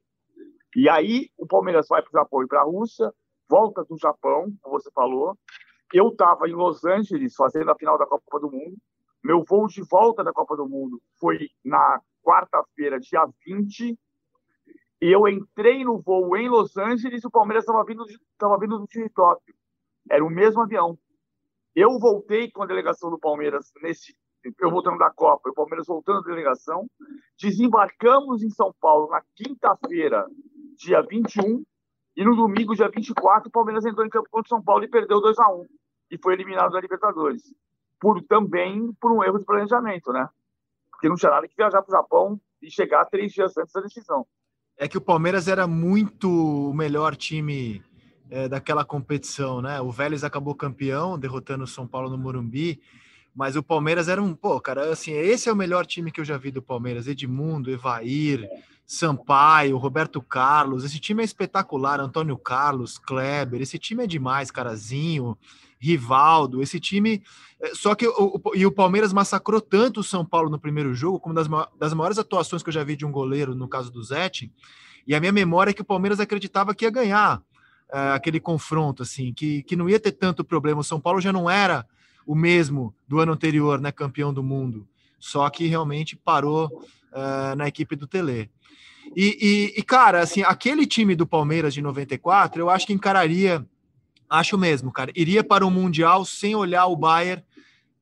E 0.76 0.88
aí 0.88 1.30
o 1.38 1.46
Palmeiras 1.46 1.88
vai 1.88 2.02
para 2.02 2.10
o 2.10 2.20
Japão 2.20 2.42
e 2.42 2.46
para 2.46 2.60
a 2.60 2.64
Rússia, 2.64 3.12
volta 3.48 3.82
do 3.84 3.96
Japão, 3.96 4.52
como 4.60 4.78
você 4.78 4.90
falou. 4.92 5.36
Eu 5.92 6.08
estava 6.08 6.46
em 6.46 6.52
Los 6.52 6.84
Angeles 6.84 7.34
fazendo 7.34 7.70
a 7.70 7.74
final 7.74 7.96
da 7.96 8.06
Copa 8.06 8.38
do 8.38 8.50
Mundo. 8.50 8.76
Meu 9.24 9.42
voo 9.42 9.66
de 9.66 9.82
volta 9.82 10.22
da 10.22 10.32
Copa 10.32 10.54
do 10.54 10.68
Mundo 10.68 11.00
foi 11.18 11.48
na 11.64 12.00
quarta-feira, 12.22 13.00
dia 13.00 13.26
20. 13.44 13.98
E 15.00 15.06
eu 15.06 15.28
entrei 15.28 15.84
no 15.84 15.98
voo 15.98 16.36
em 16.36 16.48
Los 16.48 16.76
Angeles 16.76 17.22
e 17.22 17.26
o 17.26 17.30
Palmeiras 17.30 17.64
estava 17.64 17.84
vindo, 17.84 18.04
tava 18.36 18.58
vindo 18.58 18.78
do 18.78 18.86
Tóquio. 19.14 19.54
Era 20.10 20.24
o 20.24 20.30
mesmo 20.30 20.62
avião. 20.62 20.98
Eu 21.74 21.98
voltei 21.98 22.50
com 22.50 22.62
a 22.62 22.66
delegação 22.66 23.10
do 23.10 23.18
Palmeiras 23.18 23.72
nesse. 23.82 24.16
Eu 24.60 24.70
voltando 24.70 24.98
da 24.98 25.10
Copa, 25.10 25.50
o 25.50 25.54
Palmeiras 25.54 25.86
voltando 25.86 26.22
da 26.22 26.28
delegação. 26.28 26.88
Desembarcamos 27.38 28.42
em 28.42 28.50
São 28.50 28.74
Paulo 28.80 29.08
na 29.10 29.22
quinta-feira, 29.36 30.26
dia 30.76 31.02
21, 31.02 31.64
e 32.18 32.24
no 32.24 32.34
domingo, 32.34 32.74
dia 32.74 32.88
24, 32.88 33.48
o 33.48 33.52
Palmeiras 33.52 33.86
entrou 33.86 34.04
em 34.04 34.10
campo 34.10 34.28
contra 34.28 34.46
o 34.46 34.48
São 34.48 34.60
Paulo 34.60 34.82
e 34.82 34.88
perdeu 34.88 35.20
2 35.20 35.38
a 35.38 35.52
1 35.52 35.66
e 36.10 36.18
foi 36.18 36.34
eliminado 36.34 36.72
da 36.72 36.80
Libertadores. 36.80 37.54
Por, 38.00 38.20
também 38.24 38.92
por 39.00 39.12
um 39.12 39.22
erro 39.22 39.38
de 39.38 39.44
planejamento, 39.44 40.12
né? 40.12 40.28
Porque 40.90 41.08
não 41.08 41.14
tinha 41.14 41.30
nada 41.30 41.46
que 41.46 41.54
viajar 41.56 41.80
para 41.80 41.92
o 41.92 41.96
Japão 41.96 42.40
e 42.60 42.70
chegar 42.72 43.04
três 43.04 43.32
dias 43.32 43.56
antes 43.56 43.72
da 43.72 43.80
decisão. 43.80 44.26
É 44.78 44.86
que 44.86 44.96
o 44.96 45.00
Palmeiras 45.00 45.48
era 45.48 45.66
muito 45.66 46.70
o 46.70 46.72
melhor 46.72 47.16
time 47.16 47.82
é, 48.30 48.48
daquela 48.48 48.84
competição, 48.84 49.60
né? 49.60 49.80
O 49.80 49.90
Vélez 49.90 50.22
acabou 50.22 50.54
campeão, 50.54 51.18
derrotando 51.18 51.64
o 51.64 51.66
São 51.66 51.86
Paulo 51.86 52.08
no 52.08 52.16
Morumbi, 52.16 52.80
mas 53.34 53.56
o 53.56 53.62
Palmeiras 53.62 54.08
era 54.08 54.22
um, 54.22 54.34
pô, 54.34 54.60
cara, 54.60 54.92
assim, 54.92 55.12
esse 55.12 55.48
é 55.48 55.52
o 55.52 55.56
melhor 55.56 55.84
time 55.84 56.12
que 56.12 56.20
eu 56.20 56.24
já 56.24 56.36
vi 56.36 56.50
do 56.50 56.62
Palmeiras, 56.62 57.06
Edmundo, 57.08 57.70
Evair, 57.70 58.48
Sampaio, 58.86 59.76
Roberto 59.76 60.22
Carlos, 60.22 60.84
esse 60.84 60.98
time 60.98 61.22
é 61.22 61.24
espetacular, 61.24 62.00
Antônio 62.00 62.38
Carlos, 62.38 62.98
Kleber, 62.98 63.60
esse 63.60 63.78
time 63.78 64.04
é 64.04 64.06
demais, 64.06 64.50
carazinho, 64.50 65.36
Rivaldo, 65.78 66.62
esse 66.62 66.80
time, 66.80 67.22
é, 67.60 67.74
só 67.74 67.94
que 67.94 68.06
o, 68.06 68.40
e 68.54 68.66
o 68.66 68.72
Palmeiras 68.72 69.12
massacrou 69.12 69.60
tanto 69.60 70.00
o 70.00 70.04
São 70.04 70.24
Paulo 70.24 70.50
no 70.50 70.58
primeiro 70.58 70.94
jogo, 70.94 71.20
como 71.20 71.34
das, 71.34 71.48
das 71.78 71.94
maiores 71.94 72.18
atuações 72.18 72.62
que 72.62 72.68
eu 72.68 72.72
já 72.74 72.84
vi 72.84 72.96
de 72.96 73.06
um 73.06 73.12
goleiro, 73.12 73.54
no 73.54 73.68
caso 73.68 73.90
do 73.90 74.02
Zete, 74.02 74.52
e 75.06 75.14
a 75.14 75.20
minha 75.20 75.32
memória 75.32 75.70
é 75.70 75.74
que 75.74 75.82
o 75.82 75.86
Palmeiras 75.86 76.20
acreditava 76.20 76.74
que 76.74 76.84
ia 76.84 76.90
ganhar, 76.90 77.38
uh, 77.38 78.12
aquele 78.14 78.38
confronto, 78.38 79.02
assim, 79.02 79.32
que, 79.32 79.62
que 79.62 79.76
não 79.76 79.88
ia 79.88 79.98
ter 79.98 80.12
tanto 80.12 80.44
problema. 80.44 80.80
O 80.80 80.84
São 80.84 81.00
Paulo 81.00 81.20
já 81.20 81.32
não 81.32 81.48
era 81.48 81.86
o 82.26 82.34
mesmo 82.34 82.94
do 83.06 83.18
ano 83.18 83.32
anterior, 83.32 83.80
né, 83.80 83.90
campeão 83.90 84.34
do 84.34 84.42
mundo, 84.42 84.86
só 85.18 85.48
que 85.48 85.66
realmente 85.66 86.14
parou 86.14 86.66
uh, 86.66 87.56
na 87.56 87.66
equipe 87.66 87.96
do 87.96 88.06
Tele. 88.06 88.50
E, 89.16 89.72
e, 89.74 89.80
e, 89.80 89.82
cara, 89.82 90.20
assim, 90.20 90.42
aquele 90.42 90.86
time 90.86 91.14
do 91.14 91.26
Palmeiras 91.26 91.72
de 91.72 91.80
94, 91.80 92.60
eu 92.60 92.68
acho 92.68 92.86
que 92.86 92.92
encararia, 92.92 93.66
acho 94.28 94.58
mesmo, 94.58 94.92
cara, 94.92 95.10
iria 95.14 95.42
para 95.42 95.66
o 95.66 95.70
Mundial 95.70 96.24
sem 96.24 96.54
olhar 96.54 96.86
o 96.86 96.96
Bayern 96.96 97.42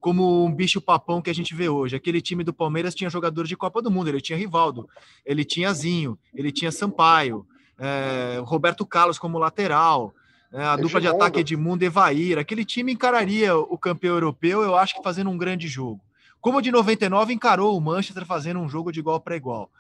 como 0.01 0.45
um 0.45 0.53
bicho 0.53 0.81
papão 0.81 1.21
que 1.21 1.31
a 1.31 1.35
gente 1.35 1.55
vê 1.55 1.69
hoje. 1.69 1.97
Aquele 1.97 2.21
time 2.21 2.45
do 2.45 2.53
Palmeiras 2.53 2.95
tinha 2.95 3.11
jogadores 3.11 3.49
de 3.49 3.57
Copa 3.57 3.83
do 3.83 3.91
Mundo, 3.91 4.09
ele 4.09 4.21
tinha 4.21 4.39
Rivaldo, 4.39 4.89
ele 5.25 5.45
tinha 5.45 5.73
Zinho, 5.73 6.19
ele 6.35 6.53
tinha 6.53 6.71
Sampaio, 6.71 7.47
é, 7.79 8.41
Roberto 8.45 8.87
Carlos 8.87 9.19
como 9.19 9.39
lateral, 9.39 10.15
é, 10.53 10.63
a 10.63 10.77
dupla 10.77 11.01
de 11.01 11.09
ataque 11.09 11.41
Edmundo 11.41 11.83
e 11.83 11.89
Evair. 11.89 12.39
Aquele 12.39 12.65
time 12.65 12.93
encararia 12.93 13.57
o 13.57 13.77
campeão 13.77 14.15
europeu, 14.15 14.63
eu 14.63 14.77
acho 14.77 14.95
que 14.95 15.03
fazendo 15.03 15.29
um 15.29 15.37
grande 15.37 15.67
jogo. 15.67 16.01
Como 16.41 16.63
de 16.63 16.71
99 16.71 17.33
encarou 17.33 17.77
o 17.77 17.81
Manchester 17.81 18.25
fazendo 18.25 18.61
um 18.61 18.69
jogo 18.69 18.93
de 18.93 19.01
igual 19.01 19.21
para 19.21 19.35
igual. 19.35 19.71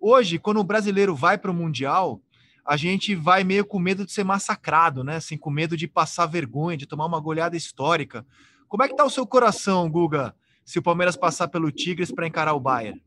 Hoje, 0.00 0.38
quando 0.38 0.58
o 0.58 0.64
brasileiro 0.64 1.14
vai 1.14 1.38
para 1.38 1.50
o 1.50 1.54
Mundial, 1.54 2.20
a 2.66 2.76
gente 2.76 3.14
vai 3.14 3.44
meio 3.44 3.64
com 3.64 3.78
medo 3.78 4.04
de 4.04 4.12
ser 4.12 4.24
massacrado, 4.24 5.04
né? 5.04 5.16
Assim, 5.16 5.36
com 5.36 5.50
medo 5.50 5.76
de 5.76 5.86
passar 5.86 6.26
vergonha, 6.26 6.76
de 6.76 6.86
tomar 6.86 7.06
uma 7.06 7.20
goleada 7.20 7.56
histórica. 7.56 8.26
Como 8.68 8.82
é 8.82 8.88
que 8.88 8.96
tá 8.96 9.04
o 9.04 9.10
seu 9.10 9.26
coração, 9.26 9.88
Guga, 9.88 10.34
se 10.64 10.78
o 10.78 10.82
Palmeiras 10.82 11.16
passar 11.16 11.46
pelo 11.46 11.70
Tigres 11.70 12.10
para 12.10 12.26
encarar 12.26 12.54
o 12.54 12.60
Bayern? 12.60 13.00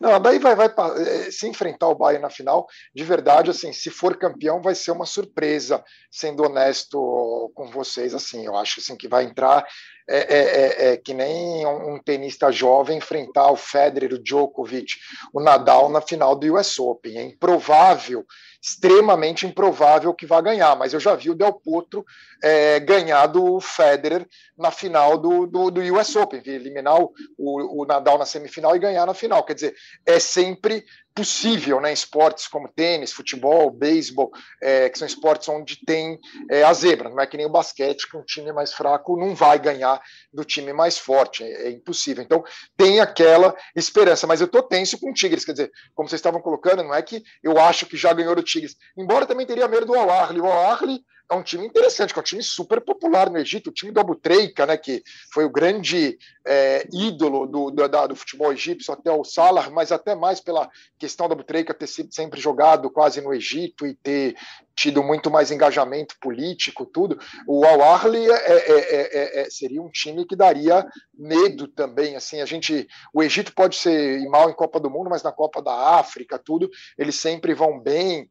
Não, 0.00 0.18
daí 0.18 0.38
vai, 0.38 0.56
vai 0.56 0.68
eh, 0.68 1.30
se 1.30 1.46
enfrentar 1.46 1.88
o 1.88 1.94
Bayern 1.94 2.22
na 2.22 2.30
final, 2.30 2.66
de 2.94 3.04
verdade, 3.04 3.50
assim, 3.50 3.70
se 3.70 3.90
for 3.90 4.16
campeão, 4.16 4.62
vai 4.62 4.74
ser 4.74 4.92
uma 4.92 5.04
surpresa, 5.04 5.84
sendo 6.10 6.42
honesto 6.42 7.52
com 7.54 7.70
vocês, 7.70 8.14
assim, 8.14 8.46
eu 8.46 8.56
acho 8.56 8.80
assim, 8.80 8.96
que 8.96 9.06
vai 9.06 9.24
entrar 9.24 9.66
é, 10.08 10.18
é, 10.18 10.38
é, 10.38 10.92
é 10.92 10.96
que 10.96 11.12
nem 11.12 11.66
um, 11.66 11.94
um, 11.94 12.02
tenista 12.02 12.50
jovem 12.50 12.96
enfrentar 12.96 13.52
o 13.52 13.56
Federer, 13.56 14.14
o 14.14 14.18
Djokovic, 14.18 14.94
o 15.32 15.40
Nadal 15.40 15.88
na 15.88 16.00
final 16.00 16.34
do 16.34 16.54
US 16.54 16.78
Open. 16.78 17.18
É 17.18 17.22
improvável 17.22 18.24
extremamente 18.62 19.46
improvável 19.46 20.12
que 20.12 20.26
vá 20.26 20.40
ganhar, 20.40 20.76
mas 20.76 20.92
eu 20.92 21.00
já 21.00 21.14
vi 21.14 21.30
o 21.30 21.34
Del 21.34 21.54
Potro 21.54 22.04
é, 22.42 22.78
ganhar 22.78 23.26
do 23.26 23.58
Federer 23.58 24.26
na 24.56 24.70
final 24.70 25.16
do, 25.16 25.46
do, 25.46 25.70
do 25.70 25.80
US 25.94 26.14
Open, 26.14 26.42
eliminar 26.44 27.00
o, 27.00 27.10
o, 27.38 27.82
o, 27.82 27.86
Nadal 27.86 28.18
na 28.18 28.26
semifinal 28.26 28.76
e 28.76 28.78
ganhar 28.78 29.06
na 29.06 29.14
final. 29.14 29.42
Quer 29.44 29.54
dizer, 29.54 29.74
é 30.06 30.18
sempre 30.18 30.84
possível 31.14 31.80
né, 31.80 31.92
esportes 31.92 32.46
como 32.46 32.68
tênis, 32.68 33.12
futebol, 33.12 33.70
beisebol, 33.70 34.30
é, 34.62 34.88
que 34.88 34.98
são 34.98 35.06
esportes 35.06 35.48
onde 35.48 35.84
tem 35.84 36.18
é, 36.50 36.62
a 36.62 36.72
zebra. 36.72 37.08
Não 37.08 37.20
é 37.20 37.26
que 37.26 37.36
nem 37.36 37.46
o 37.46 37.50
basquete, 37.50 38.08
que 38.08 38.16
um 38.16 38.22
time 38.22 38.52
mais 38.52 38.72
fraco 38.72 39.18
não 39.18 39.34
vai 39.34 39.58
ganhar 39.58 40.00
do 40.32 40.44
time 40.44 40.72
mais 40.72 40.98
forte. 40.98 41.42
É, 41.42 41.68
é 41.68 41.70
impossível. 41.70 42.22
Então, 42.22 42.44
tem 42.76 43.00
aquela 43.00 43.54
esperança. 43.74 44.26
Mas 44.26 44.40
eu 44.40 44.46
estou 44.46 44.62
tenso 44.62 44.98
com 44.98 45.10
o 45.10 45.14
Tigres. 45.14 45.44
Quer 45.44 45.52
dizer, 45.52 45.72
como 45.94 46.08
vocês 46.08 46.18
estavam 46.18 46.40
colocando, 46.40 46.82
não 46.82 46.94
é 46.94 47.02
que 47.02 47.22
eu 47.42 47.58
acho 47.60 47.86
que 47.86 47.96
já 47.96 48.12
ganhou 48.12 48.34
do 48.34 48.42
Tigres. 48.42 48.76
Embora 48.96 49.26
também 49.26 49.46
teria 49.46 49.68
medo 49.68 49.86
do 49.86 49.94
Al-Ahly. 49.94 50.40
O 50.40 50.46
Al-Ahly 50.46 51.00
é 51.30 51.34
um 51.34 51.42
time 51.44 51.64
interessante, 51.64 52.12
que 52.12 52.18
é 52.18 52.22
um 52.22 52.24
time 52.24 52.42
super 52.42 52.80
popular 52.80 53.30
no 53.30 53.38
Egito, 53.38 53.70
o 53.70 53.72
time 53.72 53.92
do 53.92 54.00
Abu 54.00 54.16
Treika, 54.16 54.66
né, 54.66 54.76
que 54.76 55.02
foi 55.32 55.44
o 55.44 55.50
grande 55.50 56.18
é, 56.44 56.84
ídolo 56.92 57.46
do, 57.46 57.70
do, 57.70 57.88
do, 57.88 58.16
futebol 58.16 58.52
egípcio 58.52 58.92
até 58.92 59.12
o 59.12 59.22
Salah, 59.22 59.70
mas 59.70 59.92
até 59.92 60.16
mais 60.16 60.40
pela 60.40 60.68
questão 61.00 61.26
do 61.26 61.32
Abu 61.32 61.42
Treika 61.42 61.72
ter 61.72 61.86
sido 61.86 62.14
sempre 62.14 62.38
jogado 62.38 62.90
quase 62.90 63.22
no 63.22 63.32
Egito 63.32 63.86
e 63.86 63.94
ter 63.94 64.36
tido 64.80 65.02
muito 65.02 65.30
mais 65.30 65.50
engajamento 65.50 66.16
político, 66.18 66.86
tudo. 66.86 67.18
O 67.46 67.66
Al 67.66 67.82
Ahly 67.82 68.30
é, 68.30 68.34
é, 68.34 69.40
é, 69.42 69.50
seria 69.50 69.82
um 69.82 69.90
time 69.90 70.24
que 70.24 70.34
daria 70.34 70.86
medo 71.12 71.68
também. 71.68 72.16
Assim, 72.16 72.40
a 72.40 72.46
gente, 72.46 72.88
o 73.12 73.22
Egito 73.22 73.52
pode 73.54 73.76
ser 73.76 74.18
mal 74.30 74.48
em 74.48 74.54
Copa 74.54 74.80
do 74.80 74.88
Mundo, 74.88 75.10
mas 75.10 75.22
na 75.22 75.32
Copa 75.32 75.60
da 75.60 75.98
África, 75.98 76.38
tudo, 76.38 76.70
eles 76.96 77.14
sempre 77.16 77.52
vão 77.52 77.78
bem. 77.78 78.26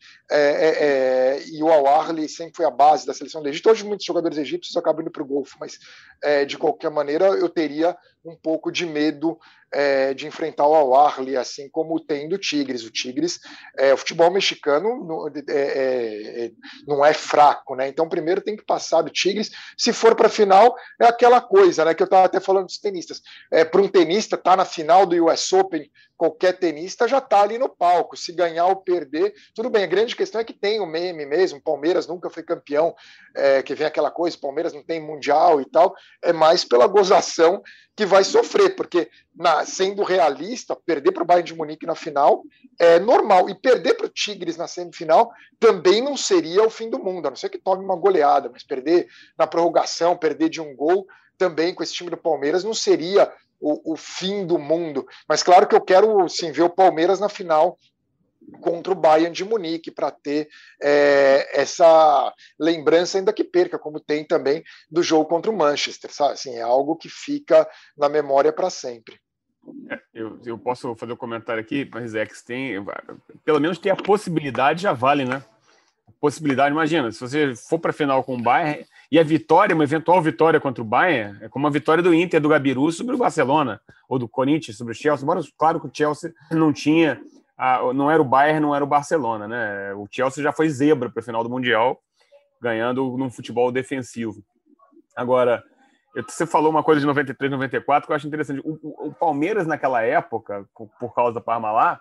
e 1.52 1.62
o 1.62 1.72
Al 1.72 1.86
Ahly 1.86 2.28
sempre 2.28 2.56
foi 2.56 2.66
a 2.66 2.72
base 2.72 3.06
da 3.06 3.14
seleção 3.14 3.44
do 3.44 3.50
Egito. 3.50 3.70
Hoje 3.70 3.86
muitos 3.86 4.08
jogadores 4.08 4.40
egípcios 4.40 4.76
acabam 4.76 5.02
indo 5.02 5.12
para 5.12 5.22
o 5.22 5.28
Golfo, 5.28 5.56
mas 5.60 5.78
de 6.48 6.58
qualquer 6.58 6.90
maneira 6.90 7.26
eu 7.28 7.48
teria 7.48 7.96
um 8.26 8.36
pouco 8.36 8.72
de 8.72 8.88
medo 8.88 9.38
é, 9.72 10.14
de 10.14 10.28
enfrentar 10.28 10.68
o 10.68 10.74
Al-Ahly, 10.74 11.38
assim 11.38 11.70
como 11.70 12.00
tem 12.00 12.28
do 12.28 12.38
Tigres. 12.38 12.84
O 12.84 12.92
Tigres, 12.92 13.40
é, 13.78 13.94
o 13.94 13.98
futebol 13.98 14.32
mexicano 14.32 15.32
é, 15.48 16.39
não 16.88 17.06
é 17.06 17.14
fraco, 17.14 17.76
né? 17.76 17.88
Então, 17.88 18.10
primeiro 18.10 18.42
tem 18.42 18.56
que 18.56 18.64
passar 18.64 19.02
do 19.02 19.10
Tigres. 19.10 19.52
Se 19.78 19.92
for 19.94 20.16
para 20.16 20.28
a 20.28 20.30
final, 20.30 20.76
é 21.00 21.06
aquela 21.06 21.42
coisa, 21.42 21.86
né? 21.86 21.94
Que 21.94 22.04
eu 22.04 22.06
estava 22.06 22.26
até 22.26 22.40
falando 22.40 22.66
dos 22.66 22.78
tenistas. 22.78 23.22
É, 23.52 23.64
para 23.66 23.82
um 23.82 23.88
tenista 23.88 24.36
estar 24.36 24.52
tá 24.52 24.58
na 24.58 24.66
final 24.66 25.06
do 25.06 25.26
US 25.26 25.52
Open, 25.54 25.90
qualquer 26.20 26.60
tenista 26.60 27.08
já 27.08 27.20
está 27.20 27.42
ali 27.42 27.58
no 27.58 27.70
palco. 27.70 28.18
Se 28.18 28.34
ganhar 28.34 28.66
ou 28.66 28.76
perder, 28.76 29.34
tudo 29.56 29.70
bem. 29.70 29.86
A 29.86 29.88
grande 29.88 30.18
questão 30.18 30.42
é 30.42 30.44
que 30.44 30.52
tem 30.52 30.82
o 30.82 30.86
meme 30.86 31.26
mesmo. 31.26 31.62
Palmeiras 31.62 32.06
nunca 32.06 32.30
foi 32.30 32.44
campeão, 32.44 32.94
é, 33.34 33.64
que 33.64 33.74
vem 33.74 33.88
aquela 33.88 34.12
coisa, 34.12 34.38
Palmeiras 34.38 34.74
não 34.74 34.84
tem 34.84 35.00
mundial 35.00 35.62
e 35.62 35.66
tal. 35.66 35.96
É 36.22 36.34
mais 36.34 36.66
pela 36.66 36.88
gozação 36.88 37.64
que 37.96 38.06
vai 38.06 38.26
sofrer, 38.26 38.76
porque 38.76 39.10
na, 39.34 39.66
sendo 39.66 40.04
realista, 40.04 40.76
perder 40.76 41.14
para 41.14 41.24
o 41.24 41.26
Bayern 41.26 41.48
de 41.48 41.56
Munique 41.56 41.86
na 41.86 41.96
final 41.96 42.44
é 42.78 43.00
normal. 43.00 43.50
E 43.50 43.56
perder 43.56 43.94
para 43.94 44.08
o 44.08 44.10
Tigres 44.10 44.58
na 44.58 44.68
semifinal 44.68 45.32
também 45.58 46.02
não 46.02 46.18
seria 46.18 46.64
o 46.64 46.70
fim 46.70 46.90
do 46.90 47.00
mundo, 47.00 47.28
a 47.28 47.30
não 47.30 47.38
ser 47.38 47.48
que 47.48 47.58
tome 47.58 47.86
uma 47.86 47.96
goleada, 47.96 48.50
mas 48.52 48.62
perder 48.62 49.08
na 49.38 49.48
prorrogação, 49.48 50.18
perder 50.18 50.50
de 50.50 50.60
um 50.60 50.76
gol 50.76 51.08
também 51.38 51.74
com 51.74 51.82
esse 51.82 51.94
time 51.94 52.10
do 52.10 52.18
Palmeiras 52.18 52.66
não 52.66 52.74
seria 52.74 53.32
o, 53.60 53.94
o 53.94 53.98
fim 53.98 54.46
do 54.46 54.58
mundo. 54.58 55.06
Mas 55.28 55.44
claro 55.44 55.68
que 55.68 55.76
eu 55.76 55.82
quero 55.82 56.28
sim 56.30 56.52
ver 56.52 56.64
o 56.64 56.70
Palmeiras 56.70 57.20
na 57.20 57.30
final 57.30 57.78
contra 58.62 58.92
o 58.92 58.96
Bayern 58.96 59.34
de 59.34 59.44
Munique 59.44 59.92
para 59.92 60.10
ter 60.10 60.50
é, 60.82 61.62
essa 61.62 62.34
lembrança 62.60 63.18
ainda 63.18 63.34
que 63.34 63.44
perca, 63.44 63.78
como 63.78 64.00
tem 64.00 64.24
também 64.24 64.64
do 64.90 65.04
jogo 65.04 65.26
contra 65.26 65.52
o 65.52 65.58
Manchester, 65.58 66.12
sabe? 66.12 66.34
Assim, 66.34 66.56
é 66.56 66.62
algo 66.62 66.96
que 66.96 67.10
fica 67.10 67.68
na 67.98 68.10
memória 68.10 68.52
para 68.52 68.70
sempre. 68.70 69.20
É, 69.90 70.00
eu, 70.14 70.40
eu, 70.46 70.58
posso 70.58 70.96
fazer 70.96 71.14
um 71.14 71.18
comentário 71.18 71.62
aqui, 71.62 71.88
mas 71.94 72.16
é 72.16 72.26
que 72.26 72.44
tem, 72.44 72.74
pelo 73.44 73.60
menos 73.60 73.78
tem 73.78 73.92
a 73.92 73.96
possibilidade 73.96 74.84
já 74.84 74.94
vale, 74.94 75.26
né? 75.26 75.44
Possibilidade, 76.20 76.74
imagina, 76.74 77.12
se 77.12 77.20
você 77.20 77.56
for 77.56 77.78
para 77.78 77.92
a 77.92 77.94
final 77.94 78.24
com 78.24 78.36
o 78.36 78.42
Bayern 78.42 78.86
e 79.12 79.18
a 79.18 79.24
vitória, 79.24 79.74
uma 79.74 79.84
eventual 79.84 80.22
vitória 80.22 80.60
contra 80.60 80.84
o 80.84 80.86
Bayern, 80.86 81.44
é 81.44 81.50
como 81.50 81.66
a 81.66 81.70
vitória 81.70 82.04
do 82.04 82.14
Inter 82.14 82.40
do 82.40 82.50
Gabiru 82.50 82.92
sobre 82.92 83.16
o 83.16 83.18
Barcelona 83.18 83.82
ou 84.08 84.20
do 84.20 84.28
Corinthians 84.28 84.78
sobre 84.78 84.94
o 84.94 84.96
Chelsea. 84.96 85.24
Embora, 85.24 85.42
claro 85.58 85.80
que 85.80 85.88
o 85.88 85.92
Chelsea 85.92 86.32
não 86.52 86.72
tinha 86.72 87.20
a, 87.58 87.92
não 87.94 88.10
era 88.10 88.22
o 88.22 88.26
Bayern, 88.26 88.60
não 88.60 88.76
era 88.76 88.84
o 88.84 88.88
Barcelona, 88.88 89.48
né? 89.48 89.94
O 89.96 90.08
Chelsea 90.10 90.44
já 90.44 90.54
foi 90.54 90.70
zebra 90.70 91.10
para 91.10 91.22
a 91.22 91.24
final 91.24 91.44
do 91.44 91.50
Mundial, 91.50 92.00
ganhando 92.62 93.18
num 93.18 93.32
futebol 93.32 93.72
defensivo. 93.72 94.44
Agora, 95.16 95.64
você 96.28 96.46
falou 96.46 96.70
uma 96.70 96.84
coisa 96.84 97.02
de 97.02 97.08
93, 97.08 97.52
94 97.52 98.06
que 98.06 98.12
eu 98.12 98.16
acho 98.16 98.28
interessante. 98.28 98.62
O, 98.64 98.80
o, 98.82 99.08
o 99.08 99.14
Palmeiras, 99.14 99.66
naquela 99.66 100.04
época, 100.04 100.66
por 100.74 101.14
causa 101.16 101.34
da 101.34 101.42
Parmalat, 101.42 102.00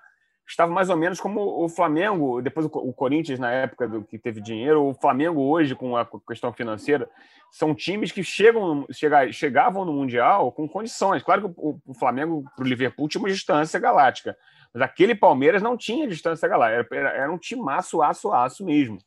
estava 0.48 0.72
mais 0.72 0.88
ou 0.88 0.96
menos 0.96 1.20
como 1.20 1.62
o 1.62 1.68
Flamengo, 1.68 2.40
depois 2.40 2.66
o, 2.66 2.92
Corinthians, 2.92 3.38
na 3.38 3.50
época 3.50 3.86
do 3.86 4.02
que 4.02 4.18
teve 4.18 4.40
dinheiro, 4.40 4.82
o 4.82 4.94
Flamengo 4.94 5.42
hoje, 5.42 5.74
com 5.74 5.96
a 5.96 6.08
questão 6.26 6.52
financeira, 6.52 7.08
são 7.50 7.74
times 7.74 8.10
que 8.10 8.24
chegam, 8.24 8.86
chega, 8.90 9.30
chegavam 9.30 9.84
no 9.84 9.92
Mundial 9.92 10.50
com 10.52 10.66
condições. 10.66 11.22
Claro 11.22 11.42
que 11.42 11.54
o, 11.58 11.80
o 11.86 11.94
Flamengo 11.94 12.44
para 12.56 12.64
o 12.64 12.68
Liverpool 12.68 13.08
tinha 13.08 13.20
uma 13.20 13.28
distância 13.28 13.78
galáctica, 13.78 14.36
mas 14.72 14.82
aquele 14.82 15.14
Palmeiras 15.14 15.62
não 15.62 15.76
tinha 15.76 16.08
distância 16.08 16.48
galáctica, 16.48 16.96
era, 16.96 17.10
era 17.10 17.32
um 17.32 17.38
timaço, 17.38 18.02
aço, 18.02 18.32
aço 18.32 18.64
mesmo. 18.64 18.98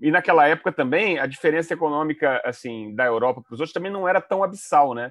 E 0.00 0.10
naquela 0.10 0.46
época 0.46 0.70
também, 0.70 1.18
a 1.18 1.26
diferença 1.26 1.72
econômica 1.72 2.42
assim 2.44 2.94
da 2.94 3.06
Europa 3.06 3.40
para 3.40 3.54
os 3.54 3.60
outros 3.60 3.72
também 3.72 3.90
não 3.90 4.06
era 4.06 4.20
tão 4.20 4.42
abissal, 4.42 4.92
né? 4.92 5.10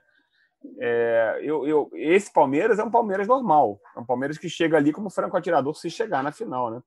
É, 0.80 1.40
eu, 1.44 1.68
eu, 1.68 1.90
esse 1.94 2.32
Palmeiras 2.32 2.80
é 2.80 2.84
um 2.84 2.92
Palmeiras 2.92 3.28
normal, 3.28 3.80
é 3.96 4.00
um 4.00 4.06
Palmeiras 4.06 4.38
que 4.38 4.50
chega 4.50 4.78
ali 4.78 4.92
como 4.92 5.10
franco 5.10 5.36
atirador 5.38 5.76
se 5.76 5.90
chegar 5.90 6.24
na 6.24 6.32
final, 6.32 6.72
né? 6.72 6.82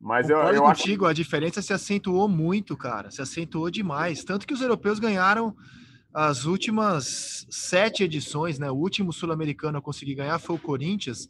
Mas 0.00 0.28
eu, 0.28 0.38
eu 0.38 0.62
contigo, 0.62 1.04
acho... 1.04 1.10
a 1.10 1.14
diferença 1.14 1.62
se 1.62 1.72
acentuou 1.72 2.28
muito, 2.28 2.76
cara, 2.76 3.10
se 3.10 3.22
acentuou 3.22 3.70
demais, 3.70 4.24
tanto 4.24 4.46
que 4.46 4.54
os 4.54 4.60
europeus 4.60 4.98
ganharam 4.98 5.54
as 6.12 6.44
últimas 6.44 7.46
sete 7.48 8.02
edições, 8.02 8.58
né? 8.58 8.70
O 8.70 8.74
último 8.74 9.12
sul-americano 9.12 9.78
a 9.78 9.82
conseguir 9.82 10.14
ganhar 10.14 10.38
foi 10.38 10.56
o 10.56 10.58
Corinthians. 10.58 11.28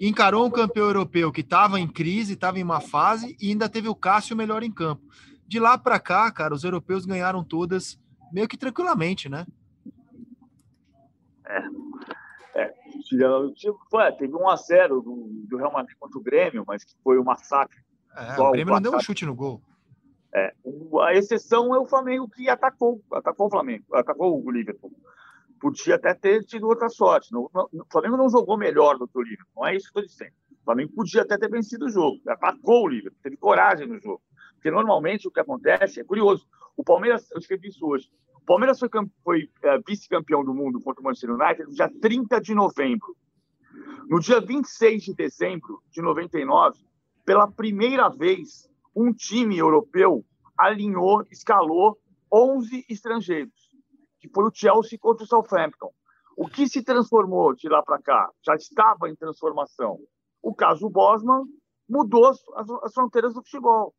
Encarou 0.00 0.44
um 0.44 0.50
campeão 0.50 0.86
europeu 0.86 1.30
que 1.30 1.42
estava 1.42 1.78
em 1.78 1.86
crise, 1.86 2.32
estava 2.32 2.58
em 2.58 2.64
uma 2.64 2.80
fase 2.80 3.36
e 3.40 3.50
ainda 3.50 3.68
teve 3.68 3.88
o 3.88 3.94
Cássio 3.94 4.36
melhor 4.36 4.62
em 4.64 4.72
campo. 4.72 5.02
De 5.46 5.60
lá 5.60 5.78
para 5.78 6.00
cá, 6.00 6.30
cara, 6.32 6.54
os 6.54 6.64
europeus 6.64 7.06
ganharam 7.06 7.44
todas 7.44 7.96
meio 8.32 8.48
que 8.48 8.56
tranquilamente, 8.56 9.28
né? 9.28 9.46
É. 11.46 12.60
é. 12.60 12.74
Foi, 13.90 14.12
teve 14.12 14.34
um 14.34 14.48
a 14.48 14.56
0 14.56 15.00
do, 15.00 15.28
do 15.48 15.56
Real 15.56 15.72
Madrid 15.72 15.96
contra 15.98 16.18
o 16.18 16.22
Grêmio, 16.22 16.64
mas 16.66 16.84
que 16.84 16.94
foi 17.02 17.18
um 17.18 17.24
massacre. 17.24 17.78
É, 18.16 18.40
o 18.40 18.50
Grêmio 18.52 18.74
não 18.74 18.82
deu 18.82 18.94
um 18.94 19.00
chute 19.00 19.26
no 19.26 19.34
gol. 19.34 19.60
É, 20.32 20.52
a 21.02 21.14
exceção 21.14 21.74
é 21.74 21.78
o 21.78 21.86
Flamengo 21.86 22.28
que 22.28 22.48
atacou, 22.48 23.00
atacou 23.12 23.46
o 23.46 23.50
Flamengo, 23.50 23.84
atacou 23.92 24.44
o 24.44 24.50
Liverpool. 24.50 24.92
Podia 25.60 25.94
até 25.94 26.12
ter 26.12 26.44
tido 26.44 26.66
outra 26.66 26.88
sorte. 26.88 27.30
o 27.34 27.50
Flamengo 27.90 28.16
não 28.16 28.28
jogou 28.28 28.56
melhor 28.56 28.98
do 28.98 29.06
que 29.06 29.16
o 29.16 29.22
Liverpool, 29.22 29.52
não 29.56 29.66
é 29.66 29.76
isso 29.76 29.92
que 29.92 29.98
eu 29.98 30.02
estou 30.02 30.12
dizendo. 30.12 30.36
O 30.50 30.64
Flamengo 30.64 30.92
podia 30.92 31.22
até 31.22 31.38
ter 31.38 31.48
vencido 31.48 31.86
o 31.86 31.90
jogo, 31.90 32.20
atacou 32.26 32.84
o 32.84 32.88
Liverpool, 32.88 33.20
teve 33.22 33.36
coragem 33.36 33.86
no 33.86 33.98
jogo. 34.00 34.22
Porque 34.54 34.70
normalmente 34.70 35.28
o 35.28 35.30
que 35.30 35.38
acontece 35.38 36.00
é 36.00 36.04
curioso. 36.04 36.48
O 36.76 36.82
Palmeiras, 36.82 37.30
eu 37.30 37.38
escrevi 37.38 37.68
isso 37.68 37.86
hoje, 37.86 38.10
o 38.44 38.46
Palmeiras 38.46 38.78
foi, 38.78 38.90
foi 39.24 39.50
é, 39.62 39.78
vice-campeão 39.78 40.44
do 40.44 40.52
mundo 40.52 40.78
contra 40.78 41.00
o 41.00 41.04
Manchester 41.04 41.30
United 41.30 41.64
no 41.64 41.74
dia 41.74 41.90
30 41.98 42.40
de 42.42 42.54
novembro. 42.54 43.16
No 44.06 44.20
dia 44.20 44.38
26 44.38 45.02
de 45.02 45.14
dezembro 45.14 45.82
de 45.90 46.02
99, 46.02 46.78
pela 47.24 47.50
primeira 47.50 48.10
vez, 48.10 48.68
um 48.94 49.14
time 49.14 49.56
europeu 49.56 50.26
alinhou, 50.58 51.22
escalou 51.30 51.98
11 52.30 52.84
estrangeiros, 52.86 53.70
que 54.20 54.28
foi 54.28 54.44
o 54.44 54.52
Chelsea 54.52 54.98
contra 54.98 55.24
o 55.24 55.26
Southampton. 55.26 55.90
O 56.36 56.46
que 56.46 56.68
se 56.68 56.82
transformou 56.82 57.54
de 57.54 57.66
lá 57.66 57.82
para 57.82 58.02
cá? 58.02 58.30
Já 58.44 58.56
estava 58.56 59.08
em 59.08 59.16
transformação. 59.16 59.98
O 60.42 60.54
caso 60.54 60.90
Bosman 60.90 61.44
mudou 61.88 62.26
as, 62.26 62.38
as, 62.56 62.70
as 62.82 62.92
fronteiras 62.92 63.32
do 63.32 63.42
futebol. 63.42 63.94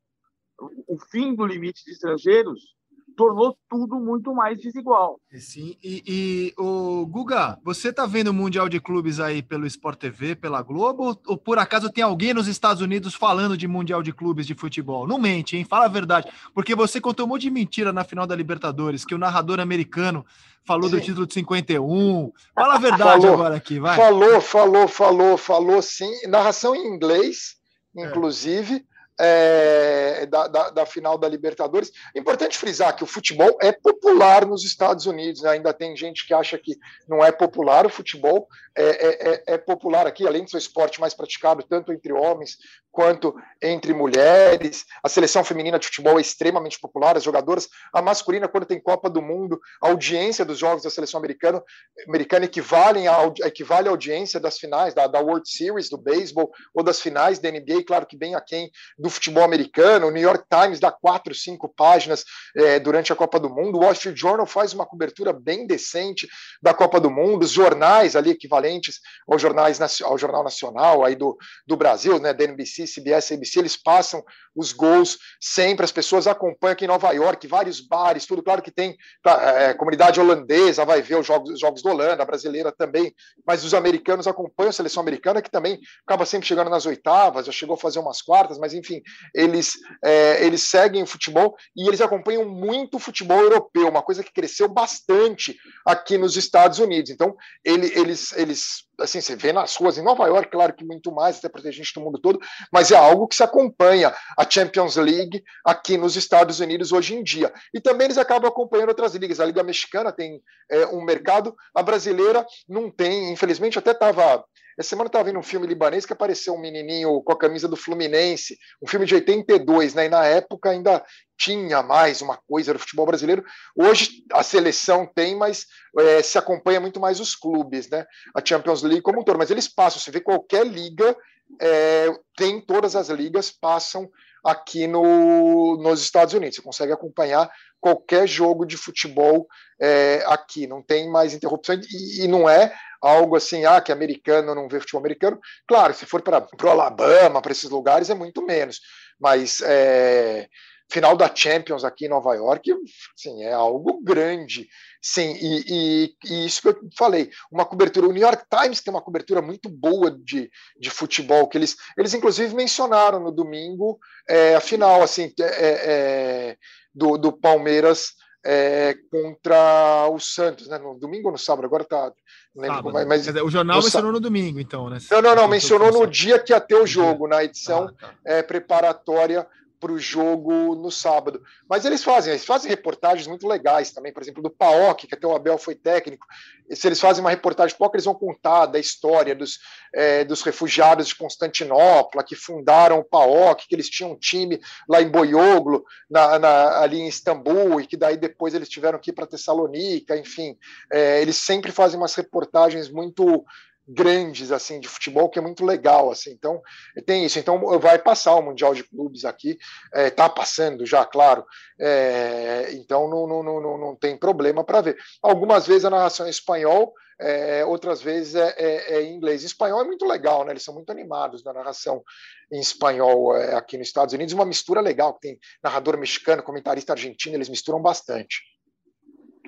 O, 0.59 0.95
o 0.95 0.99
fim 1.09 1.33
do 1.33 1.47
limite 1.47 1.83
de 1.83 1.93
estrangeiros 1.93 2.74
tornou 3.15 3.57
tudo 3.69 3.99
muito 3.99 4.33
mais 4.33 4.59
desigual. 4.59 5.19
Sim, 5.33 5.75
e, 5.83 6.03
e 6.05 6.53
o 6.57 7.05
Guga, 7.05 7.57
você 7.63 7.91
tá 7.91 8.05
vendo 8.05 8.29
o 8.29 8.33
Mundial 8.33 8.69
de 8.69 8.79
Clubes 8.79 9.19
aí 9.19 9.41
pelo 9.41 9.65
Sport 9.65 9.99
TV, 9.99 10.35
pela 10.35 10.61
Globo, 10.61 11.19
ou, 11.25 11.37
por 11.37 11.57
acaso 11.57 11.91
tem 11.91 12.03
alguém 12.03 12.33
nos 12.33 12.47
Estados 12.47 12.81
Unidos 12.81 13.15
falando 13.15 13.57
de 13.57 13.67
Mundial 13.67 14.03
de 14.03 14.11
Clubes 14.11 14.45
de 14.45 14.53
futebol? 14.53 15.07
Não 15.07 15.17
mente, 15.17 15.57
hein? 15.57 15.65
Fala 15.65 15.85
a 15.85 15.89
verdade, 15.89 16.29
porque 16.53 16.75
você 16.75 16.99
contou 16.99 17.25
um 17.25 17.29
monte 17.29 17.43
de 17.43 17.51
mentira 17.51 17.93
na 17.93 18.03
final 18.03 18.27
da 18.27 18.35
Libertadores, 18.35 19.05
que 19.05 19.15
o 19.15 19.19
narrador 19.19 19.59
americano 19.59 20.25
falou 20.65 20.89
sim. 20.89 20.95
do 20.95 21.01
título 21.01 21.27
de 21.27 21.33
51. 21.33 22.31
Fala 22.53 22.75
a 22.75 22.79
verdade 22.79 23.21
falou, 23.21 23.33
agora 23.33 23.55
aqui, 23.55 23.79
vai. 23.79 23.95
Falou, 23.95 24.41
falou, 24.41 24.87
falou, 24.87 25.37
falou 25.37 25.81
sim. 25.81 26.27
Narração 26.27 26.75
em 26.75 26.87
inglês, 26.87 27.55
é. 27.95 28.05
inclusive. 28.05 28.75
É 28.75 28.94
é, 29.19 30.25
da, 30.25 30.47
da, 30.47 30.69
da, 30.69 30.85
final 30.85 31.17
da 31.17 31.27
Libertadores. 31.27 31.91
Importante 32.15 32.57
frisar 32.57 32.95
que 32.95 33.03
o 33.03 33.07
futebol 33.07 33.57
é 33.61 33.71
popular 33.71 34.45
nos 34.45 34.63
Estados 34.63 35.05
Unidos, 35.05 35.41
né? 35.41 35.51
ainda 35.51 35.73
tem 35.73 35.95
gente 35.95 36.25
que 36.27 36.33
acha 36.33 36.57
que 36.57 36.77
não 37.07 37.23
é 37.23 37.31
popular 37.31 37.85
o 37.85 37.89
futebol, 37.89 38.47
é, 38.77 38.83
é, 38.83 39.29
é, 39.29 39.43
é 39.53 39.57
popular 39.57 40.05
aqui, 40.05 40.27
além 40.27 40.43
de 40.43 40.51
ser 40.51 40.57
o 40.57 40.59
esporte 40.59 40.99
mais 40.99 41.13
praticado 41.13 41.63
tanto 41.63 41.93
entre 41.93 42.11
homens 42.11 42.57
quanto 42.95 43.35
entre 43.61 43.93
mulheres. 43.93 44.85
A 45.03 45.09
seleção 45.09 45.43
feminina 45.43 45.77
de 45.77 45.85
futebol 45.85 46.17
é 46.17 46.21
extremamente 46.21 46.79
popular, 46.79 47.17
as 47.17 47.23
jogadoras. 47.23 47.67
A 47.93 48.01
masculina, 48.01 48.47
quando 48.47 48.65
tem 48.65 48.79
Copa 48.79 49.09
do 49.09 49.21
Mundo, 49.21 49.59
a 49.83 49.89
audiência 49.89 50.45
dos 50.45 50.57
jogos 50.57 50.83
da 50.83 50.89
seleção 50.89 51.17
americana, 51.17 51.61
americana 52.07 52.45
equivale, 52.45 53.05
a, 53.07 53.33
equivale 53.45 53.89
à 53.89 53.91
audiência 53.91 54.39
das 54.39 54.57
finais 54.57 54.93
da, 54.93 55.07
da 55.07 55.19
World 55.19 55.47
Series 55.49 55.89
do 55.89 55.97
beisebol 55.97 56.51
ou 56.73 56.83
das 56.83 57.01
finais 57.01 57.37
da 57.37 57.51
NBA, 57.51 57.83
claro 57.85 58.05
que 58.05 58.17
bem 58.17 58.33
aquém 58.33 58.71
do 58.97 59.04
futebol 59.09 59.43
americano. 59.43 60.07
O 60.07 60.11
New 60.11 60.21
York 60.21 60.45
Times 60.49 60.79
dá 60.79 60.91
quatro, 60.91 61.33
cinco 61.33 61.67
páginas 61.67 62.23
é, 62.55 62.79
durante 62.79 63.11
a 63.11 63.15
Copa 63.15 63.39
do 63.39 63.49
Mundo. 63.49 63.77
O 63.77 63.81
Wall 63.81 63.93
Street 63.93 64.17
Journal 64.17 64.45
faz 64.45 64.73
uma 64.73 64.85
cobertura 64.85 65.33
bem 65.33 65.65
decente 65.65 66.27
da 66.61 66.73
Copa 66.73 66.99
do 66.99 67.09
Mundo. 67.09 67.43
Os 67.43 67.51
jornais 67.51 68.15
ali 68.15 68.31
equivalentes 68.31 68.99
aos 69.27 69.41
jornais, 69.41 69.79
ao 70.01 70.17
Jornal 70.17 70.43
Nacional 70.43 71.03
aí 71.03 71.15
do, 71.15 71.37
do 71.65 71.75
Brasil, 71.75 72.19
né, 72.19 72.33
da 72.33 72.43
NBC, 72.43 72.85
CBS, 72.85 73.31
ABC, 73.31 73.59
eles 73.59 73.77
passam 73.77 74.23
os 74.55 74.71
gols 74.71 75.17
sempre, 75.39 75.83
as 75.83 75.91
pessoas 75.91 76.27
acompanham 76.27 76.73
aqui 76.73 76.85
em 76.85 76.87
Nova 76.87 77.11
York, 77.11 77.45
vários 77.45 77.81
bares, 77.81 78.25
tudo 78.25 78.41
claro 78.41 78.61
que 78.61 78.71
tem 78.71 78.95
é, 79.25 79.73
comunidade 79.73 80.19
holandesa, 80.19 80.85
vai 80.85 81.01
ver 81.01 81.19
os 81.19 81.27
jogos, 81.27 81.51
os 81.51 81.59
jogos 81.59 81.83
da 81.83 81.91
Holanda, 81.91 82.23
a 82.23 82.25
brasileira 82.25 82.71
também, 82.71 83.13
mas 83.45 83.65
os 83.65 83.73
americanos 83.73 84.27
acompanham 84.27 84.69
a 84.69 84.73
seleção 84.73 85.01
americana, 85.01 85.41
que 85.41 85.51
também 85.51 85.79
acaba 86.07 86.25
sempre 86.25 86.47
chegando 86.47 86.69
nas 86.69 86.85
oitavas, 86.85 87.45
já 87.45 87.51
chegou 87.51 87.75
a 87.75 87.79
fazer 87.79 87.99
umas 87.99 88.21
quartas, 88.21 88.57
mas 88.57 88.73
enfim, 88.73 88.94
eles, 89.33 89.73
é, 90.03 90.45
eles 90.45 90.63
seguem 90.63 91.03
o 91.03 91.07
futebol 91.07 91.55
e 91.75 91.87
eles 91.87 92.01
acompanham 92.01 92.47
muito 92.47 92.97
o 92.97 92.99
futebol 92.99 93.39
europeu, 93.39 93.87
uma 93.87 94.01
coisa 94.01 94.23
que 94.23 94.33
cresceu 94.33 94.67
bastante 94.67 95.57
aqui 95.85 96.17
nos 96.17 96.35
Estados 96.35 96.79
Unidos. 96.79 97.11
Então, 97.11 97.35
ele, 97.63 97.91
eles, 97.95 98.31
eles 98.33 98.85
assim, 98.99 99.19
você 99.21 99.35
vê 99.35 99.51
nas 99.51 99.75
ruas 99.75 99.97
em 99.97 100.03
Nova 100.03 100.25
York, 100.27 100.49
claro 100.49 100.73
que 100.73 100.85
muito 100.85 101.11
mais, 101.11 101.37
até 101.37 101.49
porque 101.49 101.67
a 101.67 101.71
gente 101.71 101.93
do 101.93 102.01
mundo 102.01 102.19
todo, 102.19 102.39
mas 102.71 102.91
é 102.91 102.95
algo 102.95 103.27
que 103.27 103.35
se 103.35 103.43
acompanha 103.43 104.13
a 104.37 104.49
Champions 104.49 104.95
League 104.95 105.43
aqui 105.65 105.97
nos 105.97 106.15
Estados 106.15 106.59
Unidos 106.59 106.91
hoje 106.91 107.15
em 107.15 107.23
dia. 107.23 107.51
E 107.73 107.81
também 107.81 108.05
eles 108.05 108.17
acabam 108.17 108.49
acompanhando 108.49 108.89
outras 108.89 109.13
ligas. 109.15 109.39
A 109.39 109.45
Liga 109.45 109.63
Mexicana 109.63 110.11
tem 110.11 110.41
é, 110.69 110.85
um 110.87 111.03
mercado, 111.03 111.55
a 111.73 111.83
brasileira 111.83 112.45
não 112.67 112.89
tem, 112.89 113.31
infelizmente, 113.31 113.79
até 113.79 113.91
estava 113.91 114.43
essa 114.77 114.89
semana 114.89 115.05
eu 115.05 115.09
estava 115.09 115.23
vendo 115.23 115.39
um 115.39 115.43
filme 115.43 115.65
libanês 115.65 116.05
que 116.05 116.13
apareceu 116.13 116.53
um 116.53 116.59
menininho 116.59 117.21
com 117.21 117.31
a 117.31 117.37
camisa 117.37 117.67
do 117.67 117.77
Fluminense, 117.77 118.57
um 118.81 118.87
filme 118.87 119.05
de 119.05 119.15
82, 119.15 119.93
né? 119.93 120.05
E 120.05 120.09
na 120.09 120.25
época 120.25 120.69
ainda 120.69 121.03
tinha 121.37 121.81
mais 121.81 122.21
uma 122.21 122.37
coisa 122.47 122.73
do 122.73 122.79
futebol 122.79 123.05
brasileiro. 123.05 123.43
Hoje 123.75 124.23
a 124.31 124.43
seleção 124.43 125.05
tem, 125.05 125.35
mas 125.35 125.65
é, 125.97 126.21
se 126.21 126.37
acompanha 126.37 126.79
muito 126.79 126.99
mais 126.99 127.19
os 127.19 127.35
clubes, 127.35 127.89
né? 127.89 128.05
A 128.35 128.43
Champions 128.43 128.83
League 128.83 129.01
como 129.01 129.21
um 129.21 129.23
todo. 129.23 129.37
Mas 129.37 129.49
eles 129.49 129.67
passam, 129.67 129.99
você 129.99 130.11
vê 130.11 130.19
qualquer 130.19 130.65
liga, 130.65 131.15
é, 131.61 132.07
tem 132.35 132.59
todas 132.59 132.95
as 132.95 133.09
ligas, 133.09 133.51
passam 133.51 134.09
aqui 134.45 134.85
no, 134.85 135.75
nos 135.77 136.01
Estados 136.01 136.35
Unidos. 136.35 136.57
Você 136.57 136.61
consegue 136.61 136.93
acompanhar 136.93 137.49
qualquer 137.81 138.27
jogo 138.27 138.65
de 138.65 138.77
futebol 138.77 139.47
é, 139.81 140.23
aqui, 140.27 140.67
não 140.67 140.81
tem 140.81 141.09
mais 141.09 141.33
interrupções, 141.33 141.85
e, 141.91 142.23
e, 142.23 142.27
não 142.27 142.47
é 142.47 142.73
algo 143.01 143.35
assim, 143.35 143.65
ah, 143.65 143.81
que 143.81 143.91
americano 143.91 144.55
não 144.55 144.67
vê 144.67 144.79
futebol 144.79 145.01
americano. 145.01 145.39
Claro, 145.67 145.93
se 145.93 146.05
for 146.05 146.21
para 146.21 146.47
o 146.63 146.69
Alabama, 146.69 147.41
para 147.41 147.51
esses 147.51 147.69
lugares, 147.69 148.09
é 148.09 148.15
muito 148.15 148.45
menos, 148.45 148.79
mas 149.19 149.61
é, 149.61 150.47
final 150.89 151.15
da 151.15 151.33
Champions 151.33 151.83
aqui 151.83 152.05
em 152.05 152.09
Nova 152.09 152.33
York, 152.35 152.73
sim, 153.15 153.43
é 153.43 153.53
algo 153.53 154.01
grande. 154.01 154.67
Sim, 155.01 155.35
e, 155.39 155.63
e, 155.67 156.15
e, 156.25 156.45
isso 156.45 156.61
que 156.61 156.69
eu 156.69 156.79
falei, 156.97 157.29
uma 157.51 157.65
cobertura. 157.65 158.07
O 158.07 158.11
New 158.11 158.21
York 158.21 158.43
Times 158.49 158.81
tem 158.81 158.93
uma 158.93 159.01
cobertura 159.01 159.41
muito 159.41 159.69
boa 159.69 160.11
de, 160.11 160.49
de 160.79 160.89
futebol, 160.89 161.47
que 161.47 161.57
eles, 161.57 161.75
eles 161.97 162.13
inclusive 162.13 162.55
mencionaram 162.55 163.19
no 163.19 163.31
domingo 163.31 163.99
é, 164.27 164.55
a 164.55 164.61
final 164.61 165.03
assim, 165.03 165.31
é, 165.39 165.45
é, 165.49 166.57
do, 166.93 167.17
do 167.17 167.31
Palmeiras 167.31 168.13
é, 168.45 168.95
contra 169.11 170.07
o 170.09 170.19
Santos, 170.19 170.67
né? 170.67 170.77
No 170.77 170.99
domingo 170.99 171.27
ou 171.27 171.31
no 171.31 171.37
sábado, 171.37 171.65
agora 171.65 171.83
tá. 171.83 172.11
Não 172.55 172.61
lembro 172.61 172.83
como 172.83 172.99
é, 172.99 173.05
mas, 173.05 173.27
o 173.27 173.49
jornal 173.49 173.81
mencionou 173.81 174.11
no 174.11 174.19
domingo, 174.19 174.59
então, 174.59 174.89
né? 174.89 174.99
Não, 175.09 175.21
não, 175.21 175.35
não, 175.35 175.47
mencionou 175.47 175.91
no 175.91 176.07
dia 176.07 176.39
que 176.39 176.53
ia 176.53 176.61
ter 176.61 176.75
o 176.75 176.85
jogo, 176.85 177.27
na 177.27 177.43
edição 177.43 177.89
ah, 177.89 177.93
tá. 177.99 178.15
é, 178.23 178.43
preparatória 178.43 179.45
para 179.85 179.93
o 179.93 179.99
jogo 179.99 180.73
no 180.73 180.89
sábado. 180.89 181.43
Mas 181.69 181.85
eles 181.85 182.03
fazem, 182.03 182.33
eles 182.33 182.43
fazem 182.43 182.67
reportagens 182.67 183.27
muito 183.27 183.47
legais 183.47 183.91
também, 183.91 184.11
por 184.11 184.23
exemplo, 184.23 184.41
do 184.41 184.49
PAOC, 184.49 185.05
que 185.05 185.13
até 185.13 185.27
o 185.27 185.35
Abel 185.35 185.59
foi 185.59 185.75
técnico. 185.75 186.25
Se 186.71 186.87
eles 186.87 186.99
fazem 186.99 187.23
uma 187.23 187.29
reportagem 187.29 187.77
PAOC, 187.77 187.93
eles 187.93 188.05
vão 188.05 188.15
contar 188.15 188.65
da 188.65 188.79
história 188.79 189.35
dos, 189.35 189.59
é, 189.93 190.23
dos 190.23 190.41
refugiados 190.41 191.07
de 191.07 191.15
Constantinopla, 191.15 192.23
que 192.23 192.35
fundaram 192.35 192.97
o 192.97 193.03
PAOC, 193.03 193.67
que 193.67 193.75
eles 193.75 193.87
tinham 193.87 194.13
um 194.13 194.17
time 194.17 194.59
lá 194.89 195.03
em 195.03 195.07
Boioglo, 195.07 195.85
na, 196.09 196.39
na, 196.39 196.79
ali 196.79 196.97
em 196.97 197.07
Istambul, 197.07 197.79
e 197.79 197.85
que 197.85 197.95
daí 197.95 198.17
depois 198.17 198.55
eles 198.55 198.67
tiveram 198.67 198.97
que 198.97 199.11
ir 199.11 199.13
para 199.13 199.27
Tessalonica, 199.27 200.17
enfim. 200.17 200.57
É, 200.91 201.21
eles 201.21 201.37
sempre 201.37 201.71
fazem 201.71 201.99
umas 201.99 202.15
reportagens 202.15 202.89
muito 202.89 203.45
grandes 203.87 204.51
assim 204.51 204.79
de 204.79 204.87
futebol 204.87 205.29
que 205.29 205.39
é 205.39 205.41
muito 205.41 205.63
legal 205.63 206.11
assim. 206.11 206.31
Então 206.31 206.61
tem 207.05 207.25
isso. 207.25 207.39
Então 207.39 207.79
vai 207.79 207.99
passar 207.99 208.35
o 208.35 208.41
mundial 208.41 208.73
de 208.73 208.83
clubes 208.83 209.25
aqui. 209.25 209.57
Está 209.93 210.01
é, 210.01 210.09
tá 210.09 210.29
passando 210.29 210.85
já 210.85 211.05
claro. 211.05 211.45
É, 211.79 212.69
então 212.73 213.09
não, 213.09 213.27
não, 213.27 213.43
não, 213.43 213.77
não 213.77 213.95
tem 213.95 214.17
problema 214.17 214.63
para 214.63 214.81
ver. 214.81 214.97
Algumas 215.21 215.67
vezes 215.67 215.85
a 215.85 215.89
narração 215.89 216.25
é 216.25 216.29
espanhol 216.29 216.93
é, 217.19 217.63
outras 217.63 218.01
vezes 218.01 218.35
é, 218.35 218.53
é, 218.57 218.95
é, 218.95 219.01
em 219.03 219.15
inglês. 219.15 219.43
Espanhol 219.43 219.81
é 219.81 219.85
muito 219.85 220.05
legal 220.05 220.43
né? 220.43 220.51
Eles 220.51 220.63
são 220.63 220.73
muito 220.73 220.91
animados 220.91 221.43
na 221.43 221.53
narração 221.53 222.03
em 222.51 222.59
espanhol 222.59 223.35
é, 223.35 223.55
aqui 223.55 223.77
nos 223.77 223.87
Estados 223.87 224.13
Unidos. 224.13 224.33
Uma 224.33 224.45
mistura 224.45 224.81
legal 224.81 225.13
tem 225.13 225.39
narrador 225.63 225.97
mexicano 225.97 226.43
comentarista 226.43 226.93
argentino 226.93 227.35
eles 227.35 227.49
misturam 227.49 227.81
bastante 227.81 228.54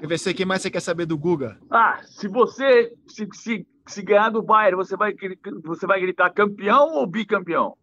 PVC, 0.01 0.33
quem 0.33 0.45
mais 0.45 0.61
você 0.61 0.69
quer 0.69 0.79
saber 0.79 1.05
do 1.05 1.17
Guga? 1.17 1.57
Ah, 1.71 1.99
se 2.05 2.27
você 2.27 2.93
se, 3.07 3.27
se, 3.33 3.67
se 3.87 4.01
ganhar 4.01 4.29
do 4.29 4.43
Bayern, 4.43 4.75
você 4.75 4.95
vai, 4.95 5.13
você 5.63 5.87
vai 5.87 5.99
gritar 5.99 6.29
campeão 6.31 6.93
ou 6.95 7.07
bicampeão? 7.07 7.75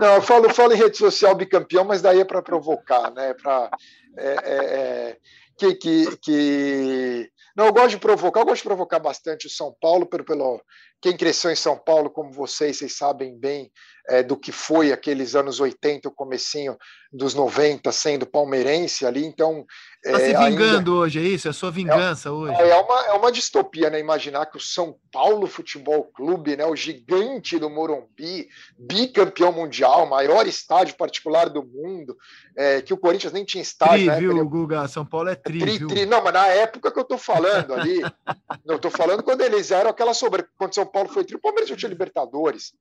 Não, 0.00 0.14
eu 0.14 0.22
falo, 0.22 0.52
falo 0.54 0.72
em 0.72 0.76
rede 0.76 0.96
social 0.96 1.34
bicampeão, 1.34 1.84
mas 1.84 2.00
daí 2.02 2.20
é 2.20 2.24
para 2.24 2.42
provocar, 2.42 3.10
né? 3.10 3.34
Pra, 3.34 3.70
é, 4.16 4.28
é, 4.28 4.56
é, 4.56 5.18
que, 5.58 5.74
que, 5.74 6.16
que... 6.18 7.30
Não, 7.56 7.66
eu 7.66 7.72
gosto 7.72 7.90
de 7.90 7.98
provocar, 7.98 8.40
eu 8.40 8.46
gosto 8.46 8.62
de 8.62 8.68
provocar 8.68 8.98
bastante 8.98 9.46
o 9.46 9.50
São 9.50 9.74
Paulo, 9.80 10.06
pelo, 10.06 10.24
pelo, 10.24 10.62
quem 11.02 11.16
cresceu 11.16 11.50
em 11.50 11.56
São 11.56 11.76
Paulo, 11.76 12.08
como 12.08 12.30
vocês, 12.30 12.78
vocês 12.78 12.96
sabem 12.96 13.36
bem 13.36 13.70
é, 14.08 14.22
do 14.22 14.36
que 14.36 14.50
foi 14.50 14.92
aqueles 14.92 15.34
anos 15.34 15.60
80, 15.60 16.08
o 16.08 16.12
comecinho 16.12 16.76
dos 17.12 17.34
90, 17.34 17.92
sendo 17.92 18.26
palmeirense 18.26 19.04
ali, 19.04 19.24
então... 19.24 19.66
Está 20.04 20.18
é, 20.18 20.26
se 20.26 20.36
vingando 20.36 20.78
ainda... 20.78 20.90
hoje, 20.90 21.18
é 21.20 21.22
isso? 21.22 21.46
É 21.46 21.50
a 21.50 21.54
sua 21.54 21.70
vingança 21.70 22.28
é, 22.28 22.32
hoje? 22.32 22.54
É 22.54 22.74
uma, 22.74 23.06
é 23.06 23.12
uma 23.12 23.30
distopia, 23.30 23.90
né? 23.90 24.00
Imaginar 24.00 24.46
que 24.46 24.56
o 24.56 24.60
São 24.60 24.96
Paulo 25.12 25.46
Futebol 25.46 26.04
Clube, 26.04 26.56
né, 26.56 26.64
o 26.66 26.74
gigante 26.74 27.58
do 27.58 27.70
Morumbi, 27.70 28.48
bicampeão 28.76 29.52
mundial, 29.52 30.06
maior 30.06 30.46
estádio 30.46 30.96
particular 30.96 31.50
do 31.50 31.62
mundo, 31.62 32.16
é, 32.56 32.82
que 32.82 32.92
o 32.92 32.98
Corinthians 32.98 33.32
nem 33.32 33.44
tinha 33.44 33.62
estádio, 33.62 34.06
tri, 34.06 34.06
né? 34.06 34.18
Viu, 34.18 34.48
Guga? 34.48 34.88
São 34.88 35.04
Paulo 35.04 35.28
é 35.28 35.34
tri, 35.36 35.60
tri, 35.60 35.86
tri, 35.86 36.06
Não, 36.06 36.24
mas 36.24 36.32
na 36.32 36.46
época 36.48 36.90
que 36.90 36.98
eu 36.98 37.04
tô 37.04 37.18
falando 37.18 37.74
ali, 37.74 38.00
eu 38.66 38.78
tô 38.78 38.90
falando 38.90 39.22
quando 39.22 39.42
eles 39.42 39.70
eram 39.70 39.90
aquela 39.90 40.14
sobre... 40.14 40.44
Quando 40.58 40.74
São 40.74 40.86
Paulo 40.92 41.08
foi 41.08 41.24
tri, 41.24 41.36
o 41.36 41.40
Palmeiras 41.40 41.68
já 41.68 41.76
tinha 41.76 41.88
Libertadores. 41.88 42.72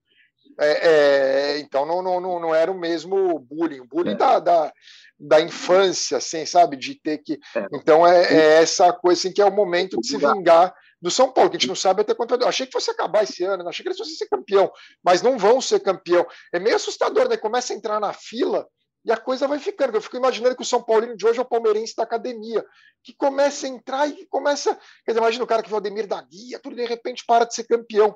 É, 0.60 0.90
é, 0.90 1.60
então 1.60 1.86
não, 1.86 2.02
não, 2.02 2.40
não 2.40 2.54
era 2.54 2.72
o 2.72 2.78
mesmo 2.78 3.40
bullying, 3.40 3.80
o 3.80 3.88
bullying 3.88 4.12
é. 4.12 4.16
da, 4.16 4.40
da, 4.40 4.74
da, 5.20 5.42
infância, 5.42 6.18
assim, 6.18 6.46
sabe? 6.46 6.76
De 6.76 6.96
ter 6.96 7.20
que. 7.20 7.40
É. 7.56 7.68
Então 7.74 8.06
é, 8.06 8.22
é, 8.22 8.62
essa 8.62 8.92
coisa 8.92 9.20
assim, 9.20 9.34
que 9.34 9.42
é 9.42 9.46
o 9.46 9.52
momento 9.52 10.00
de 10.00 10.08
se 10.08 10.18
vingar 10.18 10.74
do 11.02 11.10
São 11.10 11.32
Paulo, 11.32 11.50
que 11.50 11.58
a 11.58 11.60
gente 11.60 11.70
não 11.70 11.76
sabe 11.76 12.02
até 12.02 12.14
quanto. 12.14 12.36
Eu 12.36 12.48
achei 12.48 12.66
que 12.66 12.74
fosse 12.74 12.92
acabar 12.92 13.24
esse 13.24 13.44
ano, 13.44 13.68
achei 13.68 13.84
que 13.84 13.90
eles 13.90 13.98
fossem 13.98 14.16
ser 14.16 14.28
campeão, 14.28 14.72
mas 15.04 15.22
não 15.22 15.38
vão 15.38 15.62
ser 15.62 15.80
campeão. 15.80 16.26
É 16.54 16.60
meio 16.60 16.76
assustador, 16.76 17.30
né? 17.30 17.38
Começa 17.38 17.74
a 17.74 17.76
entrar 17.76 18.00
na 18.00 18.14
fila 18.14 18.68
E 19.04 19.12
a 19.12 19.18
coisa 19.18 19.48
vai 19.48 19.60
ficando. 19.60 19.98
Eu 19.98 20.02
fico 20.02 20.18
imaginando 20.18 20.56
que 20.56 20.62
o 20.62 20.66
São 20.66 20.82
Paulino 20.82 21.16
de 21.16 21.26
hoje 21.26 21.40
é 21.40 21.42
o 21.42 21.46
palmeirense 21.46 21.96
da 21.96 22.04
academia, 22.04 22.64
que 23.04 23.14
começa 23.14 23.66
a 23.66 23.70
entrar 23.70 24.08
e 24.08 24.26
começa. 24.28 24.76
Quer 25.06 25.12
dizer, 25.12 25.20
imagina 25.20 25.44
o 25.44 25.48
cara 25.48 25.64
que 25.64 25.70
viu 25.70 25.76
o 25.76 25.80
Ademir 25.80 26.08
da 26.08 26.22
Guia, 26.22 26.60
tudo 26.60 26.76
de 26.76 26.86
repente 26.86 27.24
para 27.26 27.46
de 27.46 27.56
ser 27.56 27.64
campeão. 27.64 28.16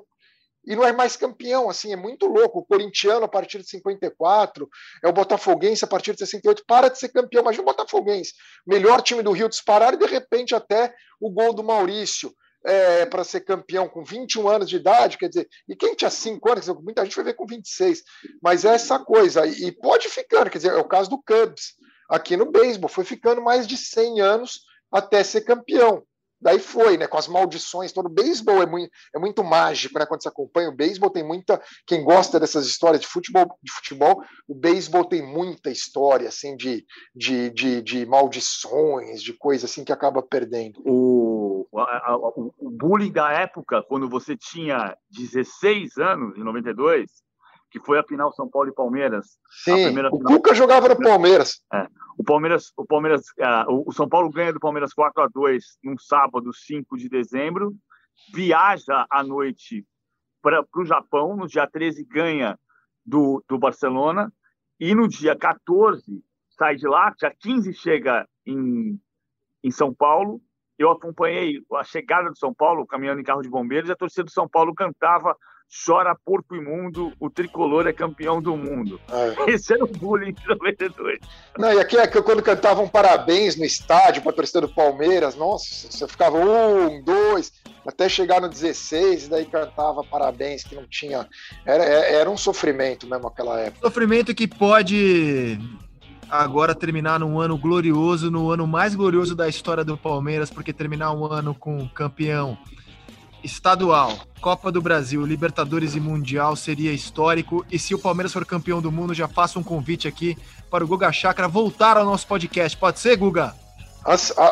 E 0.64 0.74
não 0.74 0.84
é 0.84 0.92
mais 0.92 1.16
campeão, 1.16 1.70
assim, 1.70 1.92
é 1.92 1.96
muito 1.96 2.26
louco. 2.26 2.58
O 2.58 2.64
corintiano 2.64 3.24
a 3.24 3.28
partir 3.28 3.58
de 3.58 3.68
54, 3.68 4.68
é 5.04 5.08
o 5.08 5.12
botafoguense 5.12 5.84
a 5.84 5.88
partir 5.88 6.12
de 6.12 6.18
68, 6.18 6.64
para 6.66 6.88
de 6.88 6.98
ser 6.98 7.08
campeão. 7.10 7.42
Imagina 7.42 7.62
o 7.62 7.66
botafoguense, 7.66 8.32
melhor 8.66 9.00
time 9.00 9.22
do 9.22 9.30
Rio 9.30 9.48
disparar 9.48 9.94
e 9.94 9.96
de 9.96 10.06
repente 10.06 10.54
até 10.54 10.92
o 11.20 11.30
gol 11.30 11.54
do 11.54 11.62
Maurício 11.62 12.34
é, 12.66 13.06
para 13.06 13.22
ser 13.22 13.42
campeão 13.42 13.88
com 13.88 14.04
21 14.04 14.48
anos 14.48 14.68
de 14.68 14.76
idade, 14.76 15.16
quer 15.16 15.28
dizer, 15.28 15.48
e 15.68 15.76
quem 15.76 15.94
tinha 15.94 16.10
5 16.10 16.50
anos, 16.50 16.68
muita 16.82 17.04
gente 17.04 17.14
vai 17.14 17.26
ver 17.26 17.34
com 17.34 17.46
26, 17.46 18.02
mas 18.42 18.64
é 18.64 18.74
essa 18.74 18.98
coisa, 18.98 19.46
e 19.46 19.70
pode 19.70 20.08
ficar, 20.08 20.50
quer 20.50 20.58
dizer, 20.58 20.72
é 20.72 20.76
o 20.76 20.88
caso 20.88 21.08
do 21.08 21.22
Cubs, 21.22 21.74
aqui 22.10 22.36
no 22.36 22.50
beisebol, 22.50 22.88
foi 22.88 23.04
ficando 23.04 23.40
mais 23.40 23.66
de 23.66 23.76
100 23.76 24.20
anos 24.20 24.60
até 24.90 25.22
ser 25.22 25.42
campeão. 25.42 26.02
Daí 26.40 26.58
foi, 26.58 26.98
né? 26.98 27.06
Com 27.06 27.16
as 27.16 27.26
maldições, 27.26 27.92
todo 27.92 28.06
o 28.06 28.12
beisebol 28.12 28.62
é 28.62 28.66
muito, 28.66 28.90
é 29.14 29.18
muito 29.18 29.42
mágico, 29.42 29.98
né? 29.98 30.04
Quando 30.04 30.22
você 30.22 30.28
acompanha 30.28 30.68
o 30.68 30.76
beisebol, 30.76 31.10
tem 31.10 31.24
muita. 31.24 31.60
Quem 31.86 32.04
gosta 32.04 32.38
dessas 32.38 32.66
histórias 32.66 33.00
de 33.00 33.06
futebol, 33.06 33.46
de 33.62 33.72
futebol, 33.72 34.22
o 34.46 34.54
beisebol 34.54 35.04
tem 35.04 35.22
muita 35.22 35.70
história, 35.70 36.28
assim, 36.28 36.54
de, 36.54 36.84
de, 37.14 37.50
de, 37.50 37.82
de 37.82 38.06
maldições, 38.06 39.22
de 39.22 39.32
coisa 39.32 39.64
assim 39.64 39.82
que 39.82 39.92
acaba 39.92 40.22
perdendo. 40.22 40.80
O, 40.84 41.45
a, 41.76 42.12
a, 42.12 42.16
o, 42.16 42.54
o 42.58 42.70
bullying 42.70 43.12
da 43.12 43.32
época, 43.32 43.82
quando 43.82 44.08
você 44.08 44.36
tinha 44.36 44.96
16 45.10 45.96
anos, 45.98 46.36
em 46.36 46.42
92, 46.42 47.06
que 47.70 47.80
foi 47.80 47.98
a 47.98 48.04
final 48.04 48.32
São 48.32 48.48
Paulo 48.48 48.70
e 48.70 48.74
Palmeiras. 48.74 49.38
Sim, 49.64 49.98
o 50.10 50.20
Cuca 50.20 50.54
jogava 50.54 50.88
no 50.88 50.98
Palmeiras. 50.98 51.60
É. 51.72 51.86
O 52.16 52.24
Palmeiras, 52.24 52.72
o 52.76 52.86
Palmeiras, 52.86 53.22
uh, 53.38 53.84
o 53.86 53.92
São 53.92 54.08
Paulo 54.08 54.30
ganha 54.30 54.52
do 54.52 54.60
Palmeiras 54.60 54.94
4 54.94 55.22
a 55.22 55.28
2 55.28 55.64
num 55.84 55.98
sábado, 55.98 56.52
5 56.52 56.96
de 56.96 57.08
dezembro, 57.08 57.74
viaja 58.32 59.06
à 59.10 59.22
noite 59.22 59.84
para 60.40 60.64
o 60.74 60.84
Japão, 60.84 61.36
no 61.36 61.46
dia 61.46 61.66
13 61.66 62.04
ganha 62.04 62.58
do, 63.04 63.44
do 63.48 63.58
Barcelona, 63.58 64.32
e 64.80 64.94
no 64.94 65.08
dia 65.08 65.36
14 65.36 66.24
sai 66.50 66.76
de 66.76 66.86
lá, 66.86 67.10
dia 67.18 67.34
15 67.38 67.74
chega 67.74 68.26
em, 68.46 68.98
em 69.62 69.70
São 69.70 69.92
Paulo. 69.92 70.40
Eu 70.78 70.90
acompanhei 70.90 71.60
a 71.74 71.84
chegada 71.84 72.30
do 72.30 72.38
São 72.38 72.52
Paulo 72.52 72.86
caminhando 72.86 73.20
em 73.20 73.24
carro 73.24 73.42
de 73.42 73.48
bombeiros, 73.48 73.88
e 73.88 73.92
a 73.92 73.96
torcida 73.96 74.24
do 74.24 74.30
São 74.30 74.48
Paulo 74.48 74.74
cantava 74.74 75.36
chora 75.84 76.16
porco 76.24 76.54
imundo, 76.54 77.12
o 77.18 77.28
tricolor 77.28 77.86
é 77.86 77.92
campeão 77.92 78.40
do 78.40 78.56
mundo. 78.56 79.00
É. 79.10 79.52
Esse 79.52 79.72
era 79.72 79.84
o 79.84 79.88
bullying 79.88 80.32
de 80.32 80.46
92. 80.46 81.18
Não, 81.58 81.72
e 81.72 81.80
aqui 81.80 81.96
é 81.96 82.06
que 82.06 82.22
quando 82.22 82.42
cantavam 82.42 82.88
parabéns 82.88 83.56
no 83.56 83.64
estádio 83.64 84.22
para 84.22 84.32
a 84.32 84.34
torcida 84.34 84.60
do 84.60 84.68
Palmeiras, 84.68 85.34
nossa, 85.34 85.90
você 85.90 86.06
ficava 86.06 86.38
um, 86.38 87.02
dois, 87.02 87.52
até 87.84 88.08
chegar 88.08 88.40
no 88.40 88.48
16, 88.48 89.26
e 89.26 89.30
daí 89.30 89.44
cantava 89.44 90.04
parabéns, 90.04 90.62
que 90.62 90.74
não 90.74 90.86
tinha. 90.86 91.28
Era, 91.64 91.84
é, 91.84 92.14
era 92.14 92.30
um 92.30 92.36
sofrimento 92.36 93.06
mesmo 93.06 93.26
aquela 93.26 93.58
época. 93.60 93.86
Sofrimento 93.86 94.34
que 94.34 94.46
pode 94.46 95.58
agora 96.30 96.74
terminar 96.74 97.20
num 97.20 97.40
ano 97.40 97.56
glorioso, 97.56 98.30
no 98.30 98.50
ano 98.50 98.66
mais 98.66 98.94
glorioso 98.94 99.34
da 99.34 99.48
história 99.48 99.84
do 99.84 99.96
Palmeiras, 99.96 100.50
porque 100.50 100.72
terminar 100.72 101.12
um 101.12 101.24
ano 101.26 101.54
com 101.54 101.88
campeão 101.88 102.58
estadual, 103.42 104.12
Copa 104.40 104.72
do 104.72 104.82
Brasil, 104.82 105.24
Libertadores 105.24 105.94
e 105.94 106.00
Mundial 106.00 106.56
seria 106.56 106.92
histórico. 106.92 107.64
E 107.70 107.78
se 107.78 107.94
o 107.94 107.98
Palmeiras 107.98 108.32
for 108.32 108.44
campeão 108.44 108.82
do 108.82 108.90
mundo, 108.90 109.14
já 109.14 109.28
faço 109.28 109.58
um 109.58 109.62
convite 109.62 110.08
aqui 110.08 110.36
para 110.70 110.84
o 110.84 110.86
Guga 110.86 111.12
Chakra 111.12 111.46
voltar 111.48 111.96
ao 111.96 112.04
nosso 112.04 112.26
podcast. 112.26 112.76
Pode 112.76 112.98
ser, 112.98 113.16
Guga? 113.16 113.54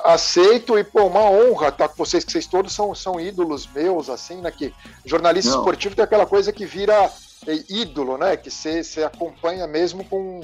Aceito 0.05 0.77
e, 0.77 0.83
pô, 0.83 1.07
uma 1.07 1.31
honra 1.31 1.69
estar 1.69 1.89
com 1.89 1.97
vocês, 1.97 2.25
que 2.25 2.33
vocês 2.33 2.47
todos 2.47 2.73
são, 2.73 2.93
são 2.93 3.21
ídolos 3.21 3.69
meus, 3.73 4.09
assim, 4.09 4.41
né? 4.41 4.51
Que 4.51 4.73
jornalista 5.05 5.53
Não. 5.53 5.59
esportivo 5.59 5.95
tem 5.95 6.05
aquela 6.05 6.27
coisa 6.27 6.53
que 6.53 6.67
vira 6.67 7.09
é, 7.47 7.63
ídolo, 7.69 8.19
né? 8.19 8.37
Que 8.37 8.51
você 8.51 9.05
acompanha 9.05 9.67
mesmo 9.67 10.05
com, 10.05 10.41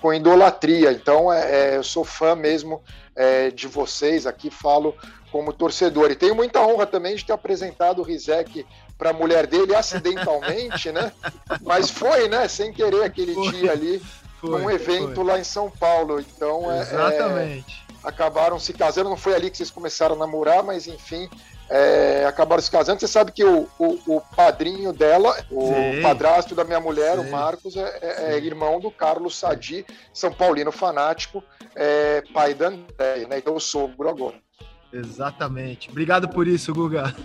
com 0.00 0.12
idolatria. 0.12 0.92
Então, 0.92 1.32
é, 1.32 1.72
é, 1.72 1.76
eu 1.76 1.82
sou 1.82 2.04
fã 2.04 2.34
mesmo 2.34 2.82
é, 3.14 3.50
de 3.50 3.66
vocês 3.66 4.26
aqui, 4.26 4.50
falo 4.50 4.94
como 5.30 5.52
torcedor. 5.52 6.10
E 6.10 6.14
tenho 6.14 6.34
muita 6.34 6.60
honra 6.60 6.86
também 6.86 7.16
de 7.16 7.24
ter 7.24 7.32
apresentado 7.32 8.00
o 8.00 8.04
Rizek 8.04 8.66
para 8.96 9.10
a 9.10 9.12
mulher 9.12 9.46
dele 9.46 9.74
acidentalmente, 9.74 10.90
né? 10.90 11.12
Mas 11.62 11.90
foi, 11.90 12.28
né? 12.28 12.48
Sem 12.48 12.72
querer 12.72 13.02
aquele 13.04 13.34
foi, 13.34 13.50
dia 13.50 13.72
ali, 13.72 14.02
foi, 14.40 14.50
num 14.50 14.70
evento 14.70 15.16
foi. 15.16 15.24
lá 15.24 15.38
em 15.38 15.44
São 15.44 15.70
Paulo. 15.70 16.20
Então, 16.20 16.70
é, 16.70 16.80
Exatamente. 16.80 17.86
É, 18.04 18.08
acabaram 18.08 18.58
se 18.58 18.72
casando. 18.72 19.10
Não 19.10 19.16
foi 19.16 19.34
ali 19.34 19.50
que 19.50 19.56
vocês 19.56 19.70
começaram 19.70 20.16
a 20.16 20.18
namorar, 20.18 20.62
mas 20.62 20.86
enfim, 20.86 21.28
é, 21.68 22.24
acabaram 22.26 22.62
se 22.62 22.70
casando. 22.70 23.00
Você 23.00 23.08
sabe 23.08 23.32
que 23.32 23.44
o, 23.44 23.68
o, 23.78 24.16
o 24.16 24.20
padrinho 24.34 24.92
dela, 24.92 25.36
o 25.50 25.68
Sim. 25.68 26.02
padrasto 26.02 26.54
da 26.54 26.64
minha 26.64 26.80
mulher, 26.80 27.18
Sim. 27.18 27.20
o 27.20 27.30
Marcos, 27.30 27.76
é, 27.76 27.98
é, 28.00 28.34
é, 28.34 28.38
irmão 28.38 28.80
do 28.80 28.90
Carlos 28.90 29.36
Sadi, 29.36 29.84
São 30.12 30.32
Paulino 30.32 30.72
fanático, 30.72 31.42
é, 31.74 32.22
pai 32.32 32.54
da 32.54 32.68
André, 32.68 33.26
né? 33.28 33.38
Então, 33.38 33.54
eu 33.54 33.60
sogro 33.60 34.08
agora. 34.08 34.36
Exatamente. 34.92 35.90
Obrigado 35.90 36.28
por 36.28 36.48
isso, 36.48 36.72
Guga. 36.72 37.14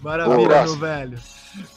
Maravilha, 0.00 0.64
meu 0.64 0.76
velho. 0.76 1.18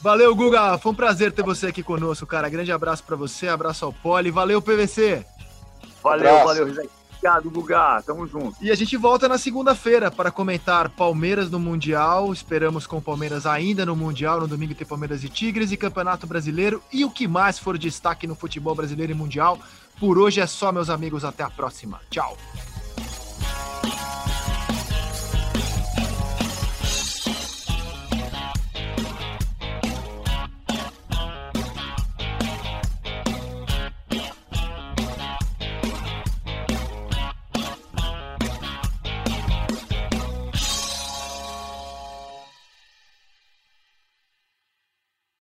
Valeu, 0.00 0.34
Guga. 0.34 0.78
Foi 0.78 0.92
um 0.92 0.94
prazer 0.94 1.32
ter 1.32 1.42
você 1.42 1.68
aqui 1.68 1.82
conosco, 1.82 2.26
cara. 2.26 2.48
Grande 2.48 2.72
abraço 2.72 3.04
para 3.04 3.16
você, 3.16 3.48
abraço 3.48 3.84
ao 3.84 3.92
Poli. 3.92 4.30
Valeu, 4.30 4.60
PVC. 4.60 5.24
Valeu, 6.02 6.28
abraço. 6.28 6.46
valeu, 6.46 6.88
Obrigado, 7.18 7.50
Guga. 7.50 8.02
Tamo 8.06 8.26
junto. 8.26 8.56
E 8.60 8.70
a 8.70 8.74
gente 8.74 8.96
volta 8.96 9.28
na 9.28 9.36
segunda-feira 9.36 10.10
para 10.10 10.30
comentar 10.30 10.88
Palmeiras 10.88 11.50
no 11.50 11.58
Mundial. 11.58 12.32
Esperamos 12.32 12.86
com 12.86 13.00
Palmeiras 13.00 13.44
ainda 13.44 13.84
no 13.84 13.96
Mundial. 13.96 14.40
No 14.40 14.48
domingo 14.48 14.74
tem 14.74 14.86
Palmeiras 14.86 15.24
e 15.24 15.28
Tigres 15.28 15.72
e 15.72 15.76
Campeonato 15.76 16.26
Brasileiro. 16.26 16.82
E 16.92 17.04
o 17.04 17.10
que 17.10 17.26
mais 17.26 17.58
for 17.58 17.76
destaque 17.76 18.26
no 18.26 18.36
futebol 18.36 18.74
brasileiro 18.74 19.12
e 19.12 19.14
mundial. 19.14 19.58
Por 19.98 20.16
hoje 20.16 20.40
é 20.40 20.46
só, 20.46 20.70
meus 20.70 20.88
amigos. 20.88 21.24
Até 21.24 21.42
a 21.42 21.50
próxima. 21.50 22.00
Tchau. 22.08 22.36